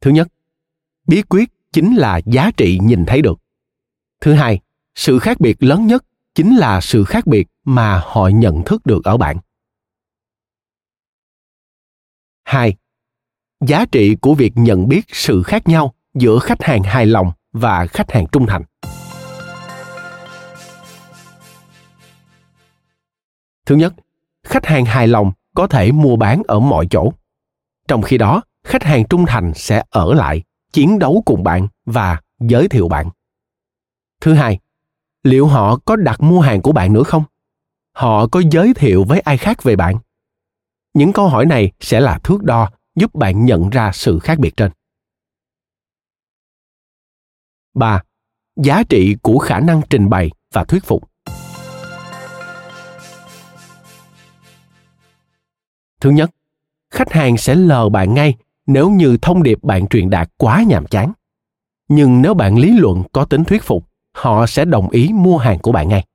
Thứ 0.00 0.10
nhất, 0.10 0.28
bí 1.06 1.22
quyết 1.22 1.48
chính 1.72 1.96
là 1.96 2.20
giá 2.26 2.50
trị 2.56 2.78
nhìn 2.82 3.04
thấy 3.06 3.22
được. 3.22 3.38
Thứ 4.20 4.34
hai, 4.34 4.60
sự 4.94 5.18
khác 5.18 5.40
biệt 5.40 5.62
lớn 5.62 5.86
nhất 5.86 6.04
chính 6.34 6.56
là 6.56 6.80
sự 6.80 7.04
khác 7.04 7.26
biệt 7.26 7.48
mà 7.64 8.02
họ 8.04 8.28
nhận 8.28 8.62
thức 8.64 8.86
được 8.86 9.04
ở 9.04 9.16
bạn. 9.16 9.36
hai, 12.44 12.76
Giá 13.60 13.86
trị 13.92 14.16
của 14.20 14.34
việc 14.34 14.52
nhận 14.54 14.88
biết 14.88 15.06
sự 15.08 15.42
khác 15.42 15.68
nhau 15.68 15.94
giữa 16.14 16.38
khách 16.38 16.62
hàng 16.62 16.82
hài 16.82 17.06
lòng 17.06 17.32
và 17.52 17.86
khách 17.86 18.10
hàng 18.12 18.26
trung 18.32 18.46
thành. 18.46 18.62
Thứ 23.70 23.76
nhất, 23.76 23.94
khách 24.42 24.66
hàng 24.66 24.84
hài 24.84 25.08
lòng 25.08 25.32
có 25.54 25.66
thể 25.66 25.92
mua 25.92 26.16
bán 26.16 26.42
ở 26.48 26.60
mọi 26.60 26.86
chỗ. 26.90 27.12
Trong 27.88 28.02
khi 28.02 28.18
đó, 28.18 28.42
khách 28.64 28.82
hàng 28.82 29.04
trung 29.10 29.24
thành 29.26 29.52
sẽ 29.54 29.82
ở 29.90 30.14
lại, 30.14 30.42
chiến 30.72 30.98
đấu 30.98 31.22
cùng 31.26 31.44
bạn 31.44 31.68
và 31.84 32.20
giới 32.40 32.68
thiệu 32.68 32.88
bạn. 32.88 33.10
Thứ 34.20 34.34
hai, 34.34 34.58
liệu 35.22 35.46
họ 35.46 35.76
có 35.84 35.96
đặt 35.96 36.20
mua 36.20 36.40
hàng 36.40 36.62
của 36.62 36.72
bạn 36.72 36.92
nữa 36.92 37.02
không 37.02 37.24
họ 37.92 38.26
có 38.26 38.42
giới 38.50 38.74
thiệu 38.74 39.04
với 39.04 39.20
ai 39.20 39.38
khác 39.38 39.62
về 39.62 39.76
bạn 39.76 39.98
những 40.94 41.12
câu 41.12 41.28
hỏi 41.28 41.46
này 41.46 41.72
sẽ 41.80 42.00
là 42.00 42.18
thước 42.24 42.42
đo 42.42 42.70
giúp 42.94 43.14
bạn 43.14 43.44
nhận 43.44 43.70
ra 43.70 43.90
sự 43.92 44.18
khác 44.18 44.38
biệt 44.38 44.56
trên 44.56 44.70
3. 47.74 48.02
Giá 48.56 48.82
trị 48.88 49.16
của 49.22 49.38
khả 49.38 49.60
năng 49.60 49.82
trình 49.90 50.10
bày 50.10 50.30
và 50.52 50.64
thuyết 50.64 50.84
phục. 50.84 51.09
Thứ 56.00 56.10
nhất, 56.10 56.30
khách 56.90 57.12
hàng 57.12 57.36
sẽ 57.36 57.54
lờ 57.54 57.88
bạn 57.88 58.14
ngay 58.14 58.34
nếu 58.66 58.90
như 58.90 59.16
thông 59.22 59.42
điệp 59.42 59.58
bạn 59.62 59.88
truyền 59.88 60.10
đạt 60.10 60.30
quá 60.36 60.64
nhàm 60.68 60.86
chán. 60.86 61.12
Nhưng 61.88 62.22
nếu 62.22 62.34
bạn 62.34 62.58
lý 62.58 62.78
luận 62.78 63.02
có 63.12 63.24
tính 63.24 63.44
thuyết 63.44 63.62
phục, 63.62 63.88
họ 64.14 64.46
sẽ 64.46 64.64
đồng 64.64 64.90
ý 64.90 65.10
mua 65.12 65.38
hàng 65.38 65.58
của 65.58 65.72
bạn 65.72 65.88
ngay. 65.88 66.06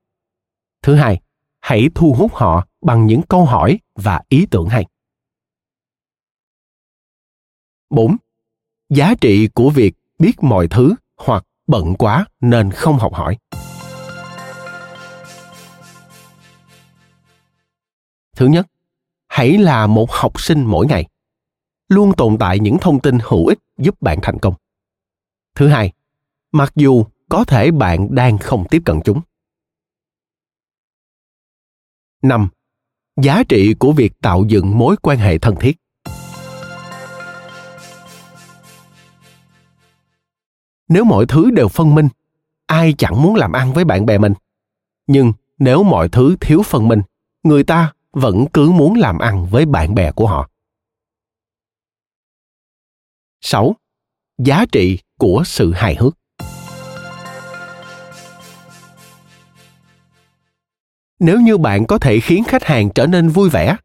Thứ 0.81 0.95
hai, 0.95 1.21
hãy 1.61 1.89
thu 1.95 2.13
hút 2.13 2.33
họ 2.33 2.67
bằng 2.81 3.05
những 3.05 3.21
câu 3.21 3.45
hỏi 3.45 3.79
và 3.95 4.21
ý 4.29 4.45
tưởng 4.51 4.69
hay. 4.69 4.86
4. 7.89 8.17
Giá 8.89 9.13
trị 9.21 9.47
của 9.47 9.69
việc 9.69 9.95
biết 10.19 10.43
mọi 10.43 10.67
thứ 10.67 10.95
hoặc 11.17 11.43
bận 11.67 11.95
quá 11.95 12.25
nên 12.41 12.71
không 12.71 12.97
học 12.97 13.13
hỏi. 13.13 13.38
Thứ 18.36 18.47
nhất, 18.47 18.67
hãy 19.36 19.57
là 19.57 19.88
một 19.88 20.11
học 20.11 20.41
sinh 20.41 20.65
mỗi 20.65 20.88
ngày. 20.88 21.05
Luôn 21.89 22.11
tồn 22.17 22.38
tại 22.39 22.59
những 22.59 22.77
thông 22.81 22.99
tin 22.99 23.17
hữu 23.23 23.47
ích 23.47 23.59
giúp 23.77 24.01
bạn 24.01 24.19
thành 24.21 24.39
công. 24.39 24.53
Thứ 25.55 25.67
hai, 25.67 25.91
mặc 26.51 26.71
dù 26.75 27.05
có 27.29 27.43
thể 27.43 27.71
bạn 27.71 28.15
đang 28.15 28.38
không 28.38 28.65
tiếp 28.69 28.81
cận 28.86 28.99
chúng. 29.05 29.21
5. 32.21 32.49
Giá 33.21 33.43
trị 33.49 33.73
của 33.79 33.91
việc 33.91 34.13
tạo 34.21 34.45
dựng 34.47 34.77
mối 34.77 34.95
quan 35.01 35.17
hệ 35.17 35.38
thân 35.38 35.55
thiết. 35.59 35.77
Nếu 40.88 41.03
mọi 41.03 41.25
thứ 41.25 41.51
đều 41.51 41.67
phân 41.67 41.95
minh, 41.95 42.07
ai 42.65 42.93
chẳng 42.97 43.23
muốn 43.23 43.36
làm 43.36 43.51
ăn 43.51 43.73
với 43.73 43.86
bạn 43.86 44.05
bè 44.05 44.17
mình. 44.17 44.33
Nhưng 45.07 45.33
nếu 45.57 45.83
mọi 45.83 46.09
thứ 46.09 46.36
thiếu 46.41 46.63
phân 46.63 46.88
minh, 46.88 47.01
người 47.43 47.63
ta 47.63 47.93
vẫn 48.16 48.45
cứ 48.53 48.72
muốn 48.72 48.95
làm 48.95 49.20
ăn 49.20 49.47
với 49.51 49.66
bạn 49.66 49.95
bè 49.95 50.11
của 50.11 50.28
họ. 50.28 50.49
6. 53.41 53.76
Giá 54.38 54.66
trị 54.72 54.99
của 55.20 55.43
sự 55.45 55.74
hài 55.74 55.95
hước. 55.95 56.18
nếu 61.20 61.41
như 61.41 61.57
bạn 61.57 61.86
có 61.86 61.97
thể 61.97 62.20
khiến 62.20 62.43
khách 62.47 62.63
hàng 62.63 62.89
trở 62.95 63.07
nên 63.07 63.30
vui 63.30 63.49
vẻ, 63.49 63.78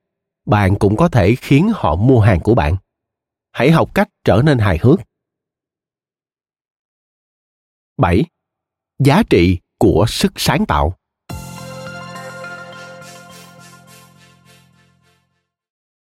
bạn 0.46 0.78
cũng 0.78 0.96
có 0.96 1.08
thể 1.08 1.34
khiến 1.34 1.72
họ 1.74 1.96
mua 1.96 2.20
hàng 2.20 2.40
của 2.40 2.54
bạn 2.54 2.76
hãy 3.52 3.70
học 3.70 3.94
cách 3.94 4.08
trở 4.24 4.42
nên 4.44 4.58
hài 4.58 4.78
hước 4.82 5.00
7. 7.96 8.24
Giá 8.98 9.22
trị 9.30 9.58
của 9.78 10.04
sức 10.08 10.32
sáng 10.36 10.66
tạo. 10.66 10.99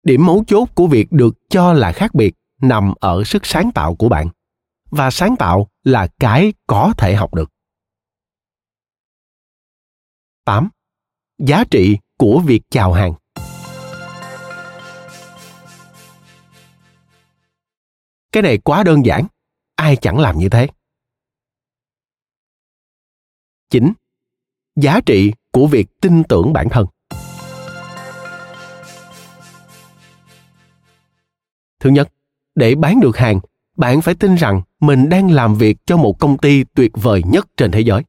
Điểm 0.03 0.25
mấu 0.25 0.43
chốt 0.47 0.69
của 0.75 0.87
việc 0.87 1.11
được 1.11 1.35
cho 1.49 1.73
là 1.73 1.91
khác 1.91 2.13
biệt 2.13 2.33
nằm 2.61 2.93
ở 2.99 3.23
sức 3.23 3.45
sáng 3.45 3.71
tạo 3.75 3.95
của 3.95 4.09
bạn. 4.09 4.27
Và 4.89 5.11
sáng 5.11 5.35
tạo 5.39 5.67
là 5.83 6.07
cái 6.19 6.53
có 6.67 6.93
thể 6.97 7.15
học 7.15 7.33
được. 7.33 7.49
8 10.45 10.69
giá 11.37 11.63
trị 11.71 11.97
của 12.17 12.41
việc 12.45 12.61
chào 12.69 12.93
hàng. 12.93 13.13
Cái 18.31 18.43
này 18.43 18.57
quá 18.57 18.83
đơn 18.83 19.05
giản, 19.05 19.27
ai 19.75 19.97
chẳng 20.01 20.19
làm 20.19 20.37
như 20.37 20.49
thế. 20.49 20.67
Chín. 23.69 23.93
Giá 24.75 24.99
trị 25.05 25.33
của 25.51 25.67
việc 25.67 25.87
tin 26.01 26.23
tưởng 26.29 26.53
bản 26.53 26.67
thân. 26.71 26.85
Thứ 31.83 31.89
nhất, 31.89 32.09
để 32.55 32.75
bán 32.75 32.99
được 32.99 33.17
hàng, 33.17 33.39
bạn 33.77 34.01
phải 34.01 34.15
tin 34.15 34.35
rằng 34.35 34.61
mình 34.79 35.09
đang 35.09 35.31
làm 35.31 35.55
việc 35.55 35.77
cho 35.85 35.97
một 35.97 36.19
công 36.19 36.37
ty 36.37 36.63
tuyệt 36.63 36.91
vời 36.93 37.21
nhất 37.25 37.47
trên 37.57 37.71
thế 37.71 37.79
giới 37.79 38.03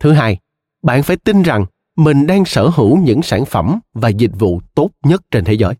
thứ 0.00 0.12
hai, 0.12 0.38
bạn 0.82 1.02
phải 1.02 1.16
tin 1.16 1.42
rằng 1.42 1.66
mình 1.96 2.26
đang 2.26 2.44
sở 2.44 2.68
hữu 2.68 2.98
những 2.98 3.22
sản 3.22 3.44
phẩm 3.44 3.80
và 3.92 4.08
dịch 4.08 4.30
vụ 4.38 4.60
tốt 4.74 4.90
nhất 5.02 5.22
trên 5.30 5.44
thế 5.44 5.52
giới 5.52 5.74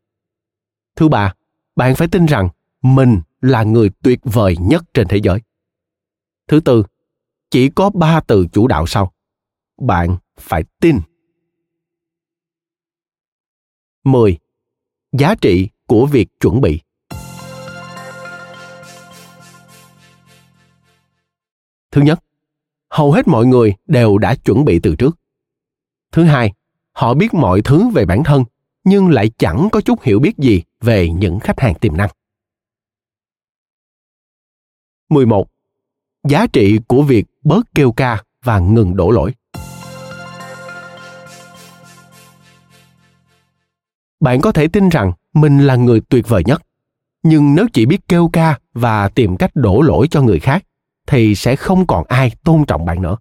thứ 0.96 1.08
ba, 1.08 1.34
bạn 1.76 1.94
phải 1.94 2.08
tin 2.08 2.26
rằng 2.26 2.48
mình 2.82 3.20
là 3.40 3.62
người 3.62 3.90
tuyệt 4.02 4.20
vời 4.22 4.56
nhất 4.60 4.84
trên 4.94 5.08
thế 5.08 5.16
giới 5.22 5.40
thứ 6.48 6.60
tư, 6.60 6.84
chỉ 7.50 7.68
có 7.68 7.90
ba 7.90 8.20
từ 8.20 8.46
chủ 8.52 8.66
đạo 8.66 8.86
sau 8.86 9.12
bạn 9.80 10.16
phải 10.38 10.64
tin 10.80 11.00
10. 14.04 14.38
Giá 15.12 15.34
trị 15.34 15.68
của 15.86 16.06
việc 16.06 16.28
chuẩn 16.40 16.60
bị. 16.60 16.80
Thứ 21.92 22.02
nhất, 22.02 22.24
hầu 22.90 23.12
hết 23.12 23.28
mọi 23.28 23.46
người 23.46 23.74
đều 23.86 24.18
đã 24.18 24.34
chuẩn 24.34 24.64
bị 24.64 24.80
từ 24.82 24.94
trước 24.94 25.18
thứ 26.12 26.24
hai 26.24 26.52
họ 26.92 27.14
biết 27.14 27.34
mọi 27.34 27.62
thứ 27.62 27.88
về 27.88 28.04
bản 28.04 28.24
thân 28.24 28.44
nhưng 28.84 29.08
lại 29.08 29.30
chẳng 29.38 29.68
có 29.72 29.80
chút 29.80 30.02
hiểu 30.02 30.20
biết 30.20 30.38
gì 30.38 30.62
về 30.80 31.08
những 31.08 31.40
khách 31.40 31.60
hàng 31.60 31.74
tiềm 31.74 31.96
năng 31.96 32.10
11. 35.08 35.48
Giá 36.28 36.46
trị 36.46 36.78
của 36.86 37.02
việc 37.02 37.26
bớt 37.42 37.74
kêu 37.74 37.92
ca 37.92 38.22
và 38.44 38.58
ngừng 38.58 38.96
đổ 38.96 39.10
lỗi. 39.10 39.34
Bạn 44.20 44.40
có 44.40 44.52
thể 44.52 44.68
tin 44.68 44.88
rằng 44.88 45.12
mình 45.32 45.58
là 45.58 45.76
người 45.76 46.00
tuyệt 46.08 46.28
vời 46.28 46.42
nhất, 46.46 46.62
nhưng 47.22 47.54
nếu 47.54 47.66
chỉ 47.72 47.86
biết 47.86 48.08
kêu 48.08 48.30
ca 48.32 48.58
và 48.72 49.08
tìm 49.08 49.36
cách 49.36 49.50
đổ 49.54 49.80
lỗi 49.80 50.08
cho 50.10 50.22
người 50.22 50.40
khác 50.40 50.64
thì 51.06 51.34
sẽ 51.34 51.56
không 51.56 51.86
còn 51.86 52.04
ai 52.08 52.30
tôn 52.44 52.64
trọng 52.66 52.84
bạn 52.84 53.02
nữa. 53.02 53.16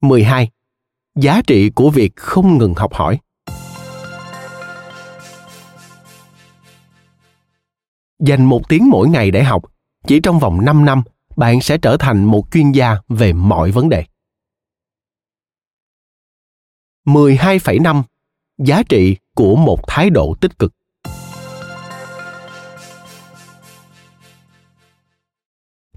12. 0.00 0.50
Giá 1.14 1.42
trị 1.46 1.70
của 1.70 1.90
việc 1.90 2.16
không 2.16 2.58
ngừng 2.58 2.74
học 2.74 2.94
hỏi. 2.94 3.18
Dành 8.18 8.44
một 8.44 8.68
tiếng 8.68 8.90
mỗi 8.90 9.08
ngày 9.08 9.30
để 9.30 9.42
học, 9.42 9.62
chỉ 10.06 10.20
trong 10.20 10.38
vòng 10.38 10.64
5 10.64 10.84
năm, 10.84 11.02
bạn 11.36 11.60
sẽ 11.60 11.78
trở 11.78 11.96
thành 11.96 12.24
một 12.24 12.44
chuyên 12.52 12.72
gia 12.72 12.96
về 13.08 13.32
mọi 13.32 13.70
vấn 13.70 13.88
đề. 13.88 14.04
12,5 17.04 18.02
giá 18.58 18.82
trị 18.88 19.16
của 19.34 19.56
một 19.56 19.80
thái 19.86 20.10
độ 20.10 20.34
tích 20.40 20.58
cực 20.58 20.74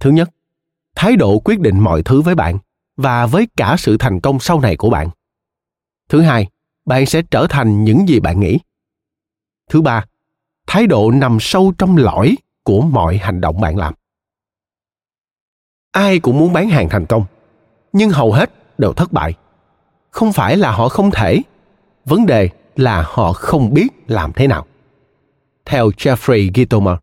thứ 0.03 0.09
nhất, 0.09 0.29
thái 0.95 1.15
độ 1.15 1.39
quyết 1.39 1.59
định 1.59 1.79
mọi 1.79 2.03
thứ 2.03 2.21
với 2.21 2.35
bạn 2.35 2.57
và 2.97 3.25
với 3.25 3.47
cả 3.57 3.75
sự 3.79 3.97
thành 3.97 4.19
công 4.19 4.39
sau 4.39 4.59
này 4.59 4.77
của 4.77 4.89
bạn. 4.89 5.09
Thứ 6.09 6.21
hai, 6.21 6.47
bạn 6.85 7.05
sẽ 7.05 7.21
trở 7.31 7.47
thành 7.49 7.83
những 7.83 8.09
gì 8.09 8.19
bạn 8.19 8.39
nghĩ. 8.39 8.59
Thứ 9.69 9.81
ba, 9.81 10.05
thái 10.67 10.87
độ 10.87 11.11
nằm 11.11 11.37
sâu 11.41 11.73
trong 11.77 11.97
lõi 11.97 12.37
của 12.63 12.81
mọi 12.81 13.17
hành 13.17 13.41
động 13.41 13.61
bạn 13.61 13.77
làm. 13.77 13.93
Ai 15.91 16.19
cũng 16.19 16.39
muốn 16.39 16.53
bán 16.53 16.69
hàng 16.69 16.89
thành 16.89 17.05
công, 17.05 17.25
nhưng 17.93 18.09
hầu 18.09 18.31
hết 18.31 18.51
đều 18.77 18.93
thất 18.93 19.11
bại. 19.11 19.33
Không 20.11 20.33
phải 20.33 20.57
là 20.57 20.71
họ 20.71 20.89
không 20.89 21.11
thể, 21.11 21.41
vấn 22.05 22.25
đề 22.25 22.49
là 22.75 23.03
họ 23.07 23.33
không 23.33 23.73
biết 23.73 23.87
làm 24.07 24.33
thế 24.33 24.47
nào. 24.47 24.65
Theo 25.65 25.89
jeffrey 25.89 26.51
gitomer 26.55 27.02